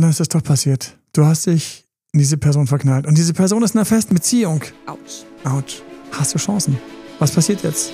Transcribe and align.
Na, 0.00 0.08
ist 0.08 0.20
das 0.20 0.28
doch 0.28 0.44
passiert. 0.44 0.96
Du 1.12 1.24
hast 1.24 1.46
dich 1.46 1.84
in 2.12 2.20
diese 2.20 2.36
Person 2.36 2.68
verknallt. 2.68 3.04
Und 3.04 3.18
diese 3.18 3.34
Person 3.34 3.64
ist 3.64 3.74
in 3.74 3.78
einer 3.78 3.84
festen 3.84 4.14
Beziehung. 4.14 4.62
Autsch. 4.86 5.24
Autsch. 5.42 5.82
Hast 6.12 6.32
du 6.32 6.38
Chancen? 6.38 6.78
Was 7.18 7.32
passiert 7.32 7.64
jetzt? 7.64 7.90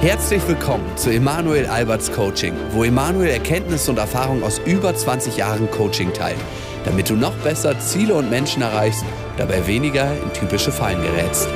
Herzlich 0.00 0.40
willkommen 0.46 0.84
zu 0.94 1.10
Emanuel 1.10 1.66
Alberts 1.66 2.12
Coaching, 2.12 2.54
wo 2.70 2.84
Emanuel 2.84 3.28
Erkenntnisse 3.28 3.90
und 3.90 3.98
Erfahrung 3.98 4.44
aus 4.44 4.60
über 4.66 4.94
20 4.94 5.36
Jahren 5.36 5.68
Coaching 5.72 6.12
teilt, 6.12 6.38
damit 6.84 7.10
du 7.10 7.16
noch 7.16 7.34
besser 7.38 7.76
Ziele 7.80 8.14
und 8.14 8.30
Menschen 8.30 8.62
erreichst, 8.62 9.04
dabei 9.36 9.66
weniger 9.66 10.12
in 10.22 10.32
typische 10.32 10.70
Fallen 10.70 11.02
gerätst. 11.02 11.48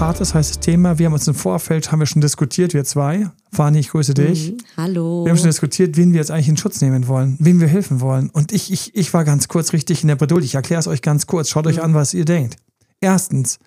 Hartes, 0.00 0.34
heißes 0.34 0.58
Thema. 0.58 0.98
Wir 0.98 1.06
haben 1.06 1.12
uns 1.12 1.28
im 1.28 1.36
Vorfeld, 1.36 1.92
haben 1.92 2.00
wir 2.00 2.06
schon 2.06 2.20
diskutiert, 2.20 2.74
wir 2.74 2.82
zwei. 2.82 3.30
Fani, 3.54 3.80
ich 3.80 3.90
grüße 3.90 4.14
dich. 4.14 4.52
Mhm. 4.52 4.58
Hallo. 4.78 5.24
Wir 5.24 5.30
haben 5.30 5.36
schon 5.36 5.48
diskutiert, 5.48 5.96
wen 5.98 6.12
wir 6.12 6.20
jetzt 6.20 6.30
eigentlich 6.30 6.48
in 6.48 6.56
Schutz 6.56 6.80
nehmen 6.80 7.06
wollen, 7.06 7.36
wem 7.38 7.60
wir 7.60 7.68
helfen 7.68 8.00
wollen. 8.00 8.30
Und 8.30 8.50
ich, 8.50 8.72
ich, 8.72 8.94
ich 8.94 9.12
war 9.12 9.24
ganz 9.24 9.48
kurz 9.48 9.74
richtig 9.74 10.02
in 10.02 10.08
der 10.08 10.16
Bredouille. 10.16 10.44
Ich 10.44 10.54
erkläre 10.54 10.80
es 10.80 10.86
euch 10.86 11.02
ganz 11.02 11.26
kurz. 11.26 11.50
Schaut 11.50 11.66
euch 11.66 11.82
an, 11.82 11.92
was 11.92 12.14
ihr 12.14 12.24
denkt. 12.24 12.56
Erstens, 13.00 13.58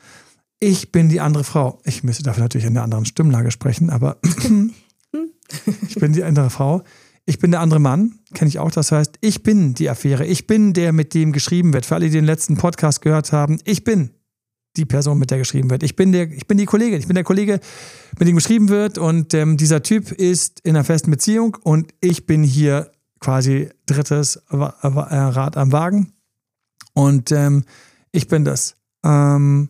ich 0.59 0.91
bin 0.91 1.09
die 1.09 1.21
andere 1.21 1.43
Frau. 1.43 1.79
Ich 1.83 2.03
müsste 2.03 2.23
dafür 2.23 2.43
natürlich 2.43 2.65
in 2.65 2.75
einer 2.75 2.83
anderen 2.83 3.05
Stimmlage 3.05 3.51
sprechen, 3.51 3.91
aber 3.91 4.17
ich 5.87 5.95
bin 5.95 6.13
die 6.13 6.23
andere 6.23 6.49
Frau. 6.49 6.83
Ich 7.27 7.37
bin 7.37 7.51
der 7.51 7.59
andere 7.59 7.79
Mann, 7.79 8.19
kenne 8.33 8.49
ich 8.49 8.57
auch. 8.57 8.71
Das 8.71 8.91
heißt, 8.91 9.17
ich 9.21 9.43
bin 9.43 9.75
die 9.75 9.89
Affäre. 9.89 10.25
Ich 10.25 10.47
bin 10.47 10.73
der, 10.73 10.93
mit 10.93 11.13
dem 11.13 11.31
geschrieben 11.31 11.73
wird. 11.73 11.85
Für 11.85 11.95
alle, 11.95 12.05
die 12.05 12.11
den 12.11 12.25
letzten 12.25 12.57
Podcast 12.57 13.01
gehört 13.01 13.31
haben, 13.31 13.59
ich 13.65 13.83
bin 13.83 14.11
die 14.77 14.85
Person, 14.85 15.17
mit 15.17 15.31
der 15.31 15.37
geschrieben 15.37 15.69
wird. 15.69 15.83
Ich 15.83 15.95
bin, 15.95 16.11
der, 16.11 16.31
ich 16.31 16.47
bin 16.47 16.57
die 16.57 16.65
Kollegin. 16.65 16.99
Ich 16.99 17.07
bin 17.07 17.15
der 17.15 17.23
Kollege, 17.23 17.59
mit 18.19 18.27
dem 18.27 18.35
geschrieben 18.35 18.69
wird. 18.69 18.97
Und 18.97 19.33
ähm, 19.33 19.57
dieser 19.57 19.83
Typ 19.83 20.11
ist 20.11 20.59
in 20.61 20.75
einer 20.75 20.83
festen 20.83 21.11
Beziehung 21.11 21.57
und 21.63 21.93
ich 22.01 22.25
bin 22.25 22.43
hier 22.43 22.91
quasi 23.19 23.69
drittes 23.85 24.41
Rad 24.49 25.57
am 25.57 25.71
Wagen. 25.71 26.13
Und 26.93 27.31
ähm, 27.31 27.63
ich 28.11 28.27
bin 28.27 28.45
das. 28.45 28.75
Ähm, 29.03 29.69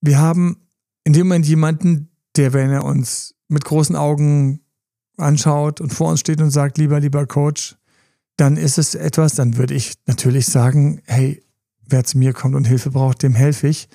wir 0.00 0.18
haben 0.18 0.58
in 1.04 1.12
dem 1.12 1.26
Moment 1.28 1.46
jemanden, 1.46 2.10
der, 2.36 2.52
wenn 2.52 2.70
er 2.70 2.84
uns 2.84 3.34
mit 3.48 3.64
großen 3.64 3.96
Augen 3.96 4.60
anschaut 5.16 5.80
und 5.80 5.92
vor 5.92 6.10
uns 6.10 6.20
steht 6.20 6.40
und 6.40 6.50
sagt, 6.50 6.78
lieber, 6.78 7.00
lieber 7.00 7.26
Coach, 7.26 7.76
dann 8.36 8.56
ist 8.56 8.78
es 8.78 8.94
etwas, 8.94 9.34
dann 9.34 9.56
würde 9.56 9.74
ich 9.74 9.94
natürlich 10.06 10.46
sagen, 10.46 11.00
hey, 11.04 11.42
wer 11.88 12.04
zu 12.04 12.18
mir 12.18 12.32
kommt 12.32 12.54
und 12.54 12.66
Hilfe 12.66 12.90
braucht, 12.90 13.22
dem 13.22 13.34
helfe 13.34 13.68
ich. 13.68 13.88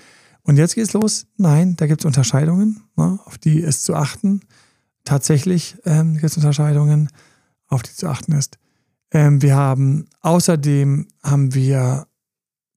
Und 0.43 0.57
jetzt 0.57 0.75
geht's 0.75 0.93
los. 0.93 1.27
Nein, 1.37 1.75
da 1.75 1.87
gibt 1.87 2.01
es 2.01 2.05
Unterscheidungen, 2.05 2.83
ne, 2.95 3.19
auf 3.25 3.37
die 3.37 3.59
ist 3.59 3.83
zu 3.83 3.95
achten. 3.95 4.41
Tatsächlich 5.03 5.77
ähm, 5.85 6.13
gibt 6.13 6.25
es 6.25 6.37
Unterscheidungen, 6.37 7.09
auf 7.67 7.83
die 7.83 7.93
zu 7.93 8.07
achten 8.07 8.31
ist. 8.33 8.57
Ähm, 9.11 9.41
wir 9.41 9.55
haben 9.55 10.05
außerdem 10.21 11.07
haben 11.23 11.53
wir 11.53 12.07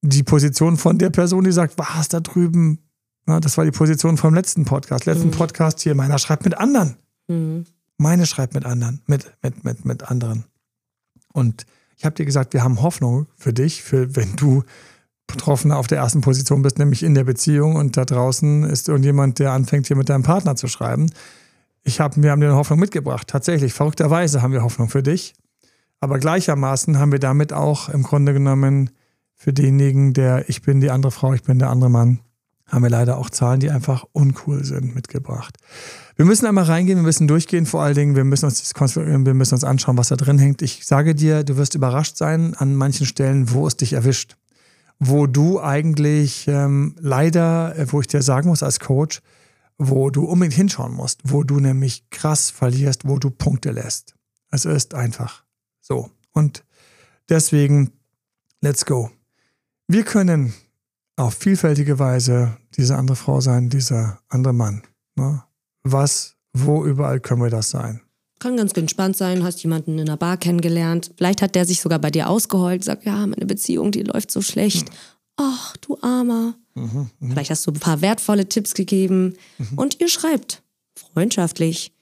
die 0.01 0.23
Position 0.23 0.77
von 0.77 0.97
der 0.97 1.09
Person, 1.09 1.43
die 1.43 1.51
sagt, 1.51 1.77
was 1.77 2.09
da 2.09 2.19
drüben. 2.19 2.79
Ja, 3.27 3.39
das 3.39 3.57
war 3.57 3.65
die 3.65 3.71
Position 3.71 4.17
vom 4.17 4.33
letzten 4.33 4.65
Podcast. 4.65 5.05
Letzten 5.05 5.27
mhm. 5.27 5.31
Podcast 5.31 5.79
hier, 5.81 5.95
meiner 5.95 6.19
schreibt 6.19 6.43
mit 6.43 6.57
anderen. 6.57 6.97
Mhm. 7.27 7.65
Meine 7.97 8.25
schreibt 8.25 8.53
mit 8.53 8.65
anderen, 8.65 9.01
mit, 9.05 9.31
mit, 9.41 9.63
mit, 9.63 9.85
mit 9.85 10.11
anderen. 10.11 10.45
Und 11.31 11.65
ich 11.95 12.05
habe 12.05 12.15
dir 12.15 12.25
gesagt, 12.25 12.53
wir 12.53 12.63
haben 12.63 12.81
Hoffnung 12.81 13.27
für 13.37 13.53
dich, 13.53 13.81
für 13.81 14.15
wenn 14.15 14.35
du 14.35 14.63
Betroffener 15.27 15.77
auf 15.77 15.87
der 15.87 15.99
ersten 15.99 16.21
Position 16.21 16.61
bist, 16.61 16.79
nämlich 16.79 17.03
in 17.03 17.15
der 17.15 17.23
Beziehung 17.23 17.75
und 17.75 17.97
da 17.97 18.05
draußen 18.05 18.63
ist 18.63 18.89
irgendjemand, 18.89 19.39
der 19.39 19.51
anfängt, 19.51 19.87
hier 19.87 19.95
mit 19.95 20.09
deinem 20.09 20.23
Partner 20.23 20.55
zu 20.55 20.67
schreiben. 20.67 21.09
Ich 21.83 21.99
hab, 21.99 22.21
wir 22.21 22.31
haben 22.31 22.41
dir 22.41 22.47
eine 22.47 22.55
Hoffnung 22.55 22.79
mitgebracht. 22.79 23.27
Tatsächlich, 23.27 23.73
verrückterweise 23.73 24.41
haben 24.41 24.53
wir 24.53 24.63
Hoffnung 24.63 24.89
für 24.89 25.03
dich. 25.03 25.33
Aber 25.99 26.19
gleichermaßen 26.19 26.99
haben 26.99 27.11
wir 27.11 27.19
damit 27.19 27.53
auch 27.53 27.89
im 27.89 28.03
Grunde 28.03 28.33
genommen 28.33 28.89
für 29.35 29.53
denjenigen, 29.53 30.13
der 30.13 30.49
ich 30.49 30.61
bin 30.61 30.81
die 30.81 30.91
andere 30.91 31.11
Frau, 31.11 31.33
ich 31.33 31.43
bin 31.43 31.59
der 31.59 31.69
andere 31.69 31.89
Mann, 31.89 32.19
haben 32.67 32.83
wir 32.83 32.89
leider 32.89 33.17
auch 33.17 33.29
Zahlen, 33.29 33.59
die 33.59 33.69
einfach 33.69 34.05
uncool 34.11 34.63
sind, 34.63 34.95
mitgebracht. 34.95 35.57
Wir 36.15 36.25
müssen 36.25 36.45
einmal 36.45 36.65
reingehen, 36.65 36.97
wir 36.99 37.03
müssen 37.03 37.27
durchgehen, 37.27 37.65
vor 37.65 37.81
allen 37.81 37.95
Dingen, 37.95 38.15
wir 38.15 38.23
müssen 38.23 38.45
uns 38.45 38.61
das 38.61 38.95
wir 38.95 39.33
müssen 39.33 39.53
uns 39.53 39.63
anschauen, 39.63 39.97
was 39.97 40.09
da 40.09 40.15
drin 40.15 40.39
hängt. 40.39 40.61
Ich 40.61 40.85
sage 40.85 41.15
dir, 41.15 41.43
du 41.43 41.57
wirst 41.57 41.75
überrascht 41.75 42.17
sein 42.17 42.53
an 42.53 42.75
manchen 42.75 43.05
Stellen, 43.05 43.51
wo 43.51 43.67
es 43.67 43.77
dich 43.77 43.93
erwischt 43.93 44.35
wo 45.07 45.27
du 45.27 45.61
eigentlich 45.61 46.47
ähm, 46.47 46.95
leider, 46.99 47.75
äh, 47.77 47.91
wo 47.91 48.01
ich 48.01 48.07
dir 48.07 48.21
sagen 48.21 48.49
muss 48.49 48.63
als 48.63 48.79
Coach, 48.79 49.21
wo 49.77 50.09
du 50.09 50.25
unbedingt 50.25 50.55
hinschauen 50.55 50.93
musst, 50.93 51.21
wo 51.23 51.43
du 51.43 51.59
nämlich 51.59 52.09
krass 52.09 52.49
verlierst, 52.49 53.07
wo 53.07 53.17
du 53.17 53.29
Punkte 53.29 53.71
lässt. 53.71 54.15
Es 54.49 54.65
ist 54.65 54.93
einfach 54.93 55.43
so. 55.81 56.09
Und 56.31 56.63
deswegen, 57.29 57.91
let's 58.61 58.85
go. 58.85 59.09
Wir 59.87 60.03
können 60.03 60.53
auf 61.15 61.33
vielfältige 61.35 61.99
Weise 61.99 62.57
diese 62.77 62.95
andere 62.95 63.17
Frau 63.17 63.41
sein, 63.41 63.69
dieser 63.69 64.19
andere 64.29 64.53
Mann. 64.53 64.83
Ne? 65.15 65.43
Was, 65.83 66.37
wo 66.53 66.85
überall 66.85 67.19
können 67.19 67.41
wir 67.41 67.49
das 67.49 67.69
sein? 67.69 68.01
Kann 68.43 68.57
ganz 68.57 68.73
entspannt 68.73 69.15
sein, 69.15 69.41
hast 69.41 69.63
jemanden 69.63 69.93
in 69.93 70.01
einer 70.01 70.17
Bar 70.17 70.35
kennengelernt. 70.35 71.11
Vielleicht 71.15 71.41
hat 71.41 71.55
der 71.55 71.63
sich 71.63 71.79
sogar 71.79 71.97
bei 71.97 72.11
dir 72.11 72.29
ausgeheult, 72.29 72.83
sagt, 72.83 73.05
ja, 73.05 73.25
meine 73.25 73.45
Beziehung, 73.45 73.91
die 73.91 74.03
läuft 74.03 74.31
so 74.31 74.41
schlecht. 74.41 74.89
Ach, 75.37 75.77
du 75.77 75.97
Armer. 76.01 76.53
Mhm, 76.75 77.09
mh. 77.21 77.29
Vielleicht 77.29 77.51
hast 77.51 77.65
du 77.65 77.71
ein 77.71 77.79
paar 77.79 78.01
wertvolle 78.01 78.49
Tipps 78.49 78.73
gegeben. 78.73 79.35
Mhm. 79.59 79.77
Und 79.77 80.01
ihr 80.01 80.09
schreibt 80.09 80.61
freundschaftlich. 80.93 81.93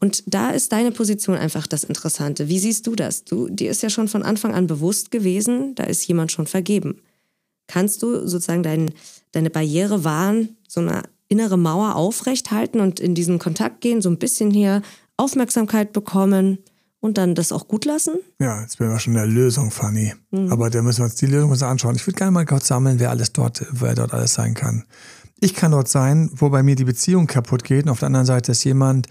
Und 0.00 0.24
da 0.26 0.50
ist 0.50 0.72
deine 0.72 0.90
Position 0.90 1.36
einfach 1.36 1.68
das 1.68 1.84
Interessante. 1.84 2.48
Wie 2.48 2.58
siehst 2.58 2.88
du 2.88 2.96
das? 2.96 3.22
Du, 3.22 3.48
dir 3.48 3.70
ist 3.70 3.84
ja 3.84 3.88
schon 3.88 4.08
von 4.08 4.24
Anfang 4.24 4.54
an 4.54 4.66
bewusst 4.66 5.12
gewesen, 5.12 5.76
da 5.76 5.84
ist 5.84 6.04
jemand 6.08 6.32
schon 6.32 6.48
vergeben. 6.48 7.00
Kannst 7.68 8.02
du 8.02 8.26
sozusagen 8.26 8.64
dein, 8.64 8.90
deine 9.30 9.50
Barriere 9.50 10.02
wahren, 10.02 10.56
so 10.66 10.80
eine 10.80 11.04
innere 11.28 11.56
Mauer 11.56 11.94
aufrechthalten 11.94 12.80
und 12.80 12.98
in 12.98 13.14
diesen 13.14 13.38
Kontakt 13.38 13.82
gehen, 13.82 14.02
so 14.02 14.10
ein 14.10 14.18
bisschen 14.18 14.50
hier 14.50 14.82
Aufmerksamkeit 15.16 15.92
bekommen 15.92 16.58
und 17.00 17.18
dann 17.18 17.34
das 17.34 17.52
auch 17.52 17.68
gut 17.68 17.84
lassen? 17.84 18.14
Ja, 18.40 18.60
jetzt 18.62 18.80
wären 18.80 18.90
wir 18.90 18.98
schon 18.98 19.14
in 19.14 19.18
der 19.18 19.26
Lösung, 19.26 19.70
Fanny. 19.70 20.14
Mhm. 20.30 20.52
Aber 20.52 20.70
da 20.70 20.82
müssen 20.82 20.98
wir 21.00 21.04
uns 21.04 21.14
die 21.14 21.26
Lösung 21.26 21.50
mal 21.50 21.62
anschauen. 21.62 21.96
Ich 21.96 22.06
würde 22.06 22.18
gerne 22.18 22.32
mal 22.32 22.46
kurz 22.46 22.66
sammeln, 22.66 22.98
wer 22.98 23.10
alles 23.10 23.32
dort, 23.32 23.64
wer 23.70 23.94
dort 23.94 24.12
alles 24.12 24.34
sein 24.34 24.54
kann. 24.54 24.84
Ich 25.38 25.54
kann 25.54 25.72
dort 25.72 25.88
sein, 25.88 26.30
wo 26.34 26.48
bei 26.48 26.62
mir 26.62 26.76
die 26.76 26.84
Beziehung 26.84 27.26
kaputt 27.26 27.64
geht 27.64 27.84
und 27.84 27.90
auf 27.90 27.98
der 27.98 28.06
anderen 28.06 28.26
Seite 28.26 28.52
ist 28.52 28.64
jemand, 28.64 29.08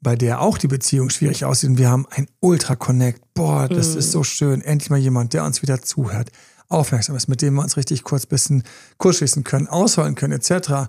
bei 0.00 0.16
der 0.16 0.40
auch 0.40 0.58
die 0.58 0.68
Beziehung 0.68 1.10
schwierig 1.10 1.44
aussieht 1.44 1.70
und 1.70 1.78
wir 1.78 1.90
haben 1.90 2.06
ein 2.10 2.28
Ultra-Connect. 2.40 3.34
Boah, 3.34 3.68
das 3.68 3.92
mhm. 3.92 3.98
ist 3.98 4.12
so 4.12 4.22
schön. 4.24 4.62
Endlich 4.62 4.90
mal 4.90 4.98
jemand, 4.98 5.32
der 5.32 5.44
uns 5.44 5.62
wieder 5.62 5.82
zuhört, 5.82 6.30
aufmerksam 6.68 7.16
ist, 7.16 7.28
mit 7.28 7.42
dem 7.42 7.54
wir 7.54 7.62
uns 7.62 7.76
richtig 7.76 8.04
kurz 8.04 8.24
ein 8.24 8.28
bisschen 8.28 8.62
kurz 8.98 9.16
schließen 9.16 9.44
können, 9.44 9.68
ausholen 9.68 10.14
können, 10.14 10.32
etc. 10.32 10.88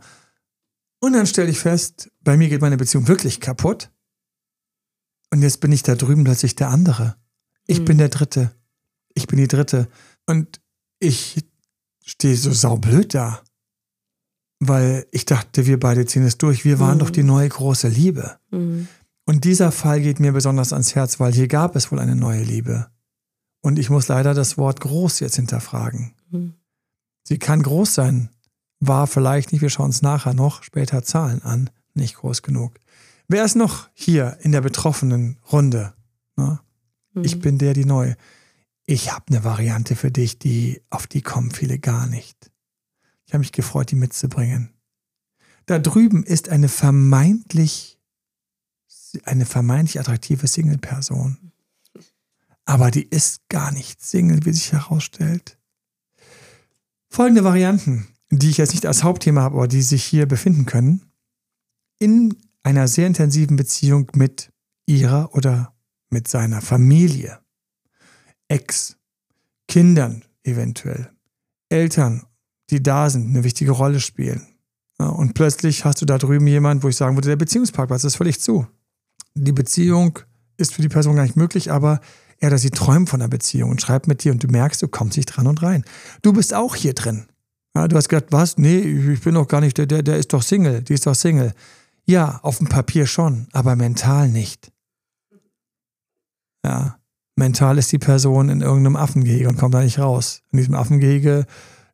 Und 0.99 1.13
dann 1.13 1.28
stelle 1.28 1.49
ich 1.49 1.59
fest, 1.59 2.09
bei 2.23 2.38
mir 2.38 2.49
geht 2.49 2.61
meine 2.61 2.78
Beziehung 2.78 3.07
wirklich 3.07 3.39
kaputt. 3.39 3.91
Und 5.31 5.41
jetzt 5.41 5.59
bin 5.59 5.71
ich 5.71 5.83
da 5.83 5.95
drüben 5.95 6.23
plötzlich 6.23 6.55
der 6.55 6.69
andere. 6.69 7.15
Ich 7.65 7.81
mhm. 7.81 7.85
bin 7.85 7.97
der 7.97 8.09
Dritte. 8.09 8.51
Ich 9.13 9.27
bin 9.27 9.38
die 9.38 9.47
Dritte. 9.47 9.88
Und 10.25 10.61
ich 10.99 11.45
stehe 12.03 12.35
so 12.35 12.51
saublöd 12.51 13.13
da. 13.13 13.41
Weil 14.59 15.05
ich 15.11 15.25
dachte, 15.25 15.67
wir 15.67 15.79
beide 15.79 16.05
ziehen 16.05 16.23
es 16.23 16.37
durch. 16.37 16.66
Wir 16.66 16.79
waren 16.79 16.95
mhm. 16.95 16.99
doch 16.99 17.09
die 17.09 17.23
neue 17.23 17.49
große 17.49 17.87
Liebe. 17.87 18.37
Mhm. 18.51 18.87
Und 19.25 19.43
dieser 19.43 19.71
Fall 19.71 20.01
geht 20.01 20.19
mir 20.19 20.31
besonders 20.31 20.71
ans 20.71 20.95
Herz, 20.95 21.19
weil 21.19 21.33
hier 21.33 21.49
gab 21.49 21.75
es 21.75 21.91
wohl 21.91 21.99
eine 21.99 22.16
neue 22.16 22.43
Liebe. 22.43 22.87
Und 23.61 23.77
ich 23.77 23.89
muss 23.89 24.07
leider 24.07 24.33
das 24.33 24.57
Wort 24.57 24.79
groß 24.79 25.19
jetzt 25.19 25.35
hinterfragen. 25.35 26.13
Mhm. 26.31 26.53
Sie 27.23 27.37
kann 27.37 27.61
groß 27.61 27.93
sein, 27.93 28.29
war 28.79 29.05
vielleicht 29.05 29.51
nicht, 29.51 29.61
wir 29.61 29.69
schauen 29.69 29.87
uns 29.87 30.01
nachher 30.01 30.33
noch 30.33 30.63
später 30.63 31.03
Zahlen 31.03 31.41
an, 31.41 31.69
nicht 31.93 32.16
groß 32.16 32.41
genug. 32.41 32.79
Wer 33.27 33.43
ist 33.43 33.55
noch 33.55 33.89
hier 33.93 34.38
in 34.41 34.51
der 34.51 34.61
betroffenen 34.61 35.38
Runde? 35.51 35.93
Ne? 36.35 36.59
Mhm. 37.13 37.23
Ich 37.23 37.39
bin 37.39 37.57
der, 37.57 37.73
die 37.73 37.85
neu. 37.85 38.16
Ich 38.85 39.11
habe 39.11 39.25
eine 39.29 39.43
Variante 39.43 39.96
für 39.96 40.11
dich, 40.11 40.40
die 40.40 40.81
auf 40.90 41.07
die 41.07 41.22
kommen 41.22 41.52
viele 41.52 41.78
gar 41.78 42.07
nicht. 42.07 42.52
Ich 43.25 43.34
habe 43.34 43.40
mich 43.40 43.52
gefreut, 43.52 43.91
die 43.91 43.96
mitzubringen. 43.96 44.73
Da 45.66 45.79
drüben 45.79 46.23
ist 46.23 46.47
eine 46.47 46.69
vermeintlich 46.69 47.97
eine 49.23 49.46
vermeintlich 49.46 49.99
attraktive 49.99 50.47
Single-Person. 50.47 51.52
Aber 52.66 52.91
die 52.91 53.03
ist 53.03 53.47
gar 53.49 53.72
nicht 53.72 54.03
Single, 54.03 54.46
wie 54.46 54.53
sich 54.53 54.73
herausstellt. 54.73 55.57
Folgende 57.09 57.43
Varianten, 57.43 58.07
die 58.29 58.49
ich 58.49 58.57
jetzt 58.57 58.73
nicht 58.73 58.85
als 58.85 59.03
Hauptthema 59.03 59.41
habe, 59.41 59.55
aber 59.55 59.67
die 59.67 59.81
sich 59.81 60.03
hier 60.03 60.25
befinden 60.25 60.66
können. 60.66 61.03
In 61.99 62.35
einer 62.67 62.90
sehr 62.90 63.08
intensiven 63.08 63.55
Beziehung 63.55 64.11
mit 64.14 64.52
ihrer 64.85 65.34
oder 65.34 65.73
mit 66.09 66.28
seiner 66.28 66.59
Familie, 66.59 67.40
Ex, 68.49 68.97
Kindern 69.69 70.25
eventuell, 70.43 71.09
Eltern, 71.69 72.25
die 72.69 72.84
da 72.84 73.09
sind, 73.09 73.29
eine 73.29 73.46
wichtige 73.46 73.72
Rolle 73.72 74.02
spielen. 74.02 74.46
und 74.97 75.34
plötzlich 75.34 75.85
hast 75.85 76.02
du 76.02 76.05
da 76.05 76.17
drüben 76.17 76.46
jemanden, 76.47 76.84
wo 76.84 76.90
ich 76.90 76.97
sagen 76.97 77.16
würde, 77.16 77.29
der 77.29 77.37
Beziehungsparkplatz 77.37 78.03
ist 78.03 78.17
völlig 78.17 78.41
zu. 78.41 78.67
Die 79.34 79.53
Beziehung 79.53 80.19
ist 80.58 80.73
für 80.73 80.81
die 80.81 80.90
Person 80.90 81.16
gar 81.16 81.23
nicht 81.23 81.37
möglich, 81.37 81.72
aber 81.72 82.02
er 82.40 82.49
oder 82.49 82.58
sie 82.58 82.72
träumt 82.72 83.08
von 83.08 83.22
einer 83.22 83.29
Beziehung 83.29 83.69
und 83.69 83.81
schreibt 83.81 84.08
mit 84.08 84.25
dir 84.25 84.34
und 84.34 84.43
du 84.43 84.47
merkst, 84.47 84.81
du 84.81 84.90
kommst 84.90 85.16
nicht 85.16 85.28
dran 85.28 85.47
und 85.47 85.64
rein. 85.64 85.85
Du 86.22 86.34
bist 86.34 86.53
auch 86.53 86.75
hier 86.75 86.93
drin. 86.93 87.28
Du 87.73 87.96
hast 87.96 88.09
gesagt, 88.09 88.34
was? 88.34 88.58
Nee, 88.58 88.79
ich 88.79 89.22
bin 89.22 89.35
doch 89.35 89.47
gar 89.47 89.61
nicht, 89.61 89.78
der, 89.78 89.85
der, 89.85 90.03
der 90.03 90.17
ist 90.17 90.34
doch 90.34 90.41
Single, 90.41 90.81
die 90.81 90.96
ist 90.96 91.05
doch 91.05 91.16
Single. 91.16 91.53
Ja, 92.07 92.39
auf 92.41 92.59
dem 92.59 92.67
Papier 92.67 93.05
schon, 93.05 93.47
aber 93.51 93.75
mental 93.75 94.29
nicht. 94.29 94.71
Ja, 96.63 96.97
mental 97.35 97.77
ist 97.77 97.91
die 97.91 97.99
Person 97.99 98.49
in 98.49 98.61
irgendeinem 98.61 98.95
Affengehege 98.95 99.47
und 99.49 99.57
kommt 99.57 99.73
da 99.73 99.81
nicht 99.81 99.99
raus. 99.99 100.41
In 100.51 100.57
diesem 100.57 100.75
Affengehege 100.75 101.45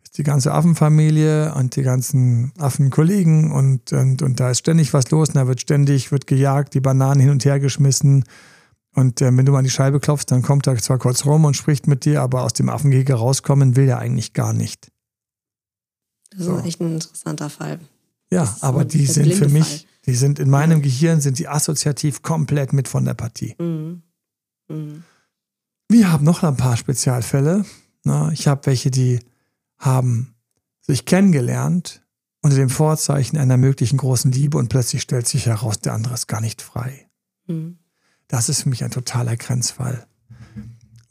ist 0.04 0.18
die 0.20 0.24
ganze 0.24 0.54
Affenfamilie 0.54 1.54
und 1.56 1.76
die 1.76 1.82
ganzen 1.82 2.54
Affenkollegen 2.60 3.52
und, 3.52 3.92
und, 3.92 4.22
und 4.22 4.40
da 4.40 4.52
ist 4.52 4.60
ständig 4.60 4.94
was 4.94 5.10
los 5.10 5.30
und 5.30 5.36
da 5.36 5.48
wird 5.48 5.62
ständig, 5.62 6.12
wird 6.12 6.28
gejagt, 6.28 6.76
die 6.76 6.80
Bananen 6.80 7.20
hin 7.20 7.32
und 7.32 7.44
her 7.44 7.60
geschmissen. 7.60 8.24
Und 8.96 9.20
äh, 9.20 9.36
wenn 9.36 9.46
du 9.46 9.52
mal 9.52 9.60
an 9.60 9.64
die 9.64 9.72
Scheibe 9.72 10.00
klopfst, 10.00 10.28
dann 10.28 10.44
kommt 10.44 10.68
er 10.68 10.78
zwar 10.78 11.00
kurz 11.00 11.26
rum 11.26 11.46
und 11.46 11.58
spricht 11.58 11.88
mit 11.88 12.06
dir, 12.06 12.22
aber 12.22 12.44
aus 12.44 12.54
dem 12.54 12.70
Affengehege 12.70 13.16
rauskommen 13.16 13.76
will 13.76 13.90
er 13.90 13.98
eigentlich 13.98 14.34
gar 14.34 14.54
nicht. 14.54 14.92
Das 16.30 16.42
ist 16.42 16.46
so. 16.46 16.60
echt 16.60 16.82
ein 16.82 16.94
interessanter 16.94 17.50
Fall. 17.50 17.80
Ja, 18.32 18.56
aber 18.62 18.86
die 18.86 19.06
sind 19.06 19.34
für 19.34 19.50
mich, 19.50 19.68
Fall. 19.68 19.93
Die 20.06 20.16
sind 20.16 20.40
in 20.40 20.50
meinem 20.50 20.80
ja. 20.80 20.84
Gehirn, 20.84 21.22
sind 21.22 21.40
die 21.40 21.48
assoziativ 21.48 22.22
komplett 22.22 22.74
mit 22.74 22.88
von 22.88 23.06
der 23.06 23.14
Partie. 23.14 23.56
Mhm. 23.60 24.04
Mhm. 24.68 25.04
Wir 25.90 26.12
haben 26.12 26.26
noch 26.26 26.44
ein 26.44 26.58
paar 26.58 26.78
Spezialfälle. 26.78 27.66
Ich 28.32 28.48
habe 28.48 28.66
welche, 28.66 28.92
die 28.92 29.20
haben 29.78 30.36
sich 30.82 31.06
kennengelernt 31.06 32.02
unter 32.42 32.58
dem 32.58 32.70
Vorzeichen 32.70 33.38
einer 33.38 33.58
möglichen 33.58 33.98
großen 33.98 34.32
Liebe 34.32 34.58
und 34.58 34.68
plötzlich 34.68 35.02
stellt 35.02 35.28
sich 35.28 35.46
heraus, 35.46 35.80
der 35.80 35.94
andere 35.94 36.14
ist 36.14 36.28
gar 36.28 36.42
nicht 36.42 36.62
frei. 36.62 37.08
Mhm. 37.48 37.78
Das 38.28 38.50
ist 38.50 38.64
für 38.64 38.70
mich 38.70 38.84
ein 38.84 38.92
totaler 38.92 39.38
Grenzfall. 39.38 40.08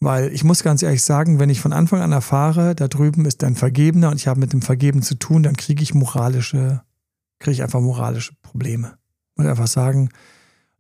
Weil 0.01 0.33
ich 0.33 0.43
muss 0.43 0.65
ganz 0.65 0.83
ehrlich 0.83 1.05
sagen, 1.05 1.39
wenn 1.39 1.49
ich 1.49 1.61
von 1.61 1.73
Anfang 1.73 2.01
an 2.01 2.11
erfahre, 2.11 2.75
da 2.75 2.89
drüben 2.89 3.25
ist 3.25 3.45
ein 3.45 3.55
Vergebener 3.55 4.11
und 4.11 4.17
ich 4.17 4.27
habe 4.27 4.41
mit 4.41 4.53
dem 4.53 4.61
Vergeben 4.61 5.01
zu 5.01 5.15
tun, 5.15 5.45
dann 5.45 5.57
kriege 5.57 5.83
ich 5.83 5.95
moralische, 5.95 6.83
kriege 7.43 7.53
ich 7.53 7.63
einfach 7.63 7.81
moralische 7.81 8.33
Probleme. 8.41 8.97
Ich 9.33 9.39
muss 9.39 9.47
einfach 9.47 9.67
sagen, 9.67 10.11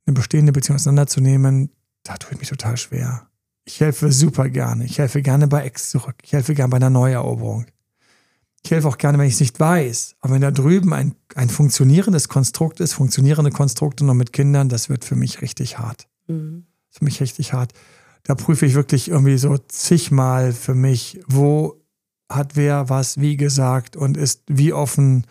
eine 0.06 0.14
bestehende 0.14 0.53
Beziehung 0.53 0.76
auseinanderzunehmen, 0.76 1.70
da 2.05 2.17
tue 2.17 2.32
ich 2.32 2.38
mich 2.38 2.49
total 2.49 2.76
schwer. 2.76 3.29
Ich 3.64 3.81
helfe 3.81 4.11
super 4.11 4.49
gerne. 4.49 4.85
Ich 4.85 4.99
helfe 4.99 5.23
gerne 5.23 5.47
bei 5.47 5.64
Ex 5.64 5.91
zurück. 5.91 6.17
Ich 6.23 6.32
helfe 6.32 6.55
gerne 6.55 6.70
bei 6.70 6.76
einer 6.76 6.91
Neueroberung. 6.91 7.67
Ich 8.64 8.70
helfe 8.70 8.88
auch 8.88 8.99
gerne, 8.99 9.19
wenn 9.19 9.26
ich 9.26 9.35
es 9.35 9.41
nicht 9.41 9.61
weiß. 9.61 10.17
Aber 10.20 10.35
wenn 10.35 10.41
da 10.41 10.50
drüben 10.50 10.93
ein, 10.93 11.14
ein 11.35 11.49
funktionierendes 11.49 12.29
Konstrukt 12.29 12.81
ist, 12.81 12.93
funktionierende 12.93 13.50
Konstrukte 13.50 14.05
noch 14.05 14.15
mit 14.15 14.32
Kindern, 14.32 14.69
das 14.69 14.88
wird 14.88 15.05
für 15.05 15.17
mich 15.17 15.43
richtig 15.43 15.79
hart. 15.79 16.08
Mhm. 16.26 16.67
Das 16.88 16.94
ist 16.94 16.99
für 16.99 17.05
mich 17.05 17.20
richtig 17.20 17.53
hart. 17.53 17.73
Da 18.25 18.35
prüfe 18.35 18.67
ich 18.67 18.75
wirklich 18.75 19.08
irgendwie 19.08 19.38
so 19.38 19.58
zigmal 19.58 20.53
für 20.53 20.75
mich, 20.75 21.20
wo 21.26 21.81
hat 22.29 22.56
wer 22.56 22.88
was 22.88 23.20
wie 23.20 23.37
gesagt 23.37 23.97
und 23.97 24.17
ist 24.17 24.43
wie 24.47 24.73
offen 24.73 25.26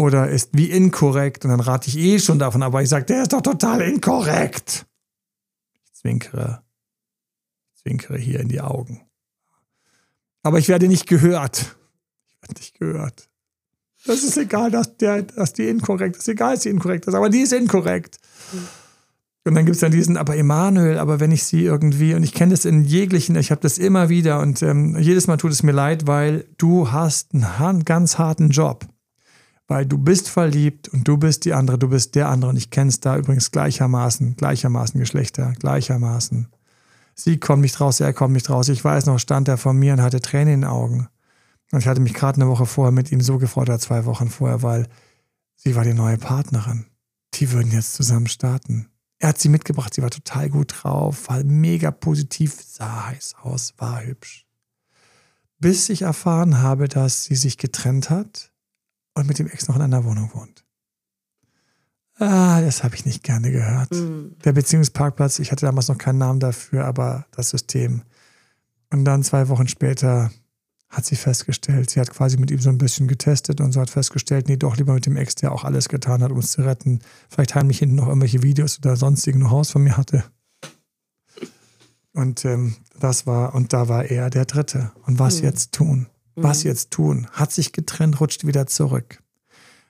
oder 0.00 0.28
ist 0.28 0.50
wie 0.52 0.70
inkorrekt. 0.70 1.44
Und 1.44 1.50
dann 1.50 1.60
rate 1.60 1.88
ich 1.88 1.98
eh 1.98 2.18
schon 2.18 2.38
davon, 2.38 2.62
aber 2.62 2.82
ich 2.82 2.88
sage, 2.88 3.04
der 3.04 3.22
ist 3.22 3.32
doch 3.32 3.42
total 3.42 3.82
inkorrekt. 3.82 4.86
Ich 5.84 5.94
zwinkere 5.94 6.62
zwinkere 7.82 8.18
hier 8.18 8.40
in 8.40 8.48
die 8.48 8.60
Augen. 8.60 9.00
Aber 10.42 10.58
ich 10.58 10.68
werde 10.68 10.88
nicht 10.88 11.06
gehört. 11.06 11.76
Ich 12.28 12.42
werde 12.42 12.54
nicht 12.60 12.78
gehört. 12.78 13.28
Das 14.06 14.22
ist 14.22 14.36
egal, 14.38 14.70
dass, 14.70 14.96
der, 14.96 15.22
dass 15.22 15.52
die 15.52 15.68
inkorrekt 15.68 16.16
ist. 16.16 16.28
Egal, 16.28 16.54
dass 16.54 16.62
die 16.62 16.70
inkorrekt 16.70 17.06
ist, 17.06 17.14
aber 17.14 17.28
die 17.28 17.40
ist 17.40 17.52
inkorrekt. 17.52 18.16
Und 19.44 19.54
dann 19.54 19.66
gibt 19.66 19.74
es 19.74 19.80
dann 19.80 19.92
diesen, 19.92 20.16
aber 20.16 20.36
Emanuel, 20.36 20.98
aber 20.98 21.20
wenn 21.20 21.32
ich 21.32 21.44
sie 21.44 21.64
irgendwie, 21.64 22.14
und 22.14 22.22
ich 22.22 22.32
kenne 22.32 22.52
das 22.52 22.64
in 22.64 22.84
jeglichen, 22.84 23.36
ich 23.36 23.50
habe 23.50 23.60
das 23.60 23.78
immer 23.78 24.08
wieder 24.08 24.40
und 24.40 24.62
ähm, 24.62 24.96
jedes 24.98 25.26
Mal 25.26 25.36
tut 25.36 25.52
es 25.52 25.62
mir 25.62 25.72
leid, 25.72 26.06
weil 26.06 26.46
du 26.56 26.92
hast 26.92 27.34
einen 27.34 27.84
ganz 27.84 28.18
harten 28.18 28.50
Job. 28.50 28.86
Weil 29.70 29.86
du 29.86 29.98
bist 29.98 30.28
verliebt 30.28 30.88
und 30.88 31.06
du 31.06 31.16
bist 31.16 31.44
die 31.44 31.54
andere, 31.54 31.78
du 31.78 31.90
bist 31.90 32.16
der 32.16 32.28
andere. 32.28 32.50
Und 32.50 32.56
ich 32.56 32.70
kenne 32.70 32.88
es 32.88 32.98
da 32.98 33.16
übrigens 33.16 33.52
gleichermaßen, 33.52 34.34
gleichermaßen 34.34 34.98
Geschlechter, 34.98 35.52
gleichermaßen. 35.60 36.48
Sie 37.14 37.38
kommt 37.38 37.62
nicht 37.62 37.80
raus, 37.80 38.00
er 38.00 38.12
kommt 38.12 38.34
nicht 38.34 38.50
raus. 38.50 38.68
Ich 38.68 38.84
weiß 38.84 39.06
noch, 39.06 39.20
stand 39.20 39.46
er 39.46 39.58
vor 39.58 39.72
mir 39.72 39.92
und 39.92 40.02
hatte 40.02 40.20
Tränen 40.20 40.54
in 40.54 40.60
den 40.62 40.68
Augen. 40.68 41.06
Und 41.70 41.78
ich 41.78 41.86
hatte 41.86 42.00
mich 42.00 42.14
gerade 42.14 42.40
eine 42.40 42.50
Woche 42.50 42.66
vorher 42.66 42.90
mit 42.90 43.12
ihm 43.12 43.20
so 43.20 43.38
gefreut, 43.38 43.68
oder 43.68 43.78
zwei 43.78 44.06
Wochen 44.06 44.28
vorher, 44.28 44.64
weil 44.64 44.88
sie 45.54 45.76
war 45.76 45.84
die 45.84 45.94
neue 45.94 46.18
Partnerin. 46.18 46.86
Die 47.34 47.52
würden 47.52 47.70
jetzt 47.70 47.94
zusammen 47.94 48.26
starten. 48.26 48.88
Er 49.20 49.28
hat 49.28 49.38
sie 49.38 49.50
mitgebracht, 49.50 49.94
sie 49.94 50.02
war 50.02 50.10
total 50.10 50.50
gut 50.50 50.74
drauf, 50.82 51.28
war 51.28 51.44
mega 51.44 51.92
positiv, 51.92 52.58
sah 52.60 53.06
heiß 53.06 53.36
aus, 53.40 53.74
war 53.78 54.04
hübsch. 54.04 54.46
Bis 55.60 55.88
ich 55.90 56.02
erfahren 56.02 56.58
habe, 56.58 56.88
dass 56.88 57.22
sie 57.22 57.36
sich 57.36 57.56
getrennt 57.56 58.10
hat 58.10 58.49
und 59.14 59.26
mit 59.26 59.38
dem 59.38 59.48
Ex 59.48 59.68
noch 59.68 59.76
in 59.76 59.82
einer 59.82 60.04
Wohnung 60.04 60.30
wohnt. 60.34 60.64
Ah, 62.18 62.60
das 62.60 62.84
habe 62.84 62.94
ich 62.94 63.06
nicht 63.06 63.22
gerne 63.22 63.50
gehört. 63.50 63.92
Mhm. 63.92 64.36
Der 64.44 64.52
Beziehungsparkplatz, 64.52 65.38
ich 65.38 65.52
hatte 65.52 65.64
damals 65.64 65.88
noch 65.88 65.96
keinen 65.96 66.18
Namen 66.18 66.38
dafür, 66.38 66.84
aber 66.84 67.24
das 67.30 67.48
System. 67.48 68.02
Und 68.90 69.04
dann 69.04 69.22
zwei 69.22 69.48
Wochen 69.48 69.68
später 69.68 70.30
hat 70.90 71.06
sie 71.06 71.16
festgestellt, 71.16 71.88
sie 71.88 72.00
hat 72.00 72.10
quasi 72.10 72.36
mit 72.36 72.50
ihm 72.50 72.58
so 72.58 72.68
ein 72.68 72.76
bisschen 72.76 73.06
getestet 73.06 73.60
und 73.60 73.72
so 73.72 73.80
hat 73.80 73.90
festgestellt, 73.90 74.48
nee, 74.48 74.56
doch 74.56 74.76
lieber 74.76 74.92
mit 74.92 75.06
dem 75.06 75.16
Ex, 75.16 75.36
der 75.36 75.52
auch 75.52 75.64
alles 75.64 75.88
getan 75.88 76.22
hat, 76.22 76.32
um 76.32 76.38
uns 76.38 76.52
zu 76.52 76.62
retten. 76.62 76.98
Vielleicht 77.30 77.54
heimlich 77.54 77.78
hinten 77.78 77.94
noch 77.94 78.08
irgendwelche 78.08 78.42
Videos 78.42 78.78
oder 78.78 78.96
sonstigen 78.96 79.50
Haus 79.50 79.70
von 79.70 79.84
mir 79.84 79.96
hatte. 79.96 80.24
Und 82.12 82.44
ähm, 82.44 82.74
das 82.98 83.26
war, 83.26 83.54
und 83.54 83.72
da 83.72 83.88
war 83.88 84.04
er 84.04 84.30
der 84.30 84.44
Dritte. 84.44 84.90
Und 85.06 85.20
was 85.20 85.38
mhm. 85.38 85.44
jetzt 85.44 85.72
tun? 85.72 86.06
Was 86.36 86.64
mhm. 86.64 86.70
jetzt 86.70 86.90
tun? 86.90 87.26
Hat 87.32 87.52
sich 87.52 87.72
getrennt, 87.72 88.20
rutscht 88.20 88.46
wieder 88.46 88.66
zurück. 88.66 89.22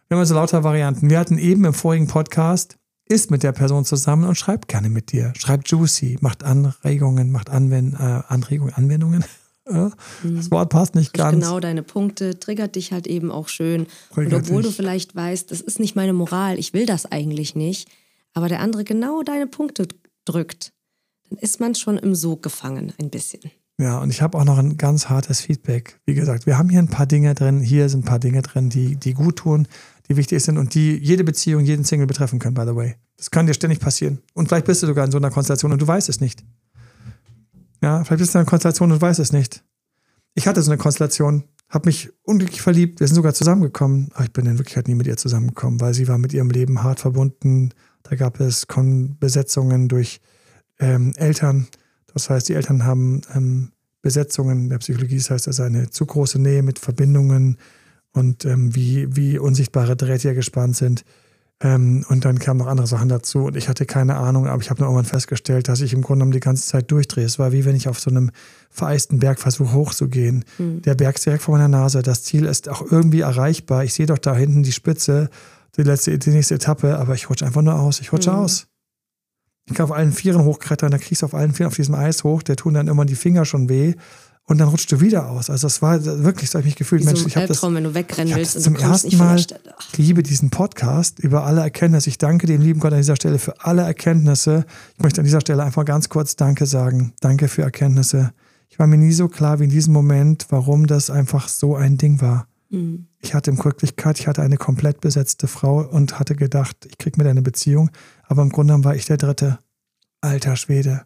Wir 0.09 0.17
haben 0.17 0.21
also 0.21 0.35
lauter 0.35 0.65
Varianten. 0.65 1.09
Wir 1.11 1.19
hatten 1.19 1.39
eben 1.39 1.65
im 1.65 1.75
vorigen 1.75 2.09
Podcast, 2.09 2.79
ist 3.07 3.31
mit 3.31 3.43
der 3.43 3.53
Person 3.53 3.85
zusammen 3.85 4.25
und 4.25 4.37
schreibt 4.37 4.69
gerne 4.69 4.89
mit 4.89 5.13
dir. 5.13 5.33
Schreibt 5.37 5.69
juicy, 5.69 6.19
macht 6.21 6.43
Anregungen, 6.43 7.31
macht 7.31 7.51
Anwend 7.51 7.95
äh, 7.95 8.23
Anregungen, 8.29 8.75
Anwendungen. 8.75 9.25
das 9.65 9.93
mhm. 10.23 10.51
Wort 10.51 10.71
passt 10.71 10.95
nicht 10.95 11.13
ganz. 11.13 11.35
Genau 11.35 11.61
deine 11.61 11.83
Punkte, 11.83 12.39
triggert 12.39 12.77
dich 12.77 12.93
halt 12.93 13.07
eben 13.07 13.31
auch 13.31 13.49
schön. 13.49 13.87
Triggert 14.13 14.33
und 14.33 14.41
obwohl 14.41 14.63
dich. 14.63 14.73
du 14.73 14.77
vielleicht 14.77 15.15
weißt, 15.15 15.51
das 15.51 15.61
ist 15.61 15.79
nicht 15.79 15.97
meine 15.97 16.13
Moral, 16.13 16.59
ich 16.59 16.73
will 16.73 16.87
das 16.87 17.07
eigentlich 17.07 17.55
nicht, 17.55 17.89
aber 18.33 18.49
der 18.49 18.61
andere 18.61 18.85
genau 18.85 19.23
deine 19.23 19.47
Punkte 19.47 19.89
drückt, 20.25 20.73
dann 21.29 21.39
ist 21.39 21.61
man 21.61 21.75
schon 21.75 21.99
im 21.99 22.15
Sog 22.15 22.43
gefangen, 22.43 22.93
ein 22.99 23.11
bisschen. 23.11 23.51
Ja, 23.81 23.99
und 23.99 24.11
ich 24.11 24.21
habe 24.21 24.37
auch 24.39 24.45
noch 24.45 24.59
ein 24.59 24.77
ganz 24.77 25.09
hartes 25.09 25.41
Feedback. 25.41 25.99
Wie 26.05 26.15
gesagt, 26.15 26.47
wir 26.47 26.59
haben 26.59 26.69
hier 26.69 26.81
ein 26.81 26.89
paar 26.89 27.07
Dinge 27.07 27.35
drin, 27.35 27.61
hier 27.61 27.89
sind 27.89 28.01
ein 28.01 28.05
paar 28.05 28.19
Dinge 28.19 28.43
drin, 28.43 28.69
die, 28.69 28.97
die 28.97 29.15
gut 29.15 29.37
tun 29.37 29.67
die 30.11 30.17
wichtig 30.17 30.43
sind 30.43 30.59
und 30.59 30.75
die 30.75 30.97
jede 30.97 31.23
Beziehung, 31.23 31.65
jeden 31.65 31.85
Single 31.85 32.09
betreffen 32.09 32.41
können, 32.41 32.55
by 32.55 32.65
the 32.67 32.75
way. 32.75 32.97
Das 33.17 33.31
kann 33.31 33.47
dir 33.47 33.55
ständig 33.55 33.79
passieren. 33.79 34.19
Und 34.35 34.49
vielleicht 34.49 34.67
bist 34.67 34.83
du 34.83 34.89
sogar 34.89 35.05
in 35.05 35.13
so 35.13 35.19
einer 35.19 35.31
Konstellation 35.31 35.71
und 35.71 35.81
du 35.81 35.87
weißt 35.87 36.09
es 36.09 36.21
nicht. 36.21 36.45
Ja, 37.81 38.03
vielleicht 38.03 38.19
bist 38.19 38.35
du 38.35 38.39
in 38.39 38.41
einer 38.41 38.51
Konstellation 38.51 38.91
und 38.91 39.01
weißt 39.01 39.21
es 39.21 39.33
nicht. 39.33 39.63
Ich 40.35 40.49
hatte 40.49 40.63
so 40.63 40.71
eine 40.73 40.79
Konstellation, 40.79 41.45
habe 41.69 41.89
mich 41.89 42.11
unglücklich 42.25 42.61
verliebt, 42.61 42.99
wir 42.99 43.07
sind 43.07 43.15
sogar 43.15 43.35
zusammengekommen, 43.35 44.11
aber 44.15 44.25
ich 44.25 44.33
bin 44.33 44.47
in 44.47 44.59
Wirklichkeit 44.59 44.89
nie 44.89 44.97
mit 44.97 45.07
ihr 45.07 45.17
zusammengekommen, 45.17 45.81
weil 45.81 45.95
sie 45.95 46.09
war 46.09 46.19
mit 46.19 46.33
ihrem 46.33 46.51
Leben 46.51 46.83
hart 46.83 46.99
verbunden. 46.99 47.71
Da 48.03 48.17
gab 48.17 48.41
es 48.41 48.67
Besetzungen 49.21 49.89
durch 49.89 50.21
ähm, 50.81 51.13
Eltern. 51.15 51.69
Das 52.13 52.29
heißt, 52.29 52.49
die 52.49 52.55
Eltern 52.55 52.85
haben 52.85 53.21
ähm, 53.33 53.71
Besetzungen, 54.03 54.65
in 54.65 54.69
der 54.71 54.79
Psychologie 54.79 55.17
das 55.17 55.31
heißt 55.31 55.47
das 55.47 55.61
eine 55.61 55.91
zu 55.91 56.07
große 56.07 56.39
Nähe 56.39 56.63
mit 56.63 56.79
Verbindungen, 56.79 57.59
und 58.13 58.45
ähm, 58.45 58.75
wie, 58.75 59.15
wie 59.15 59.39
unsichtbare 59.39 59.97
Drähte 59.97 60.35
gespannt 60.35 60.77
sind. 60.77 61.05
Ähm, 61.63 62.05
und 62.09 62.25
dann 62.25 62.39
kamen 62.39 62.59
noch 62.59 62.67
andere 62.67 62.87
Sachen 62.87 63.09
dazu 63.09 63.45
und 63.45 63.57
ich 63.57 63.69
hatte 63.69 63.85
keine 63.85 64.17
Ahnung, 64.17 64.47
aber 64.47 64.63
ich 64.63 64.71
habe 64.71 64.81
nur 64.81 64.89
irgendwann 64.89 65.05
festgestellt, 65.05 65.69
dass 65.69 65.83
ich 65.83 65.93
im 65.93 66.01
Grunde 66.01 66.21
genommen 66.21 66.33
die 66.33 66.41
ganze 66.41 66.67
Zeit 66.67 66.91
durchdrehe. 66.91 67.25
Es 67.25 67.39
war 67.39 67.53
wie 67.53 67.67
wenn 67.67 67.77
ich 67.77 67.89
auf 67.89 68.01
so 68.01 68.11
einem 68.11 68.31
vereisten 68.71 69.19
Berg 69.19 69.39
versuche 69.39 69.75
hochzugehen. 69.75 70.45
Mhm. 70.59 70.83
Der 70.83 70.95
Berg 70.95 71.17
ist 71.17 71.27
direkt 71.27 71.43
vor 71.43 71.57
meiner 71.57 71.69
Nase. 71.69 72.03
Das 72.03 72.23
Ziel 72.23 72.47
ist 72.47 72.69
auch 72.69 72.91
irgendwie 72.91 73.21
erreichbar. 73.21 73.85
Ich 73.85 73.93
sehe 73.93 74.07
doch 74.07 74.19
da 74.19 74.35
hinten 74.35 74.63
die 74.63 74.73
Spitze, 74.73 75.29
die 75.77 75.83
letzte, 75.83 76.19
die 76.19 76.31
nächste 76.31 76.55
Etappe, 76.55 76.99
aber 76.99 77.15
ich 77.15 77.29
rutsche 77.29 77.45
einfach 77.45 77.63
nur 77.63 77.79
aus. 77.79 78.01
Ich 78.01 78.13
rutsche 78.13 78.31
mhm. 78.31 78.37
aus. 78.37 78.67
Ich 79.67 79.75
kann 79.75 79.85
auf 79.85 79.93
allen 79.93 80.13
Vieren 80.13 80.45
hochklettern, 80.45 80.91
da 80.91 80.99
kriegst 80.99 81.23
du 81.23 81.27
auf 81.27 81.35
allen 81.35 81.53
Vieren 81.53 81.69
auf 81.69 81.77
diesem 81.77 81.95
Eis 81.95 82.25
hoch, 82.25 82.43
der 82.43 82.57
tun 82.57 82.75
dann 82.75 82.89
immer 82.89 83.05
die 83.05 83.15
Finger 83.15 83.45
schon 83.45 83.69
weh 83.69 83.95
und 84.51 84.59
dann 84.59 84.69
rutscht 84.69 84.91
du 84.91 85.01
wieder 85.01 85.31
aus. 85.31 85.49
Also 85.49 85.69
das 85.69 85.81
war 85.81 86.05
wirklich, 86.05 86.51
so 86.51 86.55
habe 86.55 86.63
ich 86.63 86.73
mich 86.73 86.77
gefühlt, 86.77 87.03
Wie 87.03 87.07
Mensch, 87.07 87.21
so 87.21 87.27
ich 87.29 87.37
habe 87.37 87.47
das, 87.47 87.63
wenn 87.63 87.85
du 87.85 87.95
wegrennen 87.95 88.35
willst 88.35 88.57
und 88.57 88.63
zum 88.63 88.75
ersten 88.75 89.17
Mal, 89.17 89.37
ich 89.39 89.99
liebe 89.99 90.25
diesen 90.25 90.51
Podcast 90.51 91.21
über 91.21 91.45
alle 91.45 91.61
Erkenntnisse. 91.61 92.11
Ich 92.11 92.19
danke 92.19 92.49
dem 92.49 92.61
lieben 92.61 92.81
Gott 92.81 92.93
an 92.93 92.99
dieser 92.99 93.15
Stelle 93.15 93.39
für 93.39 93.65
alle 93.65 93.83
Erkenntnisse. 93.83 94.65
Ich 94.97 95.03
möchte 95.05 95.21
an 95.21 95.25
dieser 95.25 95.41
Stelle 95.41 95.63
einfach 95.63 95.85
ganz 95.85 96.09
kurz 96.09 96.35
Danke 96.35 96.67
sagen. 96.67 97.13
Danke 97.21 97.47
für 97.47 97.63
Erkenntnisse. 97.63 98.33
Ich 98.69 98.81
war 98.81 98.89
mir 98.89 98.99
nie 98.99 99.13
so 99.13 99.29
klar 99.29 99.61
wie 99.61 99.65
in 99.65 99.71
diesem 99.71 99.93
Moment, 99.93 100.47
warum 100.51 100.89
das 100.89 101.11
einfach 101.11 101.49
so 101.49 101.77
ein 101.77 101.97
Ding 101.97 102.21
war. 102.21 102.49
Mhm. 102.71 103.07
Ich 103.21 103.35
hatte 103.35 103.53
im 103.53 103.63
Wirklichkeit, 103.63 104.19
ich 104.19 104.27
hatte 104.27 104.43
eine 104.43 104.57
komplett 104.57 105.01
besetzte 105.01 105.47
Frau 105.47 105.81
und 105.81 106.19
hatte 106.19 106.35
gedacht, 106.35 106.77
ich 106.89 106.99
kriege 106.99 107.19
mit 107.19 107.27
eine 107.29 107.43
Beziehung, 107.43 107.91
aber 108.31 108.43
im 108.43 108.51
Grunde 108.51 108.83
war 108.85 108.95
ich 108.95 109.07
der 109.07 109.17
Dritte. 109.17 109.59
Alter 110.21 110.55
Schwede. 110.55 111.03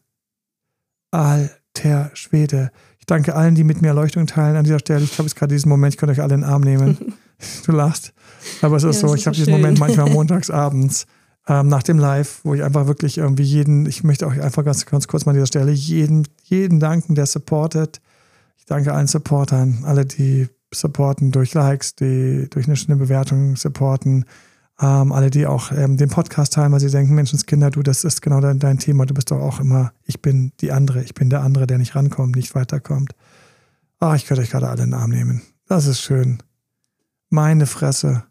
Alter 1.10 2.10
Schwede. 2.12 2.70
Ich 2.98 3.06
danke 3.06 3.34
allen, 3.34 3.54
die 3.54 3.64
mit 3.64 3.80
mir 3.80 3.88
Erleuchtung 3.88 4.26
teilen 4.26 4.56
an 4.56 4.64
dieser 4.64 4.78
Stelle. 4.78 5.04
Ich 5.04 5.12
glaube, 5.12 5.26
es 5.26 5.32
ist 5.32 5.38
gerade 5.38 5.54
diesen 5.54 5.70
Moment, 5.70 5.94
ich 5.94 5.98
könnte 5.98 6.12
euch 6.12 6.20
alle 6.20 6.34
in 6.34 6.42
den 6.42 6.50
Arm 6.50 6.60
nehmen. 6.60 7.14
du 7.66 7.72
lachst. 7.72 8.12
Aber 8.60 8.76
es 8.76 8.84
ist 8.84 9.00
Ja, 9.00 9.08
so, 9.08 9.14
ich 9.14 9.26
habe 9.26 9.34
diesen 9.34 9.52
Moment 9.52 9.78
manchmal 9.80 10.10
montags 10.10 10.50
abends 10.50 11.06
ähm, 11.48 11.68
nach 11.68 11.82
dem 11.82 11.98
Live, 11.98 12.40
wo 12.44 12.52
ich 12.52 12.62
einfach 12.62 12.86
wirklich 12.86 13.16
irgendwie 13.16 13.42
jeden, 13.42 13.86
ich 13.86 14.04
möchte 14.04 14.26
auch 14.26 14.32
einfach 14.32 14.62
ganz, 14.62 14.84
ganz 14.84 15.08
kurz 15.08 15.24
mal 15.24 15.30
an 15.30 15.36
dieser 15.36 15.46
Stelle 15.46 15.72
jeden, 15.72 16.28
jeden 16.42 16.78
danken, 16.78 17.14
der 17.14 17.24
supportet. 17.24 18.02
Ich 18.58 18.66
danke 18.66 18.92
allen 18.92 19.06
Supportern, 19.06 19.84
alle, 19.84 20.04
die 20.04 20.48
supporten 20.74 21.32
durch 21.32 21.54
Likes, 21.54 21.94
die 21.94 22.48
durch 22.50 22.66
eine 22.66 22.76
schöne 22.76 22.96
Bewertung 22.96 23.56
supporten. 23.56 24.26
Ähm, 24.80 25.12
alle, 25.12 25.30
die 25.30 25.46
auch 25.46 25.70
ähm, 25.70 25.96
den 25.96 26.08
Podcast 26.08 26.54
teilen, 26.54 26.72
weil 26.72 26.80
sie 26.80 26.90
denken, 26.90 27.14
Menschenskinder, 27.14 27.70
du, 27.70 27.82
das 27.82 28.02
ist 28.02 28.22
genau 28.22 28.40
dein, 28.40 28.58
dein 28.58 28.78
Thema. 28.78 29.06
Du 29.06 29.14
bist 29.14 29.30
doch 29.30 29.40
auch 29.40 29.60
immer, 29.60 29.92
ich 30.04 30.20
bin 30.20 30.52
die 30.60 30.72
andere, 30.72 31.02
ich 31.02 31.14
bin 31.14 31.30
der 31.30 31.42
andere, 31.42 31.66
der 31.66 31.78
nicht 31.78 31.94
rankommt, 31.94 32.34
nicht 32.34 32.54
weiterkommt. 32.54 33.14
Ah, 34.00 34.16
ich 34.16 34.26
könnte 34.26 34.42
euch 34.42 34.50
gerade 34.50 34.68
alle 34.68 34.82
in 34.82 34.90
den 34.90 34.98
Arm 34.98 35.10
nehmen. 35.10 35.42
Das 35.66 35.86
ist 35.86 36.00
schön. 36.00 36.42
Meine 37.30 37.66
Fresse. 37.66 38.24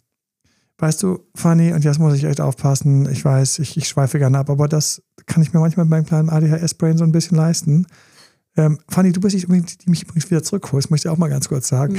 Weißt 0.78 1.02
du, 1.02 1.20
Fanny, 1.36 1.72
und 1.72 1.86
jetzt 1.86 2.00
muss 2.00 2.14
ich 2.14 2.26
echt 2.26 2.42
aufpassen, 2.42 3.10
ich 3.10 3.24
weiß, 3.24 3.60
ich, 3.60 3.78
ich 3.78 3.88
schweife 3.88 4.20
gerne 4.20 4.40
ab, 4.40 4.50
aber 4.50 4.68
das 4.68 5.02
kann 5.26 5.42
ich 5.42 5.54
mir 5.54 5.60
manchmal 5.62 5.86
mit 5.86 5.92
meinem 5.92 6.06
kleinen 6.06 6.30
ADHS-Brain 6.30 6.98
so 6.98 7.06
ein 7.06 7.12
bisschen 7.12 7.38
leisten. 7.38 7.88
Ähm, 8.56 8.78
Fanny, 8.88 9.12
du 9.12 9.20
bist 9.20 9.34
nicht 9.34 9.46
unbedingt, 9.48 9.72
die, 9.72 9.78
die 9.86 9.90
mich 9.90 10.04
übrigens 10.04 10.30
wieder 10.30 10.44
zurückholst, 10.44 10.92
möchte 10.92 11.08
ich 11.08 11.12
auch 11.12 11.18
mal 11.18 11.28
ganz 11.30 11.50
kurz 11.50 11.68
sagen. 11.70 11.98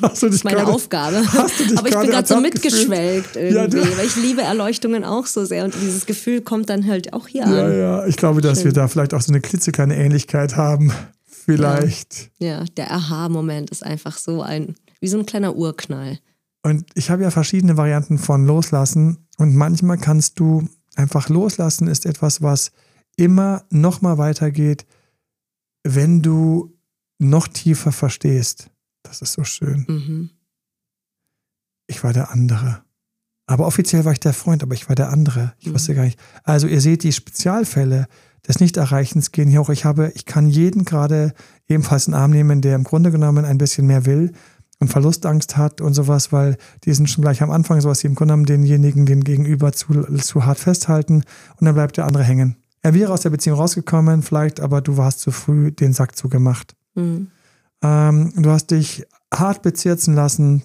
Hast 0.00 0.22
du 0.22 0.26
Das 0.28 0.36
ist 0.36 0.44
meine 0.44 0.56
gerade- 0.56 0.72
Aufgabe. 0.72 1.22
Hast 1.32 1.60
du 1.60 1.64
dich 1.64 1.76
Aber 1.78 1.88
ich 1.88 1.94
bin 1.98 2.10
gerade 2.10 2.26
so 2.26 2.36
gefühlt? 2.36 2.54
mitgeschwelgt 2.54 3.36
Ja, 3.36 3.42
irgendwie, 3.42 3.96
weil 3.98 4.06
ich 4.06 4.16
liebe 4.16 4.40
Erleuchtungen 4.40 5.04
auch 5.04 5.26
so 5.26 5.44
sehr 5.44 5.64
und 5.64 5.74
dieses 5.74 6.06
Gefühl 6.06 6.40
kommt 6.40 6.70
dann 6.70 6.86
halt 6.86 7.12
auch 7.12 7.28
hier 7.28 7.42
Ja, 7.42 7.66
an. 7.66 7.78
ja, 7.78 8.06
ich 8.06 8.16
glaube, 8.16 8.40
dass 8.40 8.58
Schön. 8.58 8.66
wir 8.66 8.72
da 8.72 8.88
vielleicht 8.88 9.12
auch 9.12 9.20
so 9.20 9.30
eine 9.32 9.42
klitzekleine 9.42 9.94
Ähnlichkeit 9.96 10.56
haben. 10.56 10.90
Vielleicht. 11.28 12.30
Ja, 12.38 12.64
der 12.76 12.90
Aha-Moment 12.90 13.70
ist 13.70 13.84
einfach 13.84 14.16
so 14.16 14.40
ein, 14.42 14.76
wie 15.00 15.08
so 15.08 15.18
ein 15.18 15.26
kleiner 15.26 15.54
Urknall. 15.56 16.18
Und 16.62 16.86
ich 16.94 17.10
habe 17.10 17.22
ja 17.22 17.30
verschiedene 17.30 17.76
Varianten 17.76 18.16
von 18.18 18.46
Loslassen. 18.46 19.18
Und 19.36 19.54
manchmal 19.54 19.98
kannst 19.98 20.40
du 20.40 20.66
einfach 20.96 21.28
loslassen, 21.28 21.88
ist 21.88 22.06
etwas, 22.06 22.40
was 22.40 22.72
immer 23.16 23.64
noch 23.70 24.00
mal 24.00 24.16
weitergeht, 24.16 24.86
wenn 25.84 26.22
du 26.22 26.76
noch 27.18 27.46
tiefer 27.46 27.92
verstehst. 27.92 28.70
Das 29.02 29.22
ist 29.22 29.34
so 29.34 29.44
schön. 29.44 29.84
Mhm. 29.88 30.30
Ich 31.86 32.02
war 32.02 32.12
der 32.12 32.30
andere. 32.30 32.82
Aber 33.46 33.66
offiziell 33.66 34.04
war 34.06 34.12
ich 34.12 34.20
der 34.20 34.32
Freund, 34.32 34.62
aber 34.62 34.74
ich 34.74 34.88
war 34.88 34.96
der 34.96 35.10
andere. 35.10 35.52
Ich 35.58 35.66
Mhm. 35.68 35.74
wusste 35.74 35.94
gar 35.94 36.04
nicht. 36.04 36.18
Also 36.44 36.66
ihr 36.66 36.80
seht, 36.80 37.02
die 37.02 37.12
Spezialfälle 37.12 38.06
des 38.48 38.60
Nichterreichens 38.60 39.32
gehen 39.32 39.48
hier 39.50 39.60
hoch. 39.60 39.68
Ich 39.70 39.84
habe, 39.84 40.10
ich 40.14 40.24
kann 40.24 40.48
jeden 40.48 40.84
gerade 40.84 41.34
ebenfalls 41.68 42.06
in 42.06 42.12
den 42.12 42.20
Arm 42.20 42.30
nehmen, 42.30 42.62
der 42.62 42.74
im 42.74 42.84
Grunde 42.84 43.10
genommen 43.10 43.44
ein 43.44 43.58
bisschen 43.58 43.86
mehr 43.86 44.06
will 44.06 44.32
und 44.80 44.88
Verlustangst 44.88 45.56
hat 45.56 45.80
und 45.82 45.94
sowas, 45.94 46.32
weil 46.32 46.56
die 46.84 46.92
sind 46.94 47.08
schon 47.08 47.22
gleich 47.22 47.42
am 47.42 47.50
Anfang 47.50 47.80
sowas, 47.80 48.00
die 48.00 48.06
im 48.06 48.14
Grunde 48.14 48.32
genommen 48.32 48.46
denjenigen, 48.46 49.06
den 49.06 49.22
Gegenüber 49.24 49.72
zu, 49.72 50.02
zu 50.16 50.44
hart 50.46 50.58
festhalten 50.58 51.22
und 51.58 51.64
dann 51.66 51.74
bleibt 51.74 51.96
der 51.98 52.06
andere 52.06 52.24
hängen. 52.24 52.56
Er 52.84 52.92
wäre 52.92 53.14
aus 53.14 53.22
der 53.22 53.30
Beziehung 53.30 53.56
rausgekommen, 53.56 54.20
vielleicht, 54.20 54.60
aber 54.60 54.82
du 54.82 54.98
warst 54.98 55.20
zu 55.20 55.30
früh 55.30 55.72
den 55.72 55.94
Sack 55.94 56.16
zugemacht. 56.16 56.76
Mhm. 56.94 57.28
Ähm, 57.82 58.32
du 58.36 58.50
hast 58.50 58.72
dich 58.72 59.06
hart 59.32 59.62
bezirzen 59.62 60.14
lassen 60.14 60.64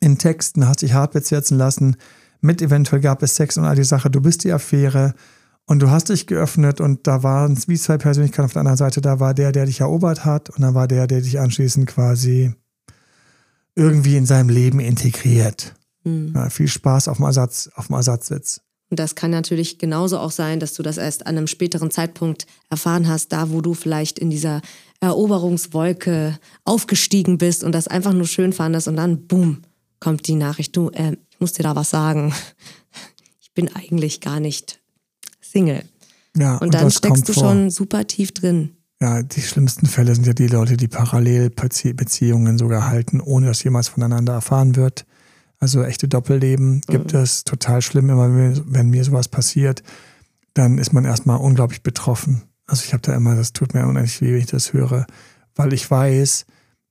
in 0.00 0.18
Texten, 0.18 0.66
hast 0.66 0.82
dich 0.82 0.94
hart 0.94 1.12
bezirzen 1.12 1.56
lassen. 1.56 1.96
Mit 2.40 2.60
eventuell 2.60 3.00
gab 3.00 3.22
es 3.22 3.36
Sex 3.36 3.56
und 3.56 3.66
all 3.66 3.76
die 3.76 3.84
Sache. 3.84 4.10
Du 4.10 4.20
bist 4.20 4.42
die 4.42 4.52
Affäre 4.52 5.14
und 5.64 5.80
du 5.80 5.90
hast 5.90 6.08
dich 6.08 6.26
geöffnet 6.26 6.80
und 6.80 7.06
da 7.06 7.22
waren 7.22 7.52
es 7.52 7.68
wie 7.68 7.78
zwei 7.78 7.98
Persönlichkeiten 7.98 8.46
auf 8.46 8.52
der 8.52 8.60
anderen 8.60 8.76
Seite. 8.76 9.00
Da 9.00 9.20
war 9.20 9.32
der, 9.32 9.52
der 9.52 9.66
dich 9.66 9.78
erobert 9.78 10.24
hat 10.24 10.50
und 10.50 10.60
dann 10.60 10.74
war 10.74 10.88
der, 10.88 11.06
der 11.06 11.20
dich 11.20 11.38
anschließend 11.38 11.86
quasi 11.86 12.52
irgendwie 13.76 14.16
in 14.16 14.26
seinem 14.26 14.48
Leben 14.48 14.80
integriert. 14.80 15.76
Mhm. 16.02 16.32
Ja, 16.34 16.50
viel 16.50 16.66
Spaß 16.66 17.06
auf 17.06 17.18
dem, 17.18 17.26
Ersatz, 17.26 17.70
auf 17.76 17.86
dem 17.86 17.94
Ersatzsitz. 17.94 18.63
Und 18.90 19.00
das 19.00 19.14
kann 19.14 19.30
natürlich 19.30 19.78
genauso 19.78 20.18
auch 20.18 20.30
sein, 20.30 20.60
dass 20.60 20.74
du 20.74 20.82
das 20.82 20.98
erst 20.98 21.26
an 21.26 21.36
einem 21.36 21.46
späteren 21.46 21.90
Zeitpunkt 21.90 22.46
erfahren 22.70 23.08
hast, 23.08 23.32
da 23.32 23.50
wo 23.50 23.60
du 23.60 23.74
vielleicht 23.74 24.18
in 24.18 24.30
dieser 24.30 24.60
Eroberungswolke 25.00 26.38
aufgestiegen 26.64 27.38
bist 27.38 27.64
und 27.64 27.72
das 27.72 27.88
einfach 27.88 28.12
nur 28.12 28.26
schön 28.26 28.52
fandest 28.52 28.88
und 28.88 28.96
dann, 28.96 29.26
boom, 29.26 29.62
kommt 30.00 30.26
die 30.28 30.34
Nachricht, 30.34 30.76
du, 30.76 30.90
äh, 30.90 31.16
ich 31.30 31.40
muss 31.40 31.52
dir 31.52 31.62
da 31.62 31.74
was 31.76 31.90
sagen. 31.90 32.32
Ich 33.40 33.52
bin 33.54 33.74
eigentlich 33.74 34.20
gar 34.20 34.40
nicht 34.40 34.80
Single. 35.40 35.84
Ja, 36.36 36.56
Und, 36.56 36.74
dann 36.74 36.84
das 36.84 36.96
steckst 36.96 37.28
du 37.28 37.32
vor. 37.32 37.44
schon 37.44 37.70
super 37.70 38.04
tief 38.06 38.32
drin. 38.32 38.76
Ja, 39.00 39.22
die 39.22 39.42
schlimmsten 39.42 39.86
Fälle 39.86 40.14
sind 40.14 40.26
ja 40.26 40.32
die 40.32 40.46
Leute, 40.48 40.76
die 40.76 40.88
Parallelbeziehungen 40.88 42.58
sogar 42.58 42.88
halten, 42.88 43.20
ohne 43.20 43.46
dass 43.46 43.62
jemals 43.62 43.88
voneinander 43.88 44.32
erfahren 44.32 44.76
wird. 44.76 45.04
Also 45.64 45.82
echte 45.82 46.08
Doppelleben 46.08 46.82
gibt 46.88 47.14
es. 47.14 47.42
Total 47.42 47.80
schlimm, 47.80 48.10
immer 48.10 48.28
wenn 48.28 48.52
mir, 48.52 48.62
wenn 48.66 48.90
mir 48.90 49.02
sowas 49.02 49.28
passiert, 49.28 49.82
dann 50.52 50.76
ist 50.76 50.92
man 50.92 51.06
erstmal 51.06 51.38
unglaublich 51.38 51.82
betroffen. 51.82 52.42
Also 52.66 52.84
ich 52.84 52.92
habe 52.92 53.00
da 53.00 53.16
immer, 53.16 53.34
das 53.34 53.54
tut 53.54 53.72
mir 53.72 53.86
unendlich 53.86 54.20
weh, 54.20 54.34
wenn 54.34 54.40
ich 54.40 54.46
das 54.46 54.74
höre, 54.74 55.06
weil 55.54 55.72
ich 55.72 55.90
weiß, 55.90 56.44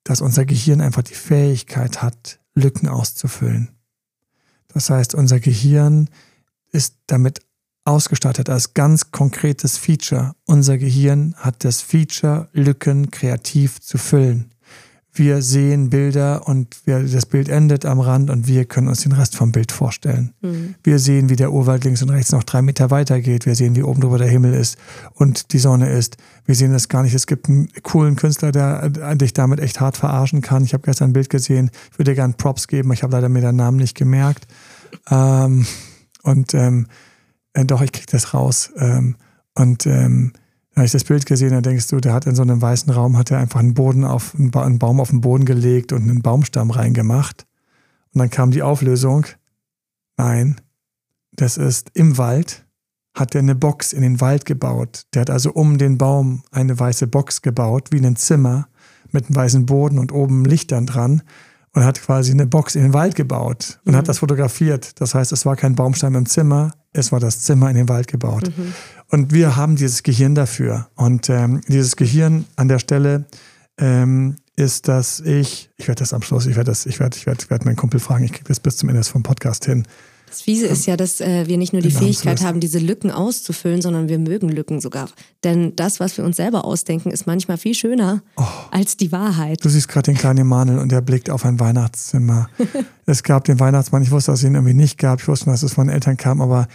dass 0.03 0.21
unser 0.21 0.45
Gehirn 0.45 0.81
einfach 0.81 1.03
die 1.03 1.13
Fähigkeit 1.13 2.01
hat, 2.01 2.39
Lücken 2.55 2.87
auszufüllen. 2.87 3.69
Das 4.69 4.89
heißt, 4.89 5.13
unser 5.13 5.39
Gehirn 5.39 6.09
ist 6.71 6.95
damit 7.05 7.41
ausgestattet 7.85 8.49
als 8.49 8.73
ganz 8.73 9.11
konkretes 9.11 9.77
Feature. 9.77 10.33
Unser 10.45 10.79
Gehirn 10.79 11.35
hat 11.37 11.63
das 11.63 11.83
Feature, 11.83 12.49
Lücken 12.53 13.11
kreativ 13.11 13.81
zu 13.81 13.99
füllen. 13.99 14.51
Wir 15.15 15.43
sehen 15.43 15.91
Bilder 15.91 16.47
und 16.47 16.75
wir, 16.85 17.03
das 17.03 17.27
Bild 17.27 17.47
endet 17.47 17.85
am 17.85 17.99
Rand 17.99 18.31
und 18.31 18.47
wir 18.47 18.65
können 18.65 18.87
uns 18.87 19.01
den 19.01 19.11
Rest 19.11 19.35
vom 19.35 19.51
Bild 19.51 19.71
vorstellen. 19.71 20.33
Wir 20.83 20.97
sehen, 20.97 21.29
wie 21.29 21.35
der 21.35 21.53
Urwald 21.53 21.83
links 21.83 22.01
und 22.01 22.09
rechts 22.09 22.31
noch 22.31 22.43
drei 22.43 22.63
Meter 22.63 22.89
weiter 22.89 23.21
geht. 23.21 23.45
Wir 23.45 23.53
sehen, 23.53 23.75
wie 23.75 23.83
oben 23.83 24.01
drüber 24.01 24.17
der 24.17 24.27
Himmel 24.27 24.55
ist 24.55 24.75
und 25.13 25.53
die 25.53 25.59
Sonne 25.59 25.91
ist. 25.91 26.17
Wir 26.45 26.55
sehen 26.55 26.73
das 26.73 26.89
gar 26.89 27.03
nicht. 27.03 27.13
Es 27.13 27.27
gibt 27.27 27.47
einen 27.47 27.69
coolen 27.83 28.15
Künstler, 28.15 28.51
der 28.51 28.91
äh, 29.01 29.15
dich 29.15 29.33
damit 29.33 29.59
echt 29.59 29.79
hart 29.79 29.97
verarschen 29.97 30.41
kann. 30.41 30.63
Ich 30.63 30.73
habe 30.73 30.83
gestern 30.83 31.11
ein 31.11 31.13
Bild 31.13 31.29
gesehen. 31.29 31.69
Ich 31.91 31.99
würde 31.99 32.11
dir 32.11 32.15
gerne 32.15 32.33
Props 32.33 32.67
geben. 32.67 32.91
Ich 32.91 33.03
habe 33.03 33.13
leider 33.13 33.29
mir 33.29 33.41
den 33.41 33.55
Namen 33.55 33.77
nicht 33.77 33.95
gemerkt. 33.95 34.47
Ähm, 35.11 35.67
und 36.23 36.55
ähm, 36.55 36.87
äh, 37.53 37.65
doch, 37.65 37.81
ich 37.81 37.91
krieg 37.91 38.07
das 38.07 38.33
raus. 38.33 38.71
Ähm, 38.77 39.15
und 39.53 39.85
ähm, 39.85 40.33
da 40.73 40.79
habe 40.79 40.85
ich 40.87 40.91
das 40.91 41.03
Bild 41.03 41.27
gesehen, 41.27 41.51
da 41.51 41.61
denkst 41.61 41.87
du, 41.87 41.99
der 41.99 42.13
hat 42.13 42.25
in 42.25 42.35
so 42.35 42.41
einem 42.41 42.61
weißen 42.61 42.91
Raum, 42.91 43.15
hat 43.15 43.29
er 43.29 43.37
einfach 43.37 43.59
einen 43.59 43.75
Boden 43.75 44.03
auf, 44.03 44.33
einen, 44.35 44.53
einen 44.55 44.79
Baum 44.79 44.99
auf 44.99 45.11
den 45.11 45.21
Boden 45.21 45.45
gelegt 45.45 45.93
und 45.93 46.01
einen 46.01 46.23
Baumstamm 46.23 46.71
reingemacht. 46.71 47.45
Und 48.13 48.19
dann 48.19 48.31
kam 48.31 48.49
die 48.49 48.63
Auflösung. 48.63 49.27
Nein, 50.17 50.59
das 51.31 51.57
ist 51.57 51.91
im 51.93 52.17
Wald, 52.17 52.65
hat 53.13 53.35
er 53.35 53.39
eine 53.39 53.53
Box 53.53 53.93
in 53.93 54.01
den 54.01 54.19
Wald 54.19 54.45
gebaut. 54.45 55.03
Der 55.13 55.21
hat 55.21 55.29
also 55.29 55.51
um 55.51 55.77
den 55.77 55.99
Baum 55.99 56.43
eine 56.49 56.79
weiße 56.79 57.05
Box 57.05 57.43
gebaut, 57.43 57.89
wie 57.91 58.03
ein 58.03 58.15
Zimmer 58.15 58.67
mit 59.11 59.25
einem 59.25 59.35
weißen 59.35 59.67
Boden 59.67 59.99
und 59.99 60.11
oben 60.11 60.43
Lichtern 60.43 60.87
dran 60.87 61.21
und 61.73 61.83
hat 61.83 62.01
quasi 62.01 62.31
eine 62.31 62.45
Box 62.45 62.75
in 62.75 62.83
den 62.83 62.93
Wald 62.93 63.15
gebaut 63.15 63.79
und 63.85 63.95
hat 63.95 64.07
das 64.07 64.19
fotografiert. 64.19 64.99
Das 65.01 65.15
heißt, 65.15 65.31
es 65.31 65.45
war 65.45 65.55
kein 65.55 65.75
Baumstamm 65.75 66.15
im 66.15 66.25
Zimmer, 66.25 66.73
es 66.93 67.11
war 67.11 67.19
das 67.19 67.41
Zimmer 67.41 67.69
in 67.69 67.75
den 67.75 67.89
Wald 67.89 68.07
gebaut. 68.07 68.51
Und 69.09 69.33
wir 69.33 69.55
haben 69.55 69.75
dieses 69.75 70.03
Gehirn 70.03 70.35
dafür. 70.35 70.89
Und 70.95 71.29
ähm, 71.29 71.61
dieses 71.67 71.95
Gehirn 71.95 72.45
an 72.55 72.67
der 72.67 72.79
Stelle 72.79 73.25
ähm, 73.79 74.35
ist, 74.55 74.87
dass 74.87 75.19
ich, 75.19 75.71
ich 75.77 75.87
werde 75.87 75.99
das 75.99 76.13
am 76.13 76.21
Schluss, 76.21 76.45
ich 76.45 76.55
werde 76.55 76.69
das, 76.69 76.85
ich 76.85 76.99
werde, 76.99 77.17
ich 77.17 77.25
werde, 77.25 77.43
ich 77.43 77.49
werde 77.49 77.65
meinen 77.65 77.75
Kumpel 77.75 77.99
fragen, 77.99 78.23
ich 78.23 78.33
kriege 78.33 78.47
das 78.47 78.59
bis 78.59 78.77
zum 78.77 78.89
Ende 78.89 79.03
vom 79.03 79.23
Podcast 79.23 79.65
hin. 79.65 79.87
Das 80.33 80.41
Fiese 80.41 80.65
ist 80.65 80.87
ja, 80.87 80.97
dass 80.97 81.21
äh, 81.21 81.47
wir 81.47 81.59
nicht 81.59 81.73
nur 81.73 81.83
die 81.83 81.89
Namen 81.89 82.05
Fähigkeit 82.05 82.43
haben, 82.43 82.59
diese 82.59 82.79
Lücken 82.79 83.11
auszufüllen, 83.11 83.83
sondern 83.83 84.09
wir 84.09 84.17
mögen 84.17 84.49
Lücken 84.49 84.81
sogar. 84.81 85.07
Denn 85.43 85.75
das, 85.75 85.99
was 85.99 86.17
wir 86.17 86.25
uns 86.25 86.37
selber 86.37 86.65
ausdenken, 86.65 87.11
ist 87.11 87.27
manchmal 87.27 87.59
viel 87.59 87.75
schöner 87.75 88.23
Oh. 88.35 88.43
als 88.71 88.97
die 88.97 89.11
Wahrheit. 89.11 89.63
Du 89.63 89.69
siehst 89.69 89.89
gerade 89.89 90.05
den 90.05 90.17
kleinen 90.17 90.39
Emanuel 90.39 90.79
und 90.79 90.91
der 90.91 91.01
blickt 91.01 91.29
auf 91.29 91.45
ein 91.45 91.59
Weihnachtszimmer. 91.59 92.49
es 93.05 93.21
gab 93.21 93.43
den 93.43 93.59
Weihnachtsmann, 93.59 94.01
ich 94.01 94.09
wusste, 94.09 94.31
dass 94.31 94.39
es 94.39 94.45
ihn 94.45 94.55
irgendwie 94.55 94.73
nicht 94.73 94.97
gab. 94.97 95.21
Ich 95.21 95.27
wusste, 95.27 95.45
dass 95.45 95.61
es 95.61 95.73
von 95.73 95.87
Eltern 95.87 96.17
kam, 96.17 96.41
aber 96.41 96.67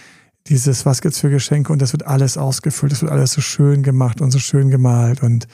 dieses, 0.47 0.87
was 0.87 1.03
gibt's 1.03 1.19
für 1.19 1.29
Geschenke 1.29 1.73
und 1.73 1.83
das 1.83 1.91
wird 1.91 2.07
alles 2.07 2.39
ausgefüllt, 2.39 2.93
das 2.93 3.03
wird 3.03 3.11
alles 3.11 3.33
so 3.33 3.41
schön 3.41 3.83
gemacht 3.83 4.21
und 4.21 4.31
so 4.31 4.39
schön 4.39 4.71
gemalt 4.71 5.21
und, 5.25 5.49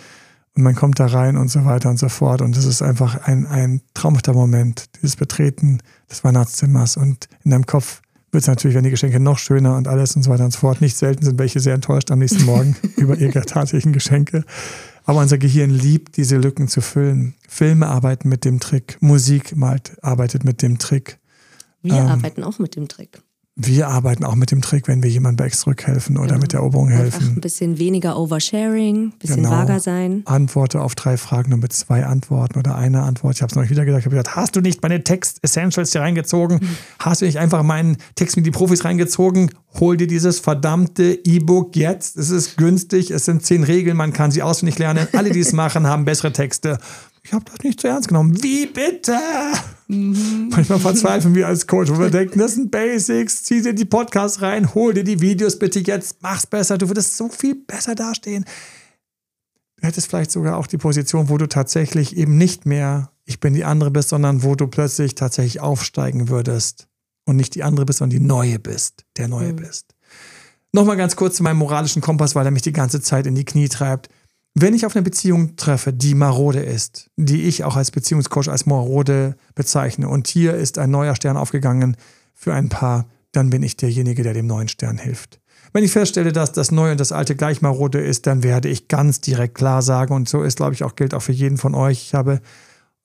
und 0.56 0.62
man 0.62 0.74
kommt 0.74 1.00
da 1.00 1.06
rein 1.06 1.36
und 1.36 1.48
so 1.48 1.64
weiter 1.64 1.90
und 1.90 1.98
so 1.98 2.08
fort. 2.08 2.40
Und 2.42 2.56
das 2.56 2.64
ist 2.64 2.82
einfach 2.82 3.26
ein, 3.26 3.46
ein 3.46 3.80
traumhafter 3.94 4.32
Moment, 4.32 4.86
dieses 4.96 5.16
Betreten 5.16 5.80
des 6.10 6.22
Weihnachtszimmers 6.24 6.96
und 6.96 7.28
in 7.44 7.50
deinem 7.50 7.66
Kopf 7.66 8.02
wird 8.30 8.42
es 8.42 8.48
natürlich, 8.48 8.76
wenn 8.76 8.84
die 8.84 8.90
Geschenke 8.90 9.20
noch 9.20 9.38
schöner 9.38 9.76
und 9.76 9.86
alles 9.88 10.16
und 10.16 10.22
so 10.24 10.30
weiter 10.30 10.44
und 10.44 10.52
so 10.52 10.58
fort. 10.58 10.80
Nicht 10.80 10.96
selten 10.96 11.24
sind 11.24 11.38
welche 11.38 11.60
sehr 11.60 11.74
enttäuscht 11.74 12.10
am 12.10 12.18
nächsten 12.18 12.44
Morgen 12.44 12.76
über 12.96 13.16
ihre 13.16 13.42
tatsächlichen 13.42 13.92
Geschenke. 13.92 14.44
Aber 15.04 15.20
unser 15.20 15.38
Gehirn 15.38 15.70
liebt, 15.70 16.16
diese 16.16 16.36
Lücken 16.36 16.66
zu 16.66 16.80
füllen. 16.80 17.34
Filme 17.48 17.86
arbeiten 17.86 18.28
mit 18.28 18.44
dem 18.44 18.58
Trick, 18.58 18.96
Musik 19.00 19.54
malt, 19.56 19.92
arbeitet 20.02 20.44
mit 20.44 20.62
dem 20.62 20.78
Trick. 20.78 21.18
Wir 21.82 21.94
Ähm. 21.94 22.06
arbeiten 22.06 22.42
auch 22.42 22.58
mit 22.58 22.74
dem 22.74 22.88
Trick. 22.88 23.22
Wir 23.56 23.86
arbeiten 23.86 24.24
auch 24.24 24.34
mit 24.34 24.50
dem 24.50 24.62
Trick, 24.62 24.88
wenn 24.88 25.02
wir 25.04 25.10
jemandem 25.10 25.44
bei 25.46 25.50
zurückhelfen 25.50 26.16
oder 26.16 26.28
Genau. 26.30 26.40
mit 26.40 26.52
der 26.52 26.58
Eroberung 26.60 26.88
Einfach 26.88 27.02
helfen. 27.20 27.34
ein 27.36 27.40
bisschen 27.40 27.78
weniger 27.78 28.18
Oversharing, 28.18 28.96
ein 29.06 29.18
bisschen 29.20 29.36
Genau. 29.44 29.50
vager 29.50 29.78
sein. 29.78 30.22
Antworte 30.24 30.80
auf 30.80 30.96
drei 30.96 31.16
Fragen 31.16 31.50
nur 31.50 31.60
mit 31.60 31.72
zwei 31.72 32.04
Antworten 32.04 32.58
oder 32.58 32.74
einer 32.74 33.04
Antwort. 33.04 33.36
Ich 33.36 33.42
habe 33.42 33.50
es 33.50 33.54
noch 33.54 33.62
nicht 33.62 33.70
wieder 33.70 33.84
gesagt. 33.84 34.00
Ich 34.02 34.06
habe 34.06 34.16
gesagt, 34.16 34.34
hast 34.34 34.56
du 34.56 34.60
nicht 34.60 34.82
meine 34.82 35.04
Text-Essentials 35.04 35.92
hier 35.92 36.00
reingezogen? 36.00 36.60
Hast 36.98 37.20
du 37.22 37.26
nicht 37.26 37.38
einfach 37.38 37.62
meinen 37.62 37.96
Text 38.16 38.36
mit 38.36 38.44
die 38.44 38.50
Profis 38.50 38.84
reingezogen? 38.84 39.50
Hol 39.78 39.96
dir 39.96 40.08
dieses 40.08 40.40
verdammte 40.40 41.16
E-Book 41.24 41.76
jetzt. 41.76 42.16
Es 42.16 42.30
ist 42.30 42.56
günstig. 42.56 43.12
Es 43.12 43.24
sind 43.24 43.44
zehn 43.46 43.62
Regeln. 43.62 43.96
Man 43.96 44.12
kann 44.12 44.32
sie 44.32 44.42
auswendig 44.42 44.78
lernen. 44.80 45.06
Alle, 45.12 45.30
die 45.30 45.40
es 45.40 45.52
machen, 45.54 45.86
haben 45.86 46.04
bessere 46.04 46.32
Texte. 46.32 46.78
Ich 47.24 47.32
habe 47.32 47.44
das 47.50 47.58
nicht 47.64 47.80
zu 47.80 47.88
ernst 47.88 48.08
genommen. 48.08 48.42
Wie 48.42 48.66
bitte? 48.66 49.18
Manchmal 49.88 50.78
verzweifeln 50.78 51.34
wir 51.34 51.46
als 51.46 51.66
Coach, 51.66 51.90
wo 51.90 51.98
wir 51.98 52.10
denken, 52.10 52.38
das 52.38 52.54
sind 52.54 52.70
Basics, 52.70 53.42
zieh 53.44 53.62
dir 53.62 53.74
die 53.74 53.84
Podcasts 53.84 54.42
rein, 54.42 54.74
hol 54.74 54.94
dir 54.94 55.04
die 55.04 55.20
Videos 55.20 55.58
bitte 55.58 55.80
jetzt, 55.80 56.22
mach's 56.22 56.46
besser, 56.46 56.78
du 56.78 56.88
würdest 56.88 57.16
so 57.16 57.28
viel 57.28 57.54
besser 57.54 57.94
dastehen. 57.94 58.44
Du 59.76 59.86
hättest 59.86 60.08
vielleicht 60.08 60.30
sogar 60.30 60.56
auch 60.56 60.66
die 60.66 60.78
Position, 60.78 61.28
wo 61.28 61.38
du 61.38 61.46
tatsächlich 61.48 62.16
eben 62.16 62.36
nicht 62.36 62.66
mehr 62.66 63.10
ich 63.24 63.40
bin 63.40 63.54
die 63.54 63.64
andere 63.64 63.90
bist, 63.90 64.10
sondern 64.10 64.42
wo 64.42 64.54
du 64.54 64.66
plötzlich 64.66 65.14
tatsächlich 65.14 65.60
aufsteigen 65.60 66.28
würdest 66.28 66.88
und 67.24 67.36
nicht 67.36 67.54
die 67.54 67.62
andere 67.62 67.86
bist, 67.86 68.00
sondern 68.00 68.18
die 68.18 68.24
neue 68.24 68.58
bist, 68.58 69.04
der 69.16 69.28
neue 69.28 69.54
bist. 69.54 69.94
Nochmal 70.72 70.96
ganz 70.96 71.16
kurz 71.16 71.36
zu 71.36 71.42
meinem 71.42 71.58
moralischen 71.58 72.02
Kompass, 72.02 72.34
weil 72.34 72.44
er 72.44 72.50
mich 72.50 72.62
die 72.62 72.72
ganze 72.72 73.00
Zeit 73.00 73.26
in 73.26 73.34
die 73.34 73.44
Knie 73.44 73.68
treibt. 73.68 74.08
Wenn 74.56 74.72
ich 74.72 74.86
auf 74.86 74.94
eine 74.94 75.02
Beziehung 75.02 75.56
treffe, 75.56 75.92
die 75.92 76.14
marode 76.14 76.60
ist, 76.60 77.10
die 77.16 77.42
ich 77.42 77.64
auch 77.64 77.74
als 77.74 77.90
Beziehungscoach 77.90 78.48
als 78.48 78.66
marode 78.66 79.36
bezeichne, 79.56 80.08
und 80.08 80.28
hier 80.28 80.54
ist 80.54 80.78
ein 80.78 80.92
neuer 80.92 81.16
Stern 81.16 81.36
aufgegangen 81.36 81.96
für 82.32 82.54
ein 82.54 82.68
Paar, 82.68 83.06
dann 83.32 83.50
bin 83.50 83.64
ich 83.64 83.76
derjenige, 83.76 84.22
der 84.22 84.32
dem 84.32 84.46
neuen 84.46 84.68
Stern 84.68 84.96
hilft. 84.96 85.40
Wenn 85.72 85.82
ich 85.82 85.90
feststelle, 85.90 86.30
dass 86.30 86.52
das 86.52 86.70
Neue 86.70 86.92
und 86.92 87.00
das 87.00 87.10
Alte 87.10 87.34
gleich 87.34 87.62
marode 87.62 87.98
ist, 87.98 88.28
dann 88.28 88.44
werde 88.44 88.68
ich 88.68 88.86
ganz 88.86 89.20
direkt 89.20 89.56
klar 89.56 89.82
sagen, 89.82 90.14
und 90.14 90.28
so 90.28 90.44
ist, 90.44 90.58
glaube 90.58 90.74
ich, 90.74 90.84
auch 90.84 90.94
gilt 90.94 91.14
auch 91.14 91.22
für 91.22 91.32
jeden 91.32 91.58
von 91.58 91.74
euch. 91.74 92.02
Ich 92.02 92.14
habe 92.14 92.40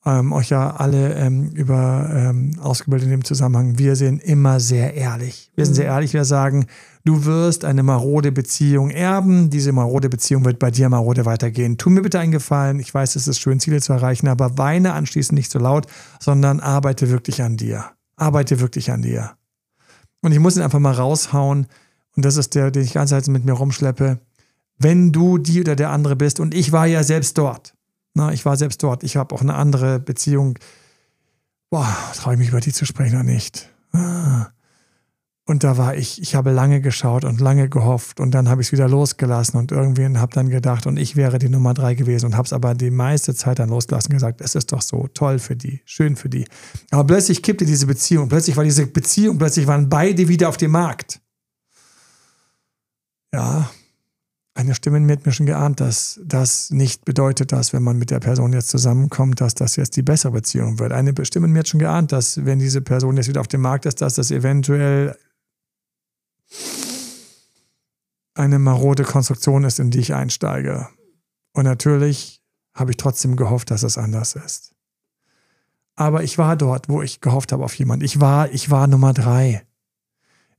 ähm, 0.06 0.32
euch 0.32 0.48
ja 0.48 0.76
alle 0.76 1.14
ähm, 1.14 1.50
über 1.50 2.10
ähm, 2.10 2.58
ausgebildet 2.60 3.06
in 3.06 3.10
dem 3.10 3.24
Zusammenhang. 3.24 3.78
Wir 3.78 3.96
sind 3.96 4.22
immer 4.22 4.58
sehr 4.58 4.94
ehrlich. 4.94 5.52
Wir 5.54 5.66
sind 5.66 5.74
sehr 5.74 5.86
ehrlich. 5.86 6.14
Wir 6.14 6.24
sagen, 6.24 6.66
du 7.04 7.26
wirst 7.26 7.64
eine 7.64 7.82
marode 7.82 8.32
Beziehung 8.32 8.90
erben. 8.90 9.50
Diese 9.50 9.72
marode 9.72 10.08
Beziehung 10.08 10.44
wird 10.44 10.58
bei 10.58 10.70
dir 10.70 10.88
marode 10.88 11.26
weitergehen. 11.26 11.76
Tu 11.76 11.90
mir 11.90 12.00
bitte 12.00 12.18
einen 12.18 12.32
Gefallen. 12.32 12.80
Ich 12.80 12.94
weiß, 12.94 13.16
es 13.16 13.28
ist 13.28 13.40
schön, 13.40 13.60
Ziele 13.60 13.82
zu 13.82 13.92
erreichen, 13.92 14.28
aber 14.28 14.56
weine 14.56 14.94
anschließend 14.94 15.36
nicht 15.36 15.50
so 15.50 15.58
laut, 15.58 15.86
sondern 16.18 16.60
arbeite 16.60 17.10
wirklich 17.10 17.42
an 17.42 17.58
dir. 17.58 17.84
Arbeite 18.16 18.60
wirklich 18.60 18.90
an 18.90 19.02
dir. 19.02 19.32
Und 20.22 20.32
ich 20.32 20.38
muss 20.38 20.56
ihn 20.56 20.62
einfach 20.62 20.78
mal 20.78 20.94
raushauen. 20.94 21.66
Und 22.16 22.24
das 22.24 22.36
ist 22.36 22.54
der, 22.54 22.70
den 22.70 22.82
ich 22.82 22.92
Zeit 22.92 23.28
mit 23.28 23.44
mir 23.44 23.52
rumschleppe. 23.52 24.18
Wenn 24.78 25.12
du 25.12 25.36
die 25.36 25.60
oder 25.60 25.76
der 25.76 25.90
andere 25.90 26.16
bist, 26.16 26.40
und 26.40 26.54
ich 26.54 26.72
war 26.72 26.86
ja 26.86 27.02
selbst 27.02 27.36
dort. 27.36 27.74
Na, 28.14 28.32
ich 28.32 28.44
war 28.44 28.56
selbst 28.56 28.82
dort. 28.82 29.02
Ich 29.04 29.16
habe 29.16 29.34
auch 29.34 29.40
eine 29.40 29.54
andere 29.54 30.00
Beziehung. 30.00 30.58
Boah, 31.70 31.96
traue 32.14 32.34
ich 32.34 32.38
mich 32.38 32.48
über 32.48 32.60
die 32.60 32.72
zu 32.72 32.84
sprechen 32.84 33.14
oder 33.14 33.24
nicht? 33.24 33.70
Ah. 33.92 34.48
Und 35.50 35.64
da 35.64 35.76
war 35.76 35.96
ich, 35.96 36.22
ich 36.22 36.36
habe 36.36 36.52
lange 36.52 36.80
geschaut 36.80 37.24
und 37.24 37.40
lange 37.40 37.68
gehofft 37.68 38.20
und 38.20 38.30
dann 38.30 38.48
habe 38.48 38.62
ich 38.62 38.68
es 38.68 38.72
wieder 38.72 38.88
losgelassen 38.88 39.58
und 39.58 39.72
irgendwie 39.72 40.06
habe 40.16 40.32
dann 40.32 40.48
gedacht, 40.48 40.86
und 40.86 40.96
ich 40.96 41.16
wäre 41.16 41.40
die 41.40 41.48
Nummer 41.48 41.74
drei 41.74 41.94
gewesen 41.94 42.26
und 42.26 42.36
habe 42.36 42.46
es 42.46 42.52
aber 42.52 42.74
die 42.74 42.92
meiste 42.92 43.34
Zeit 43.34 43.58
dann 43.58 43.68
losgelassen 43.68 44.12
und 44.12 44.18
gesagt, 44.18 44.40
es 44.40 44.54
ist 44.54 44.70
doch 44.70 44.80
so 44.80 45.08
toll 45.12 45.40
für 45.40 45.56
die, 45.56 45.82
schön 45.86 46.14
für 46.14 46.28
die. 46.28 46.46
Aber 46.92 47.04
plötzlich 47.04 47.42
kippte 47.42 47.64
diese 47.64 47.86
Beziehung, 47.86 48.28
plötzlich 48.28 48.56
war 48.56 48.62
diese 48.62 48.86
Beziehung, 48.86 49.38
plötzlich 49.38 49.66
waren 49.66 49.88
beide 49.88 50.28
wieder 50.28 50.48
auf 50.48 50.56
dem 50.56 50.70
Markt. 50.70 51.20
Ja, 53.34 53.68
eine 54.54 54.74
Stimme 54.74 54.96
in 54.96 55.04
mir 55.04 55.14
hat 55.14 55.26
mir 55.26 55.32
schon 55.32 55.46
geahnt, 55.46 55.80
dass 55.80 56.20
das 56.24 56.70
nicht 56.70 57.04
bedeutet, 57.04 57.52
dass, 57.52 57.72
wenn 57.72 57.82
man 57.82 57.98
mit 57.98 58.10
der 58.10 58.20
Person 58.20 58.52
jetzt 58.52 58.68
zusammenkommt, 58.68 59.40
dass 59.40 59.54
das 59.54 59.76
jetzt 59.76 59.96
die 59.96 60.02
bessere 60.02 60.32
Beziehung 60.32 60.78
wird. 60.78 60.92
Eine 60.92 61.14
Stimme 61.24 61.46
in 61.46 61.52
mir 61.52 61.60
hat 61.60 61.68
schon 61.68 61.80
geahnt, 61.80 62.12
dass, 62.12 62.44
wenn 62.44 62.58
diese 62.58 62.80
Person 62.80 63.16
jetzt 63.16 63.28
wieder 63.28 63.40
auf 63.40 63.48
dem 63.48 63.60
Markt 63.60 63.86
ist, 63.86 64.00
dass 64.00 64.14
das 64.14 64.30
eventuell 64.30 65.16
eine 68.34 68.58
marode 68.58 69.04
Konstruktion 69.04 69.64
ist, 69.64 69.78
in 69.78 69.90
die 69.90 70.00
ich 70.00 70.14
einsteige. 70.14 70.88
Und 71.52 71.64
natürlich 71.64 72.42
habe 72.74 72.90
ich 72.92 72.96
trotzdem 72.96 73.36
gehofft, 73.36 73.70
dass 73.70 73.82
es 73.82 73.98
anders 73.98 74.34
ist. 74.34 74.74
Aber 75.96 76.22
ich 76.22 76.38
war 76.38 76.56
dort, 76.56 76.88
wo 76.88 77.02
ich 77.02 77.20
gehofft 77.20 77.52
habe 77.52 77.64
auf 77.64 77.74
jemanden. 77.74 78.04
Ich 78.04 78.20
war, 78.20 78.50
ich 78.50 78.70
war 78.70 78.86
Nummer 78.86 79.12
drei. 79.12 79.66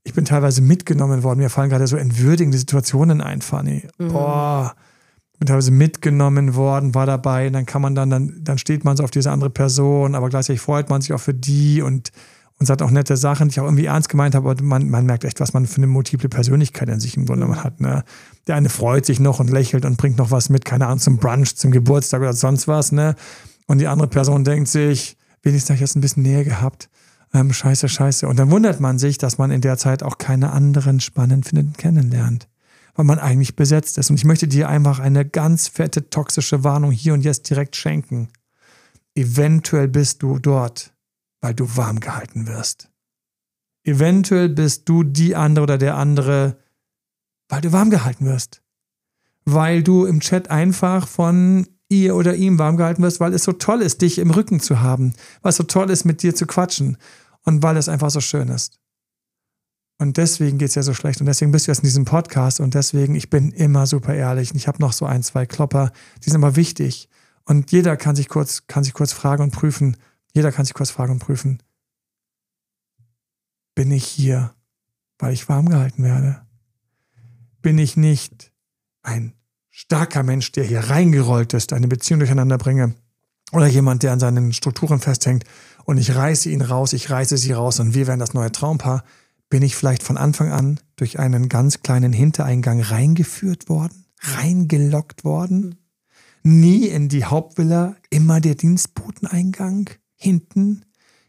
Ich 0.04 0.14
bin 0.14 0.24
teilweise 0.24 0.62
mitgenommen 0.62 1.22
worden. 1.22 1.38
Mir 1.38 1.50
fallen 1.50 1.70
gerade 1.70 1.86
so 1.86 1.96
entwürdigende 1.96 2.58
Situationen 2.58 3.20
ein, 3.20 3.40
Fanny. 3.40 3.86
Boah. 3.98 4.74
Ich 5.32 5.38
bin 5.38 5.46
teilweise 5.46 5.70
mitgenommen 5.70 6.54
worden, 6.54 6.94
war 6.94 7.06
dabei. 7.06 7.46
Und 7.46 7.52
dann 7.52 7.66
kann 7.66 7.82
man 7.82 7.94
dann, 7.94 8.10
dann, 8.10 8.40
dann 8.42 8.58
steht 8.58 8.84
man 8.84 8.96
so 8.96 9.04
auf 9.04 9.10
diese 9.10 9.30
andere 9.30 9.50
Person, 9.50 10.14
aber 10.14 10.28
gleichzeitig 10.28 10.60
freut 10.60 10.90
man 10.90 11.00
sich 11.00 11.12
auch 11.12 11.20
für 11.20 11.34
die 11.34 11.82
und, 11.82 12.10
und 12.58 12.66
sagt 12.66 12.82
auch 12.82 12.90
nette 12.90 13.16
Sachen, 13.16 13.48
die 13.48 13.52
ich 13.52 13.60
auch 13.60 13.64
irgendwie 13.64 13.86
ernst 13.86 14.08
gemeint 14.08 14.34
habe. 14.34 14.50
Aber 14.50 14.62
man, 14.62 14.88
man 14.88 15.06
merkt 15.06 15.24
echt, 15.24 15.38
was 15.40 15.52
man 15.52 15.66
für 15.66 15.78
eine 15.78 15.86
multiple 15.86 16.28
Persönlichkeit 16.28 16.88
in 16.88 17.00
sich 17.00 17.16
im 17.16 17.26
Grunde 17.26 17.46
genommen 17.46 17.62
hat. 17.62 17.80
Ne? 17.80 18.02
Der 18.48 18.56
eine 18.56 18.68
freut 18.68 19.06
sich 19.06 19.20
noch 19.20 19.38
und 19.38 19.50
lächelt 19.50 19.84
und 19.84 19.98
bringt 19.98 20.18
noch 20.18 20.32
was 20.32 20.48
mit, 20.48 20.64
keine 20.64 20.86
Ahnung, 20.86 20.98
zum 20.98 21.18
Brunch, 21.18 21.56
zum 21.56 21.70
Geburtstag 21.70 22.22
oder 22.22 22.32
sonst 22.32 22.66
was. 22.66 22.90
Ne? 22.90 23.14
Und 23.66 23.78
die 23.78 23.86
andere 23.86 24.08
Person 24.08 24.42
denkt 24.42 24.68
sich, 24.68 25.16
wenigstens 25.42 25.70
habe 25.70 25.76
ich 25.76 25.80
jetzt 25.80 25.96
ein 25.96 26.00
bisschen 26.00 26.24
Nähe 26.24 26.44
gehabt. 26.44 26.88
Ähm, 27.34 27.52
scheiße, 27.52 27.88
scheiße. 27.88 28.28
Und 28.28 28.38
dann 28.38 28.50
wundert 28.50 28.80
man 28.80 28.98
sich, 28.98 29.16
dass 29.16 29.38
man 29.38 29.50
in 29.50 29.62
der 29.62 29.78
Zeit 29.78 30.02
auch 30.02 30.18
keine 30.18 30.52
anderen 30.52 31.00
spannend 31.00 31.52
und 31.52 31.78
kennenlernt. 31.78 32.48
Weil 32.94 33.06
man 33.06 33.18
eigentlich 33.18 33.56
besetzt 33.56 33.96
ist. 33.96 34.10
Und 34.10 34.16
ich 34.16 34.26
möchte 34.26 34.48
dir 34.48 34.68
einfach 34.68 34.98
eine 34.98 35.24
ganz 35.24 35.68
fette 35.68 36.10
toxische 36.10 36.62
Warnung 36.62 36.90
hier 36.90 37.14
und 37.14 37.22
jetzt 37.22 37.48
direkt 37.48 37.76
schenken. 37.76 38.28
Eventuell 39.14 39.88
bist 39.88 40.22
du 40.22 40.38
dort, 40.38 40.92
weil 41.40 41.54
du 41.54 41.76
warm 41.76 42.00
gehalten 42.00 42.46
wirst. 42.46 42.90
Eventuell 43.84 44.50
bist 44.50 44.88
du 44.88 45.02
die 45.02 45.34
andere 45.34 45.62
oder 45.62 45.78
der 45.78 45.96
andere, 45.96 46.58
weil 47.48 47.62
du 47.62 47.72
warm 47.72 47.88
gehalten 47.88 48.26
wirst. 48.26 48.62
Weil 49.44 49.82
du 49.82 50.04
im 50.04 50.20
Chat 50.20 50.50
einfach 50.50 51.08
von 51.08 51.66
ihr 51.88 52.14
oder 52.14 52.34
ihm 52.34 52.58
warm 52.58 52.76
gehalten 52.76 53.02
wirst, 53.02 53.20
weil 53.20 53.34
es 53.34 53.44
so 53.44 53.52
toll 53.52 53.82
ist, 53.82 54.02
dich 54.02 54.18
im 54.18 54.30
Rücken 54.30 54.60
zu 54.60 54.80
haben, 54.80 55.14
weil 55.42 55.50
es 55.50 55.56
so 55.56 55.64
toll 55.64 55.90
ist, 55.90 56.04
mit 56.04 56.22
dir 56.22 56.34
zu 56.34 56.46
quatschen 56.46 56.96
und 57.44 57.62
weil 57.62 57.76
es 57.76 57.88
einfach 57.88 58.10
so 58.10 58.20
schön 58.20 58.48
ist. 58.48 58.78
Und 59.98 60.16
deswegen 60.16 60.58
geht 60.58 60.70
es 60.70 60.74
ja 60.74 60.82
so 60.82 60.94
schlecht 60.94 61.20
und 61.20 61.26
deswegen 61.26 61.52
bist 61.52 61.66
du 61.66 61.70
jetzt 61.70 61.78
in 61.78 61.84
diesem 61.84 62.04
Podcast 62.04 62.60
und 62.60 62.74
deswegen, 62.74 63.14
ich 63.14 63.30
bin 63.30 63.52
immer 63.52 63.86
super 63.86 64.14
ehrlich 64.14 64.50
und 64.50 64.56
ich 64.56 64.66
habe 64.66 64.80
noch 64.80 64.92
so 64.92 65.06
ein, 65.06 65.22
zwei 65.22 65.46
Klopper, 65.46 65.92
die 66.24 66.30
sind 66.30 66.42
aber 66.42 66.56
wichtig. 66.56 67.08
Und 67.44 67.70
jeder 67.72 67.96
kann 67.96 68.16
sich 68.16 68.28
kurz, 68.28 68.66
kann 68.66 68.84
sich 68.84 68.94
kurz 68.94 69.12
fragen 69.12 69.44
und 69.44 69.52
prüfen, 69.52 69.96
jeder 70.32 70.50
kann 70.50 70.64
sich 70.64 70.74
kurz 70.74 70.90
fragen 70.90 71.12
und 71.12 71.18
prüfen, 71.18 71.62
bin 73.74 73.90
ich 73.90 74.04
hier, 74.04 74.54
weil 75.18 75.32
ich 75.32 75.48
warm 75.48 75.68
gehalten 75.68 76.02
werde? 76.02 76.42
Bin 77.60 77.78
ich 77.78 77.96
nicht 77.96 78.52
ein 79.02 79.34
starker 79.70 80.22
Mensch, 80.22 80.52
der 80.52 80.64
hier 80.64 80.80
reingerollt 80.80 81.54
ist, 81.54 81.72
eine 81.72 81.88
Beziehung 81.88 82.20
durcheinander 82.20 82.58
bringe? 82.58 82.94
Oder 83.52 83.66
jemand, 83.66 84.02
der 84.02 84.12
an 84.12 84.20
seinen 84.20 84.52
Strukturen 84.52 84.98
festhängt 84.98 85.44
und 85.84 85.98
ich 85.98 86.14
reiße 86.14 86.50
ihn 86.50 86.62
raus, 86.62 86.94
ich 86.94 87.10
reiße 87.10 87.36
sie 87.36 87.52
raus 87.52 87.80
und 87.80 87.94
wir 87.94 88.06
werden 88.06 88.20
das 88.20 88.34
neue 88.34 88.50
Traumpaar? 88.50 89.04
Bin 89.50 89.62
ich 89.62 89.76
vielleicht 89.76 90.02
von 90.02 90.16
Anfang 90.16 90.50
an 90.50 90.80
durch 90.96 91.18
einen 91.18 91.50
ganz 91.50 91.82
kleinen 91.82 92.14
Hintereingang 92.14 92.80
reingeführt 92.80 93.68
worden, 93.68 94.06
reingelockt 94.20 95.24
worden? 95.24 95.76
Nie 96.42 96.86
in 96.86 97.10
die 97.10 97.26
Hauptvilla, 97.26 97.94
immer 98.08 98.40
der 98.40 98.54
Dienstboteneingang, 98.54 99.90
hinten 100.16 100.86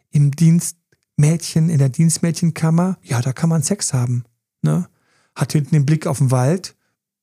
im 0.10 0.32
Dienstmädchen, 0.32 1.70
in 1.70 1.78
der 1.78 1.90
Dienstmädchenkammer. 1.90 2.98
Ja, 3.04 3.22
da 3.22 3.34
kann 3.34 3.50
man 3.50 3.62
Sex 3.62 3.94
haben. 3.94 4.24
Ne? 4.62 4.88
Hat 5.36 5.52
hinten 5.52 5.72
den 5.72 5.86
Blick 5.86 6.08
auf 6.08 6.20
den 6.20 6.32
Wald. 6.32 6.76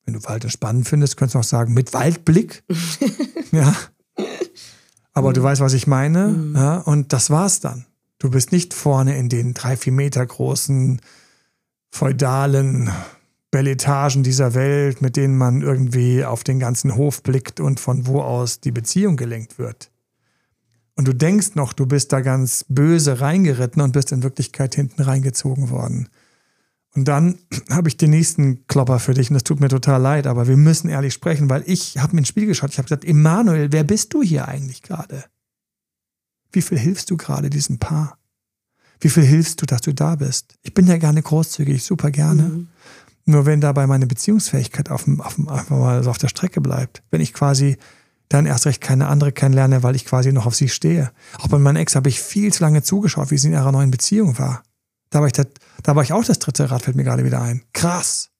Wenn 0.04 0.14
du 0.14 0.22
Wald 0.24 0.50
spannend 0.52 0.86
findest, 0.86 1.16
könntest 1.16 1.34
du 1.34 1.38
auch 1.38 1.44
sagen, 1.44 1.72
mit 1.72 1.94
Waldblick. 1.94 2.62
ja. 3.52 3.74
Aber 5.24 5.32
du 5.32 5.42
weißt, 5.42 5.60
was 5.60 5.72
ich 5.72 5.86
meine. 5.86 6.52
Ja, 6.54 6.78
und 6.78 7.12
das 7.12 7.30
war's 7.30 7.60
dann. 7.60 7.86
Du 8.18 8.30
bist 8.30 8.52
nicht 8.52 8.74
vorne 8.74 9.16
in 9.16 9.28
den 9.28 9.54
drei, 9.54 9.76
vier 9.76 9.92
Meter 9.92 10.24
großen 10.24 11.00
feudalen 11.90 12.90
Belletagen 13.50 14.22
dieser 14.22 14.54
Welt, 14.54 15.02
mit 15.02 15.16
denen 15.16 15.36
man 15.36 15.62
irgendwie 15.62 16.24
auf 16.24 16.44
den 16.44 16.60
ganzen 16.60 16.94
Hof 16.96 17.22
blickt 17.22 17.60
und 17.60 17.80
von 17.80 18.06
wo 18.06 18.20
aus 18.20 18.60
die 18.60 18.70
Beziehung 18.70 19.16
gelenkt 19.16 19.58
wird. 19.58 19.90
Und 20.96 21.08
du 21.08 21.14
denkst 21.14 21.54
noch, 21.54 21.72
du 21.72 21.86
bist 21.86 22.12
da 22.12 22.20
ganz 22.20 22.64
böse 22.68 23.20
reingeritten 23.20 23.82
und 23.82 23.92
bist 23.92 24.12
in 24.12 24.22
Wirklichkeit 24.22 24.74
hinten 24.74 25.02
reingezogen 25.02 25.70
worden. 25.70 26.08
Und 26.94 27.06
dann 27.06 27.38
habe 27.70 27.88
ich 27.88 27.96
den 27.96 28.10
nächsten 28.10 28.66
Klopper 28.66 28.98
für 28.98 29.14
dich 29.14 29.30
und 29.30 29.34
das 29.34 29.44
tut 29.44 29.60
mir 29.60 29.68
total 29.68 30.00
leid, 30.00 30.26
aber 30.26 30.48
wir 30.48 30.56
müssen 30.56 30.88
ehrlich 30.88 31.14
sprechen, 31.14 31.50
weil 31.50 31.62
ich 31.66 31.98
habe 31.98 32.14
mir 32.14 32.20
ins 32.20 32.28
Spiel 32.28 32.46
geschaut. 32.46 32.70
Ich 32.70 32.78
habe 32.78 32.86
gesagt, 32.86 33.04
Emanuel, 33.04 33.72
wer 33.72 33.84
bist 33.84 34.12
du 34.14 34.22
hier 34.22 34.48
eigentlich 34.48 34.82
gerade? 34.82 35.24
Wie 36.52 36.62
viel 36.62 36.78
hilfst 36.78 37.10
du 37.10 37.16
gerade 37.16 37.50
diesem 37.50 37.78
Paar? 37.78 38.18
Wie 39.00 39.08
viel 39.08 39.22
hilfst 39.22 39.62
du, 39.62 39.66
dass 39.66 39.80
du 39.80 39.94
da 39.94 40.16
bist? 40.16 40.58
Ich 40.62 40.74
bin 40.74 40.86
ja 40.86 40.98
gerne 40.98 41.22
großzügig, 41.22 41.82
super 41.82 42.10
gerne. 42.10 42.42
Mhm. 42.42 42.68
Nur 43.24 43.46
wenn 43.46 43.60
dabei 43.60 43.86
meine 43.86 44.06
Beziehungsfähigkeit 44.06 44.90
auf, 44.90 45.04
dem, 45.04 45.20
auf, 45.20 45.36
dem, 45.36 45.48
einfach 45.48 45.76
mal 45.76 46.02
so 46.02 46.10
auf 46.10 46.18
der 46.18 46.28
Strecke 46.28 46.60
bleibt, 46.60 47.02
wenn 47.10 47.20
ich 47.20 47.32
quasi 47.32 47.76
dann 48.28 48.46
erst 48.46 48.66
recht 48.66 48.80
keine 48.80 49.08
andere 49.08 49.32
kennenlerne, 49.32 49.82
weil 49.82 49.96
ich 49.96 50.04
quasi 50.04 50.32
noch 50.32 50.46
auf 50.46 50.54
sie 50.54 50.68
stehe. 50.68 51.10
Auch 51.38 51.48
bei 51.48 51.58
meinem 51.58 51.76
Ex 51.76 51.96
habe 51.96 52.08
ich 52.08 52.20
viel 52.20 52.52
zu 52.52 52.62
lange 52.62 52.82
zugeschaut, 52.82 53.30
wie 53.30 53.38
sie 53.38 53.48
in 53.48 53.54
ihrer 53.54 53.72
neuen 53.72 53.90
Beziehung 53.90 54.38
war. 54.38 54.62
Da 55.10 55.20
war 55.20 55.26
ich, 55.26 55.32
das, 55.32 55.46
da 55.82 55.96
war 55.96 56.02
ich 56.02 56.12
auch 56.12 56.24
das 56.24 56.38
dritte 56.38 56.70
Rad, 56.70 56.82
fällt 56.82 56.96
mir 56.96 57.04
gerade 57.04 57.24
wieder 57.24 57.42
ein. 57.42 57.62
Krass 57.72 58.30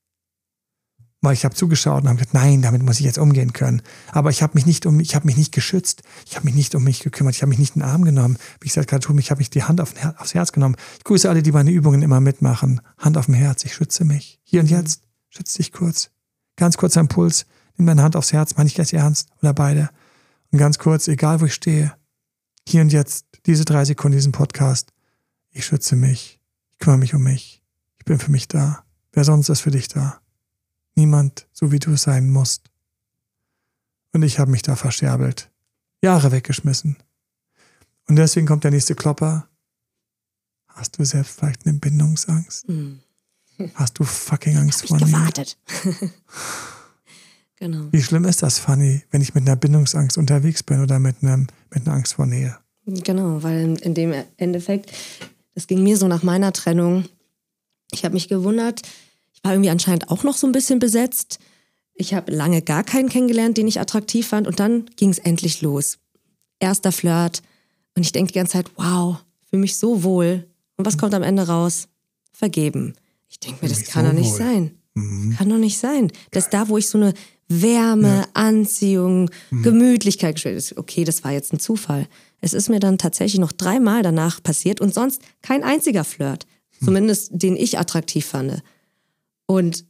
weil 1.20 1.34
ich 1.34 1.44
habe 1.44 1.54
zugeschaut 1.54 2.02
und 2.02 2.08
habe 2.08 2.18
gedacht, 2.18 2.34
nein, 2.34 2.62
damit 2.62 2.82
muss 2.82 2.98
ich 2.98 3.06
jetzt 3.06 3.18
umgehen 3.18 3.52
können. 3.52 3.82
Aber 4.10 4.30
ich 4.30 4.42
habe 4.42 4.52
mich 4.54 4.66
nicht 4.66 4.86
um, 4.86 5.00
ich 5.00 5.14
habe 5.14 5.26
mich 5.26 5.36
nicht 5.36 5.52
geschützt, 5.52 6.02
ich 6.26 6.36
habe 6.36 6.46
mich 6.46 6.54
nicht 6.54 6.74
um 6.74 6.82
mich 6.82 7.00
gekümmert, 7.00 7.34
ich 7.34 7.42
habe 7.42 7.50
mich 7.50 7.58
nicht 7.58 7.76
in 7.76 7.82
den 7.82 7.88
Arm 7.88 8.04
genommen, 8.04 8.38
wie 8.60 8.68
ich 8.68 8.76
es 8.76 8.86
gerade 8.86 9.04
tue, 9.04 9.18
ich 9.20 9.30
habe 9.30 9.38
mich 9.38 9.50
die 9.50 9.62
Hand 9.62 9.80
auf, 9.80 9.94
aufs 10.16 10.34
Herz 10.34 10.52
genommen. 10.52 10.76
Ich 10.98 11.04
grüße 11.04 11.28
alle, 11.28 11.42
die 11.42 11.52
meine 11.52 11.70
Übungen 11.70 12.02
immer 12.02 12.20
mitmachen. 12.20 12.80
Hand 12.98 13.18
auf 13.18 13.26
dem 13.26 13.34
Herz, 13.34 13.64
ich 13.64 13.74
schütze 13.74 14.04
mich. 14.04 14.40
Hier 14.44 14.60
und 14.60 14.70
jetzt, 14.70 15.02
schütze 15.28 15.58
dich 15.58 15.72
kurz. 15.72 16.10
Ganz 16.56 16.76
kurz 16.76 16.96
am 16.96 17.08
Puls, 17.08 17.46
nimm 17.76 17.86
deine 17.86 18.02
Hand 18.02 18.16
aufs 18.16 18.32
Herz, 18.32 18.56
meine 18.56 18.68
ich 18.68 18.74
ganz 18.74 18.92
ernst 18.92 19.28
oder 19.42 19.52
beide. 19.52 19.90
Und 20.52 20.58
ganz 20.58 20.78
kurz, 20.78 21.06
egal 21.06 21.40
wo 21.40 21.44
ich 21.44 21.54
stehe, 21.54 21.94
hier 22.66 22.80
und 22.80 22.92
jetzt, 22.92 23.26
diese 23.46 23.64
drei 23.64 23.84
Sekunden, 23.84 24.16
diesen 24.16 24.32
Podcast, 24.32 24.92
ich 25.50 25.64
schütze 25.64 25.96
mich, 25.96 26.39
ich 26.39 26.39
kümmere 26.80 26.98
mich 26.98 27.14
um 27.14 27.22
mich, 27.22 27.62
ich 27.98 28.04
bin 28.04 28.18
für 28.18 28.30
mich 28.30 28.48
da. 28.48 28.84
Wer 29.12 29.24
sonst 29.24 29.48
ist 29.48 29.60
für 29.60 29.70
dich 29.70 29.88
da? 29.88 30.20
Niemand, 30.96 31.46
so 31.52 31.70
wie 31.70 31.78
du 31.78 31.96
sein 31.96 32.28
musst. 32.30 32.70
Und 34.12 34.22
ich 34.22 34.38
habe 34.38 34.50
mich 34.50 34.62
da 34.62 34.74
verscherbelt. 34.74 35.50
Jahre 36.02 36.32
weggeschmissen. 36.32 36.96
Und 38.08 38.16
deswegen 38.16 38.46
kommt 38.46 38.64
der 38.64 38.70
nächste 38.70 38.94
Klopper. 38.94 39.48
Hast 40.66 40.98
du 40.98 41.04
selbst 41.04 41.38
vielleicht 41.38 41.66
eine 41.66 41.78
Bindungsangst? 41.78 42.66
Hm. 42.66 43.00
Hast 43.74 43.98
du 43.98 44.04
fucking 44.04 44.56
Angst 44.56 44.86
vor 44.86 44.96
mir? 44.96 45.06
gewartet. 45.06 45.58
genau. 47.56 47.88
Wie 47.92 48.02
schlimm 48.02 48.24
ist 48.24 48.42
das, 48.42 48.58
Fanny, 48.58 49.04
wenn 49.10 49.20
ich 49.20 49.34
mit 49.34 49.46
einer 49.46 49.56
Bindungsangst 49.56 50.16
unterwegs 50.16 50.62
bin 50.62 50.80
oder 50.80 50.98
mit, 50.98 51.22
einem, 51.22 51.48
mit 51.72 51.86
einer 51.86 51.96
Angst 51.96 52.14
vor 52.14 52.26
Nähe? 52.26 52.56
Genau, 52.86 53.42
weil 53.42 53.78
in 53.78 53.94
dem 53.94 54.14
Endeffekt, 54.38 54.92
das 55.60 55.66
ging 55.66 55.82
mir 55.82 55.98
so 55.98 56.08
nach 56.08 56.22
meiner 56.22 56.54
Trennung. 56.54 57.04
Ich 57.92 58.06
habe 58.06 58.14
mich 58.14 58.28
gewundert, 58.28 58.80
war 59.42 59.52
irgendwie 59.52 59.68
anscheinend 59.68 60.08
auch 60.08 60.22
noch 60.22 60.38
so 60.38 60.46
ein 60.46 60.52
bisschen 60.52 60.78
besetzt. 60.78 61.38
Ich 61.92 62.14
habe 62.14 62.32
lange 62.32 62.62
gar 62.62 62.82
keinen 62.82 63.10
kennengelernt, 63.10 63.58
den 63.58 63.68
ich 63.68 63.78
attraktiv 63.78 64.26
fand. 64.26 64.46
Und 64.46 64.58
dann 64.58 64.86
ging 64.96 65.10
es 65.10 65.18
endlich 65.18 65.60
los. 65.60 65.98
Erster 66.60 66.92
Flirt. 66.92 67.42
Und 67.94 68.04
ich 68.04 68.12
denke 68.12 68.32
die 68.32 68.38
ganze 68.38 68.52
Zeit, 68.52 68.70
wow, 68.76 69.18
fühle 69.50 69.60
mich 69.60 69.76
so 69.76 70.02
wohl. 70.02 70.48
Und 70.78 70.86
was 70.86 70.96
kommt 70.96 71.12
am 71.12 71.22
Ende 71.22 71.46
raus? 71.46 71.88
Vergeben. 72.32 72.94
Ich 73.28 73.38
denke 73.38 73.58
mir, 73.62 73.68
das 73.68 73.84
kann 73.84 74.06
so 74.06 74.12
doch 74.12 74.18
nicht 74.18 74.30
wohl. 74.30 74.38
sein. 74.38 74.70
Mhm. 74.94 75.34
Kann 75.36 75.50
doch 75.50 75.58
nicht 75.58 75.78
sein. 75.78 76.10
Dass 76.30 76.48
da, 76.48 76.70
wo 76.70 76.78
ich 76.78 76.88
so 76.88 76.96
eine 76.96 77.12
Wärme, 77.50 78.18
ja. 78.18 78.26
Anziehung, 78.34 79.28
mhm. 79.50 79.62
Gemütlichkeit 79.62 80.42
ist, 80.46 80.78
okay, 80.78 81.04
das 81.04 81.24
war 81.24 81.32
jetzt 81.32 81.52
ein 81.52 81.58
Zufall. 81.58 82.06
Es 82.40 82.54
ist 82.54 82.70
mir 82.70 82.80
dann 82.80 82.96
tatsächlich 82.96 83.40
noch 83.40 83.52
dreimal 83.52 84.02
danach 84.02 84.42
passiert 84.42 84.80
und 84.80 84.94
sonst 84.94 85.20
kein 85.42 85.64
einziger 85.64 86.04
Flirt. 86.04 86.46
Mhm. 86.78 86.84
Zumindest 86.84 87.30
den 87.32 87.56
ich 87.56 87.78
attraktiv 87.78 88.24
fand. 88.24 88.62
Und 89.46 89.84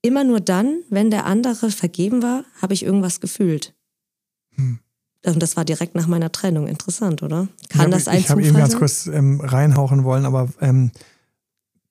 immer 0.00 0.24
nur 0.24 0.40
dann, 0.40 0.80
wenn 0.88 1.10
der 1.10 1.26
andere 1.26 1.70
vergeben 1.70 2.22
war, 2.22 2.44
habe 2.60 2.72
ich 2.72 2.82
irgendwas 2.82 3.20
gefühlt. 3.20 3.74
Hm. 4.56 4.78
Und 5.24 5.40
das 5.40 5.56
war 5.56 5.66
direkt 5.66 5.94
nach 5.94 6.06
meiner 6.06 6.32
Trennung. 6.32 6.66
Interessant, 6.66 7.22
oder? 7.22 7.46
Kann 7.68 7.82
hab, 7.82 7.90
das 7.90 8.08
ein 8.08 8.20
Ich 8.20 8.30
habe 8.30 8.42
eben 8.42 8.56
ganz 8.56 8.76
kurz 8.76 9.06
ähm, 9.06 9.40
reinhauchen 9.40 10.02
wollen, 10.02 10.24
aber 10.24 10.48
ähm, 10.60 10.90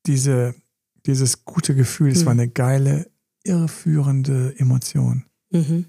diese, 0.08 0.56
dieses 1.06 1.46
gute 1.46 1.76
Gefühl, 1.76 2.12
es 2.12 2.22
hm. 2.22 2.26
war 2.26 2.32
eine 2.34 2.50
geile, 2.50 3.11
irreführende 3.44 4.54
Emotion. 4.58 5.26
Mhm. 5.52 5.86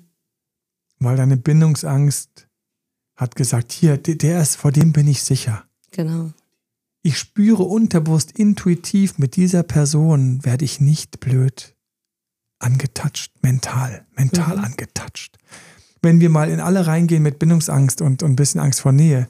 Weil 0.98 1.16
deine 1.16 1.36
Bindungsangst 1.36 2.48
hat 3.16 3.36
gesagt, 3.36 3.72
hier, 3.72 3.98
der 3.98 4.40
ist, 4.42 4.56
vor 4.56 4.72
dem 4.72 4.92
bin 4.92 5.08
ich 5.08 5.22
sicher. 5.22 5.64
Genau 5.90 6.32
ich 7.02 7.18
spüre 7.18 7.64
unterbewusst 7.64 8.32
intuitiv, 8.32 9.18
mit 9.18 9.36
dieser 9.36 9.64
Person 9.64 10.44
werde 10.44 10.64
ich 10.64 10.80
nicht 10.80 11.20
blöd 11.20 11.74
angetatscht, 12.60 13.32
mental, 13.42 14.06
mental 14.14 14.56
mhm. 14.56 14.64
angetatscht. 14.64 15.36
Wenn 16.00 16.20
wir 16.20 16.30
mal 16.30 16.48
in 16.48 16.60
alle 16.60 16.86
reingehen 16.86 17.22
mit 17.22 17.40
Bindungsangst 17.40 18.00
und, 18.00 18.22
und 18.22 18.30
ein 18.30 18.36
bisschen 18.36 18.60
Angst 18.60 18.80
vor 18.80 18.92
Nähe, 18.92 19.28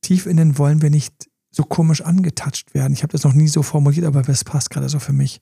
tief 0.00 0.26
innen 0.26 0.58
wollen 0.58 0.82
wir 0.82 0.90
nicht 0.90 1.28
so 1.50 1.62
komisch 1.62 2.02
angetatscht 2.02 2.74
werden. 2.74 2.92
Ich 2.92 3.02
habe 3.02 3.12
das 3.12 3.24
noch 3.24 3.32
nie 3.32 3.48
so 3.48 3.62
formuliert, 3.62 4.06
aber 4.06 4.28
es 4.28 4.44
passt 4.44 4.70
gerade 4.70 4.88
so 4.88 4.98
für 4.98 5.12
mich. 5.12 5.40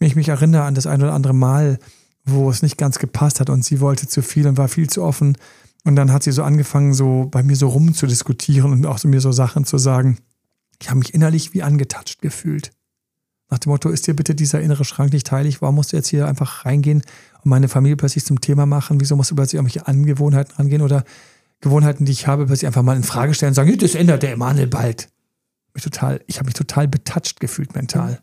Ich 0.00 0.16
mich 0.16 0.28
erinnere 0.28 0.62
an 0.62 0.74
das 0.74 0.86
ein 0.86 1.02
oder 1.02 1.12
andere 1.12 1.34
Mal, 1.34 1.78
wo 2.24 2.50
es 2.50 2.62
nicht 2.62 2.78
ganz 2.78 2.98
gepasst 2.98 3.40
hat 3.40 3.50
und 3.50 3.64
sie 3.64 3.80
wollte 3.80 4.06
zu 4.06 4.22
viel 4.22 4.46
und 4.46 4.56
war 4.56 4.68
viel 4.68 4.88
zu 4.88 5.02
offen. 5.02 5.36
Und 5.84 5.96
dann 5.96 6.12
hat 6.12 6.22
sie 6.22 6.32
so 6.32 6.42
angefangen, 6.42 6.92
so 6.92 7.28
bei 7.30 7.42
mir 7.42 7.56
so 7.56 7.68
rumzudiskutieren 7.68 8.72
und 8.72 8.86
auch 8.86 8.98
so 8.98 9.08
mir 9.08 9.20
so 9.20 9.32
Sachen 9.32 9.64
zu 9.64 9.78
sagen 9.78 10.18
ich 10.80 10.88
habe 10.88 10.98
mich 10.98 11.14
innerlich 11.14 11.54
wie 11.54 11.62
angetatscht 11.62 12.22
gefühlt. 12.22 12.70
Nach 13.50 13.58
dem 13.58 13.70
Motto, 13.70 13.88
ist 13.88 14.06
dir 14.06 14.14
bitte 14.14 14.34
dieser 14.34 14.60
innere 14.60 14.84
Schrank 14.84 15.12
nicht 15.12 15.30
heilig? 15.32 15.62
Warum 15.62 15.76
musst 15.76 15.92
du 15.92 15.96
jetzt 15.96 16.08
hier 16.08 16.28
einfach 16.28 16.66
reingehen 16.66 17.02
und 17.42 17.46
meine 17.46 17.68
Familie 17.68 17.96
plötzlich 17.96 18.24
zum 18.24 18.40
Thema 18.40 18.66
machen? 18.66 19.00
Wieso 19.00 19.16
musst 19.16 19.30
du 19.30 19.34
plötzlich 19.34 19.54
irgendwelche 19.54 19.86
Angewohnheiten 19.86 20.54
rangehen 20.56 20.82
oder 20.82 21.04
Gewohnheiten, 21.60 22.04
die 22.04 22.12
ich 22.12 22.26
habe, 22.26 22.46
plötzlich 22.46 22.66
einfach 22.66 22.82
mal 22.82 22.96
in 22.96 23.02
Frage 23.02 23.34
stellen 23.34 23.50
und 23.50 23.54
sagen, 23.54 23.76
das 23.78 23.94
ändert 23.94 24.22
der 24.22 24.32
Emanuel 24.32 24.66
bald. 24.66 25.08
Mich 25.74 25.86
ich 26.26 26.38
habe 26.38 26.46
mich 26.46 26.54
total 26.54 26.88
betatscht 26.88 27.40
gefühlt 27.40 27.74
mental. 27.74 28.20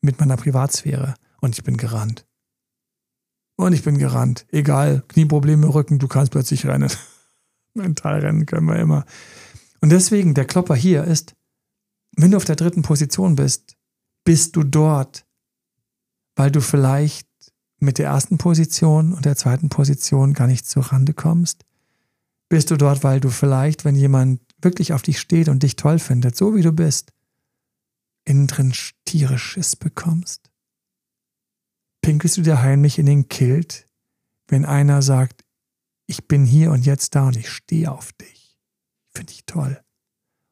Mit 0.00 0.20
meiner 0.20 0.36
Privatsphäre. 0.36 1.14
Und 1.40 1.56
ich 1.56 1.64
bin 1.64 1.76
gerannt. 1.76 2.26
Und 3.56 3.72
ich 3.72 3.82
bin 3.82 3.98
gerannt. 3.98 4.46
Egal, 4.50 5.02
Knieprobleme, 5.08 5.72
Rücken, 5.72 5.98
du 5.98 6.08
kannst 6.08 6.32
plötzlich 6.32 6.66
rennen. 6.66 6.90
mental 7.74 8.20
rennen 8.20 8.46
können 8.46 8.66
wir 8.66 8.76
immer. 8.76 9.04
Und 9.80 9.90
deswegen, 9.90 10.34
der 10.34 10.44
Klopper 10.44 10.74
hier 10.74 11.04
ist, 11.04 11.34
wenn 12.16 12.30
du 12.30 12.36
auf 12.36 12.44
der 12.44 12.56
dritten 12.56 12.82
Position 12.82 13.36
bist, 13.36 13.76
bist 14.24 14.56
du 14.56 14.64
dort, 14.64 15.24
weil 16.36 16.50
du 16.50 16.60
vielleicht 16.60 17.28
mit 17.78 17.98
der 17.98 18.06
ersten 18.06 18.38
Position 18.38 19.12
und 19.12 19.24
der 19.24 19.36
zweiten 19.36 19.68
Position 19.68 20.34
gar 20.34 20.46
nicht 20.46 20.66
zur 20.66 20.84
Rande 20.84 21.14
kommst? 21.14 21.64
Bist 22.48 22.70
du 22.70 22.76
dort, 22.76 23.04
weil 23.04 23.20
du 23.20 23.30
vielleicht, 23.30 23.84
wenn 23.84 23.94
jemand 23.94 24.40
wirklich 24.60 24.92
auf 24.92 25.02
dich 25.02 25.20
steht 25.20 25.48
und 25.48 25.62
dich 25.62 25.76
toll 25.76 25.98
findet, 25.98 26.36
so 26.36 26.56
wie 26.56 26.62
du 26.62 26.72
bist, 26.72 27.12
innen 28.28 28.46
drin 28.46 28.72
tierisch 29.04 29.42
Schiss 29.42 29.76
bekommst? 29.76 30.50
Pinkelst 32.02 32.36
du 32.36 32.42
dir 32.42 32.62
heimlich 32.62 32.98
in 32.98 33.06
den 33.06 33.28
Kilt, 33.28 33.86
wenn 34.46 34.64
einer 34.64 35.02
sagt, 35.02 35.44
ich 36.06 36.26
bin 36.26 36.44
hier 36.44 36.70
und 36.70 36.86
jetzt 36.86 37.14
da 37.14 37.28
und 37.28 37.36
ich 37.36 37.50
stehe 37.50 37.90
auf 37.90 38.12
dich? 38.12 38.58
Finde 39.14 39.32
ich 39.32 39.44
toll. 39.44 39.80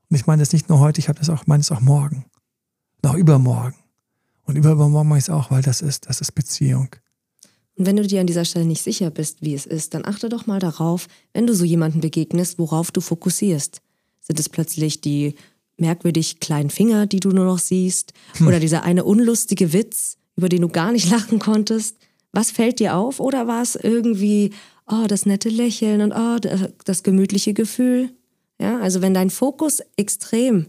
Und 0.09 0.17
ich 0.17 0.27
meine 0.27 0.43
das 0.43 0.53
nicht 0.53 0.69
nur 0.69 0.81
heute, 0.81 1.01
ich 1.01 1.09
habe 1.09 1.19
das 1.19 1.31
auch, 1.31 1.47
meine 1.47 1.61
es 1.61 1.71
auch 1.71 1.81
morgen. 1.81 2.27
Noch 3.03 3.15
übermorgen. 3.15 3.77
Und 4.45 4.57
übermorgen 4.57 5.09
mache 5.09 5.19
ich 5.19 5.25
es 5.25 5.31
auch, 5.31 5.51
weil 5.51 5.63
das 5.63 5.83
ist, 5.83 6.09
das 6.09 6.21
ist 6.21 6.33
Beziehung. 6.33 6.89
Und 7.75 7.87
wenn 7.87 7.97
du 7.97 8.07
dir 8.07 8.21
an 8.21 8.27
dieser 8.27 8.45
Stelle 8.45 8.65
nicht 8.65 8.83
sicher 8.83 9.11
bist, 9.11 9.43
wie 9.43 9.55
es 9.55 9.67
ist, 9.67 9.93
dann 9.95 10.05
achte 10.05 10.29
doch 10.29 10.47
mal 10.47 10.61
darauf, 10.61 11.09
wenn 11.33 11.47
du 11.47 11.55
so 11.55 11.65
jemanden 11.65 12.01
begegnest, 12.01 12.59
worauf 12.59 12.91
du 12.91 13.01
fokussierst. 13.01 13.83
Sind 14.21 14.41
es 14.41 14.49
plötzlich 14.49 15.01
die 15.01 15.35
merkwürdig 15.79 16.41
kleinen 16.41 16.71
Finger, 16.71 17.07
die 17.07 17.21
du 17.21 17.31
nur 17.31 17.45
noch 17.45 17.59
siehst? 17.59 18.13
Hm. 18.39 18.47
Oder 18.47 18.61
dieser 18.61 18.83
eine 18.83 19.05
unlustige 19.05 19.73
Witz, 19.73 20.17
über 20.37 20.49
den 20.49 20.63
du 20.63 20.69
gar 20.69 20.93
nicht 20.93 21.11
lachen 21.11 21.39
konntest? 21.39 21.97
Was 22.33 22.51
fällt 22.51 22.81
dir 22.81 22.97
auf? 22.97 23.21
Oder 23.21 23.47
war 23.47 23.63
es 23.63 23.77
irgendwie, 23.77 24.53
oh, 24.87 25.07
das 25.09 25.27
nette 25.27 25.49
Lächeln 25.49 26.01
und 26.01 26.13
oh, 26.13 26.39
das 26.85 27.03
gemütliche 27.03 27.55
Gefühl? 27.55 28.11
Ja, 28.61 28.79
also 28.79 29.03
wenn 29.03 29.15
dein 29.15 29.31
Fokus 29.31 29.81
extrem 29.97 30.67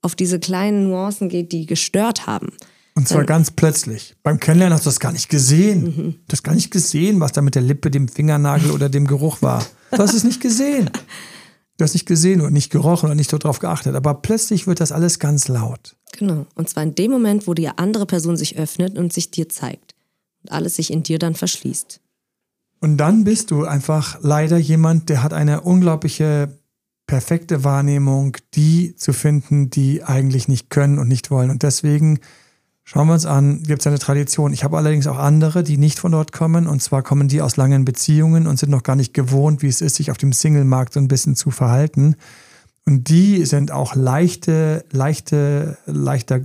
auf 0.00 0.14
diese 0.14 0.38
kleinen 0.38 0.88
Nuancen 0.88 1.28
geht, 1.28 1.52
die 1.52 1.66
gestört 1.66 2.26
haben. 2.26 2.52
Und 2.94 3.06
zwar 3.06 3.24
ganz 3.24 3.52
plötzlich. 3.52 4.16
Beim 4.24 4.40
Kennenlernen 4.40 4.74
hast 4.74 4.84
du 4.84 4.88
das 4.88 4.98
gar 4.98 5.12
nicht 5.12 5.28
gesehen. 5.28 5.84
Mhm. 5.84 6.14
Du 6.26 6.32
hast 6.32 6.42
gar 6.42 6.54
nicht 6.54 6.72
gesehen, 6.72 7.20
was 7.20 7.30
da 7.30 7.42
mit 7.42 7.54
der 7.54 7.62
Lippe, 7.62 7.92
dem 7.92 8.08
Fingernagel 8.08 8.72
oder 8.72 8.88
dem 8.88 9.06
Geruch 9.06 9.40
war. 9.40 9.64
Du 9.92 9.98
hast 9.98 10.14
es 10.14 10.24
nicht 10.24 10.40
gesehen. 10.40 10.90
Du 11.78 11.84
hast 11.84 11.94
nicht 11.94 12.06
gesehen 12.06 12.40
und 12.40 12.52
nicht 12.52 12.70
gerochen 12.70 13.08
und 13.08 13.16
nicht 13.16 13.32
darauf 13.32 13.60
geachtet. 13.60 13.94
Aber 13.94 14.14
plötzlich 14.14 14.66
wird 14.66 14.80
das 14.80 14.90
alles 14.92 15.20
ganz 15.20 15.46
laut. 15.46 15.96
Genau. 16.18 16.44
Und 16.56 16.68
zwar 16.68 16.82
in 16.82 16.96
dem 16.96 17.12
Moment, 17.12 17.46
wo 17.46 17.54
die 17.54 17.68
andere 17.68 18.04
Person 18.04 18.36
sich 18.36 18.58
öffnet 18.58 18.98
und 18.98 19.12
sich 19.12 19.30
dir 19.30 19.48
zeigt. 19.48 19.94
Und 20.42 20.52
alles 20.52 20.76
sich 20.76 20.92
in 20.92 21.04
dir 21.04 21.20
dann 21.20 21.36
verschließt. 21.36 22.00
Und 22.80 22.96
dann 22.96 23.22
bist 23.22 23.52
du 23.52 23.64
einfach 23.64 24.18
leider 24.22 24.58
jemand, 24.58 25.08
der 25.08 25.22
hat 25.22 25.32
eine 25.32 25.60
unglaubliche 25.60 26.58
perfekte 27.06 27.64
Wahrnehmung, 27.64 28.36
die 28.54 28.96
zu 28.96 29.12
finden, 29.12 29.70
die 29.70 30.02
eigentlich 30.02 30.48
nicht 30.48 30.70
können 30.70 30.98
und 30.98 31.08
nicht 31.08 31.30
wollen. 31.30 31.50
Und 31.50 31.62
deswegen 31.62 32.18
schauen 32.88 33.06
wir 33.06 33.12
uns 33.12 33.26
an, 33.26 33.62
gibt 33.64 33.82
es 33.82 33.86
eine 33.86 33.98
Tradition. 33.98 34.54
Ich 34.54 34.64
habe 34.64 34.78
allerdings 34.78 35.06
auch 35.06 35.18
andere, 35.18 35.62
die 35.62 35.76
nicht 35.76 35.98
von 35.98 36.12
dort 36.12 36.32
kommen. 36.32 36.66
Und 36.66 36.82
zwar 36.82 37.02
kommen 37.02 37.28
die 37.28 37.42
aus 37.42 37.58
langen 37.58 37.84
Beziehungen 37.84 38.46
und 38.46 38.58
sind 38.58 38.70
noch 38.70 38.82
gar 38.82 38.96
nicht 38.96 39.12
gewohnt, 39.12 39.60
wie 39.60 39.68
es 39.68 39.82
ist, 39.82 39.96
sich 39.96 40.10
auf 40.10 40.16
dem 40.16 40.32
Single-Markt 40.32 40.94
so 40.94 41.00
ein 41.00 41.06
bisschen 41.06 41.36
zu 41.36 41.50
verhalten. 41.50 42.16
Und 42.86 43.10
die 43.10 43.44
sind 43.44 43.72
auch 43.72 43.94
leichte, 43.94 44.86
leichte, 44.90 45.76
leichter, 45.84 46.40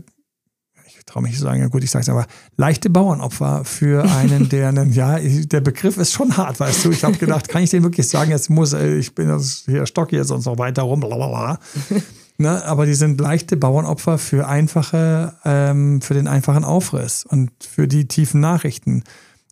ich 0.85 0.99
traue 1.05 1.23
mich 1.23 1.37
zu 1.37 1.43
sagen, 1.43 1.61
ja 1.61 1.67
gut, 1.67 1.81
ich 1.81 1.91
sage 1.91 2.03
es 2.03 2.09
aber, 2.09 2.25
leichte 2.57 2.89
Bauernopfer 2.89 3.63
für 3.63 4.03
einen, 4.03 4.49
der 4.49 4.67
einen, 4.67 4.91
ja, 4.93 5.19
der 5.19 5.61
Begriff 5.61 5.95
ist 5.95 6.11
schon 6.11 6.35
hart, 6.35 6.59
weißt 6.59 6.83
du. 6.83 6.91
Ich 6.91 7.05
habe 7.05 7.17
gedacht, 7.17 7.47
kann 7.47 7.63
ich 7.63 7.69
den 7.69 7.83
wirklich 7.83 8.09
sagen, 8.09 8.31
jetzt 8.31 8.49
muss, 8.49 8.73
ich 8.73 9.15
bin 9.15 9.29
das 9.29 9.63
hier 9.65 9.85
stocke 9.85 10.17
jetzt 10.17 10.27
sonst 10.27 10.43
noch 10.43 10.57
weiter 10.57 10.81
rum, 10.81 10.99
blablabla. 10.99 11.57
Ne, 12.43 12.61
aber 12.65 12.85
die 12.85 12.93
sind 12.93 13.21
leichte 13.21 13.55
Bauernopfer 13.55 14.17
für 14.17 14.49
einfache, 14.49 15.33
ähm, 15.45 16.01
für 16.01 16.13
den 16.13 16.27
einfachen 16.27 16.65
Aufriss 16.65 17.25
und 17.25 17.51
für 17.63 17.87
die 17.87 18.09
tiefen 18.09 18.41
Nachrichten. 18.41 19.05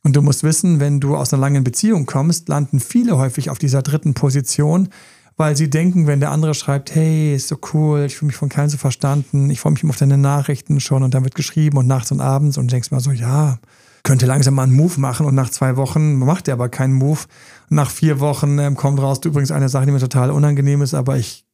Und 0.03 0.17
du 0.17 0.21
musst 0.21 0.43
wissen, 0.43 0.81
wenn 0.81 0.99
du 0.99 1.15
aus 1.15 1.31
einer 1.31 1.39
langen 1.39 1.63
Beziehung 1.63 2.05
kommst, 2.05 2.49
landen 2.49 2.81
viele 2.81 3.17
häufig 3.17 3.49
auf 3.49 3.59
dieser 3.59 3.81
dritten 3.81 4.13
Position, 4.13 4.89
weil 5.37 5.55
sie 5.55 5.69
denken, 5.69 6.05
wenn 6.05 6.19
der 6.19 6.31
andere 6.31 6.53
schreibt, 6.53 6.93
hey, 6.93 7.33
ist 7.33 7.47
so 7.47 7.59
cool, 7.71 8.03
ich 8.07 8.17
fühle 8.17 8.27
mich 8.27 8.35
von 8.35 8.49
keinem 8.49 8.67
so 8.67 8.77
verstanden, 8.77 9.49
ich 9.49 9.61
freue 9.61 9.71
mich 9.71 9.83
immer 9.83 9.91
auf 9.91 9.97
deine 9.97 10.17
Nachrichten 10.17 10.81
schon 10.81 11.01
und 11.01 11.13
dann 11.13 11.23
wird 11.23 11.35
geschrieben 11.35 11.77
und 11.77 11.87
nachts 11.87 12.11
und 12.11 12.19
abends 12.19 12.57
und 12.57 12.69
du 12.69 12.73
denkst 12.73 12.91
mal 12.91 12.99
so, 12.99 13.11
ja, 13.11 13.57
könnte 14.03 14.25
langsam 14.25 14.55
mal 14.55 14.63
einen 14.63 14.75
Move 14.75 14.99
machen 14.99 15.25
und 15.25 15.33
nach 15.33 15.49
zwei 15.49 15.77
Wochen 15.77 16.15
macht 16.15 16.49
er 16.49 16.55
aber 16.55 16.67
keinen 16.67 16.93
Move. 16.93 17.21
Nach 17.69 17.89
vier 17.89 18.19
Wochen 18.19 18.59
ähm, 18.59 18.75
kommt 18.75 18.99
raus, 18.99 19.21
übrigens 19.23 19.51
eine 19.51 19.69
Sache, 19.69 19.85
die 19.85 19.93
mir 19.93 19.99
total 19.99 20.29
unangenehm 20.29 20.81
ist, 20.81 20.93
aber 20.93 21.15
ich 21.15 21.45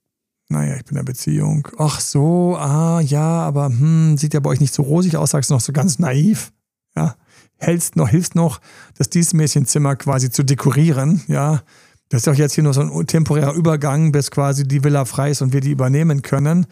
naja, 0.50 0.76
ich 0.76 0.86
bin 0.86 0.98
in 0.98 1.06
der 1.06 1.12
Beziehung. 1.12 1.68
Ach 1.78 2.00
so, 2.00 2.56
ah, 2.58 3.02
ja, 3.02 3.42
aber 3.42 3.68
hm, 3.68 4.18
sieht 4.18 4.34
ja 4.34 4.40
bei 4.40 4.50
euch 4.50 4.62
nicht 4.62 4.74
so 4.74 4.84
rosig 4.84 5.18
aus, 5.18 5.32
sagst 5.32 5.50
du 5.50 5.54
noch 5.54 5.62
so 5.62 5.74
ganz 5.74 6.00
naiv. 6.00 6.52
Ja, 6.96 7.16
hältst 7.58 7.96
noch, 7.96 8.10
hilfst 8.10 8.36
noch, 8.36 8.60
das 8.98 9.10
Dienstmädchenzimmer 9.10 9.96
quasi 9.96 10.30
zu 10.30 10.44
dekorieren. 10.44 11.22
Ja, 11.28 11.64
das 12.10 12.22
ist 12.22 12.28
auch 12.30 12.36
jetzt 12.36 12.54
hier 12.54 12.64
nur 12.64 12.74
so 12.74 12.82
ein 12.82 13.08
temporärer 13.08 13.54
Übergang, 13.54 14.12
bis 14.12 14.32
quasi 14.32 14.66
die 14.66 14.84
Villa 14.84 15.06
frei 15.06 15.32
ist 15.32 15.42
und 15.42 15.52
wir 15.52 15.62
die 15.62 15.72
übernehmen 15.72 16.22
können. 16.22 16.66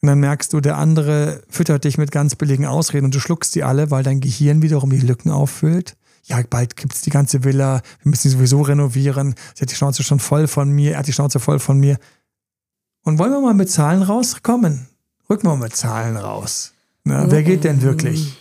Und 0.00 0.06
dann 0.06 0.20
merkst 0.20 0.52
du, 0.52 0.60
der 0.60 0.78
andere 0.78 1.42
füttert 1.48 1.84
dich 1.84 1.98
mit 1.98 2.12
ganz 2.12 2.36
billigen 2.36 2.66
Ausreden 2.66 3.06
und 3.06 3.14
du 3.14 3.20
schluckst 3.20 3.54
die 3.54 3.64
alle, 3.64 3.90
weil 3.90 4.04
dein 4.04 4.20
Gehirn 4.20 4.62
wiederum 4.62 4.90
die 4.90 5.00
Lücken 5.00 5.30
auffüllt. 5.30 5.96
Ja, 6.24 6.40
bald 6.48 6.76
gibt 6.76 6.94
es 6.94 7.02
die 7.02 7.10
ganze 7.10 7.42
Villa, 7.42 7.80
wir 8.02 8.10
müssen 8.10 8.28
sie 8.28 8.36
sowieso 8.36 8.62
renovieren. 8.62 9.34
Sie 9.54 9.62
hat 9.62 9.70
die 9.70 9.74
Schnauze 9.74 10.02
schon 10.02 10.20
voll 10.20 10.46
von 10.46 10.70
mir, 10.70 10.92
er 10.92 10.98
hat 10.98 11.06
die 11.06 11.12
Schnauze 11.12 11.40
voll 11.40 11.58
von 11.58 11.78
mir. 11.78 11.98
Und 13.08 13.18
wollen 13.18 13.32
wir 13.32 13.40
mal 13.40 13.54
mit 13.54 13.70
Zahlen 13.70 14.02
rauskommen? 14.02 14.86
Rücken 15.30 15.46
wir 15.46 15.56
mal 15.56 15.64
mit 15.64 15.74
Zahlen 15.74 16.18
raus. 16.18 16.74
Na, 17.04 17.30
wer 17.30 17.42
geht 17.42 17.64
denn 17.64 17.80
wirklich? 17.80 18.36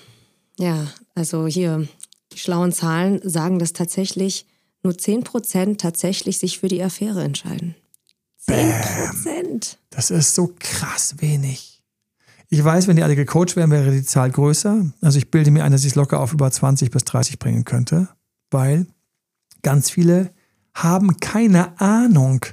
Ja, 0.57 0.87
also 1.15 1.47
hier, 1.47 1.87
die 2.33 2.37
schlauen 2.37 2.73
Zahlen 2.73 3.21
sagen, 3.23 3.59
dass 3.59 3.71
tatsächlich 3.71 4.45
nur 4.83 4.91
10% 4.91 5.77
tatsächlich 5.77 6.39
sich 6.39 6.59
für 6.59 6.67
die 6.67 6.83
Affäre 6.83 7.23
entscheiden. 7.23 7.75
10%. 8.45 9.77
Das 9.89 10.11
ist 10.11 10.35
so 10.35 10.53
krass 10.59 11.15
wenig. 11.19 11.81
Ich 12.49 12.61
weiß, 12.61 12.89
wenn 12.89 12.97
die 12.97 13.03
alle 13.03 13.15
gecoacht 13.15 13.55
wären, 13.55 13.71
wäre 13.71 13.91
die 13.91 14.03
Zahl 14.03 14.31
größer. 14.31 14.85
Also 14.99 15.17
ich 15.17 15.31
bilde 15.31 15.49
mir 15.49 15.63
ein, 15.63 15.71
dass 15.71 15.85
ich 15.85 15.91
es 15.91 15.95
locker 15.95 16.19
auf 16.19 16.33
über 16.33 16.51
20 16.51 16.91
bis 16.91 17.05
30 17.05 17.39
bringen 17.39 17.63
könnte, 17.63 18.09
weil 18.51 18.85
ganz 19.61 19.89
viele 19.89 20.33
haben 20.73 21.21
keine 21.21 21.79
Ahnung, 21.79 22.45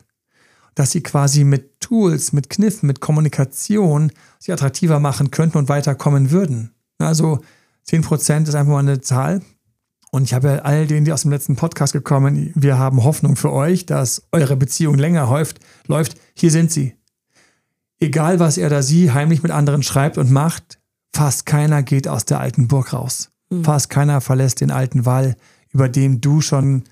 dass 0.75 0.91
sie 0.91 1.03
quasi 1.03 1.45
mit 1.45 1.81
Tools, 1.81 2.33
mit 2.33 2.51
Kniffen, 2.51 2.87
mit 2.87 3.01
Kommunikation 3.01 4.13
sie 4.39 4.53
attraktiver 4.53 5.01
machen 5.01 5.31
könnten 5.31 5.59
und 5.59 5.69
weiterkommen 5.69 6.31
würden. 6.31 6.75
Also 6.99 7.41
10% 7.89 8.49
ist 8.49 8.55
einfach 8.55 8.73
mal 8.73 8.79
eine 8.79 9.01
Zahl. 9.01 9.43
Und 10.11 10.23
ich 10.23 10.35
habe 10.35 10.49
ja 10.49 10.55
all 10.59 10.87
denen, 10.87 11.05
die 11.05 11.13
aus 11.13 11.23
dem 11.23 11.33
letzten 11.33 11.57
Podcast 11.57 11.93
gekommen, 11.93 12.53
wir 12.55 12.79
haben 12.79 13.03
Hoffnung 13.03 13.37
für 13.37 13.53
euch, 13.53 13.85
dass 13.85 14.23
eure 14.33 14.57
Beziehung 14.57 14.97
länger 14.97 15.29
häuft, 15.29 15.59
läuft. 15.87 16.17
Hier 16.35 16.51
sind 16.51 16.71
sie. 16.71 16.95
Egal, 17.99 18.39
was 18.39 18.57
er 18.57 18.67
oder 18.67 18.83
sie 18.83 19.13
heimlich 19.13 19.43
mit 19.43 19.51
anderen 19.51 19.83
schreibt 19.83 20.19
und 20.19 20.31
macht, 20.31 20.79
fast 21.13 21.47
keiner 21.47 21.83
geht 21.83 22.07
aus 22.07 22.25
der 22.25 22.41
alten 22.41 22.69
Burg 22.69 22.93
raus. 22.93 23.31
Mhm. 23.51 23.65
Fast 23.65 23.91
keiner 23.91 24.21
verlässt 24.21 24.61
den 24.61 24.71
alten 24.71 25.05
Wall, 25.05 25.37
über 25.71 25.89
den 25.89 26.21
du 26.21 26.41
schon 26.41 26.85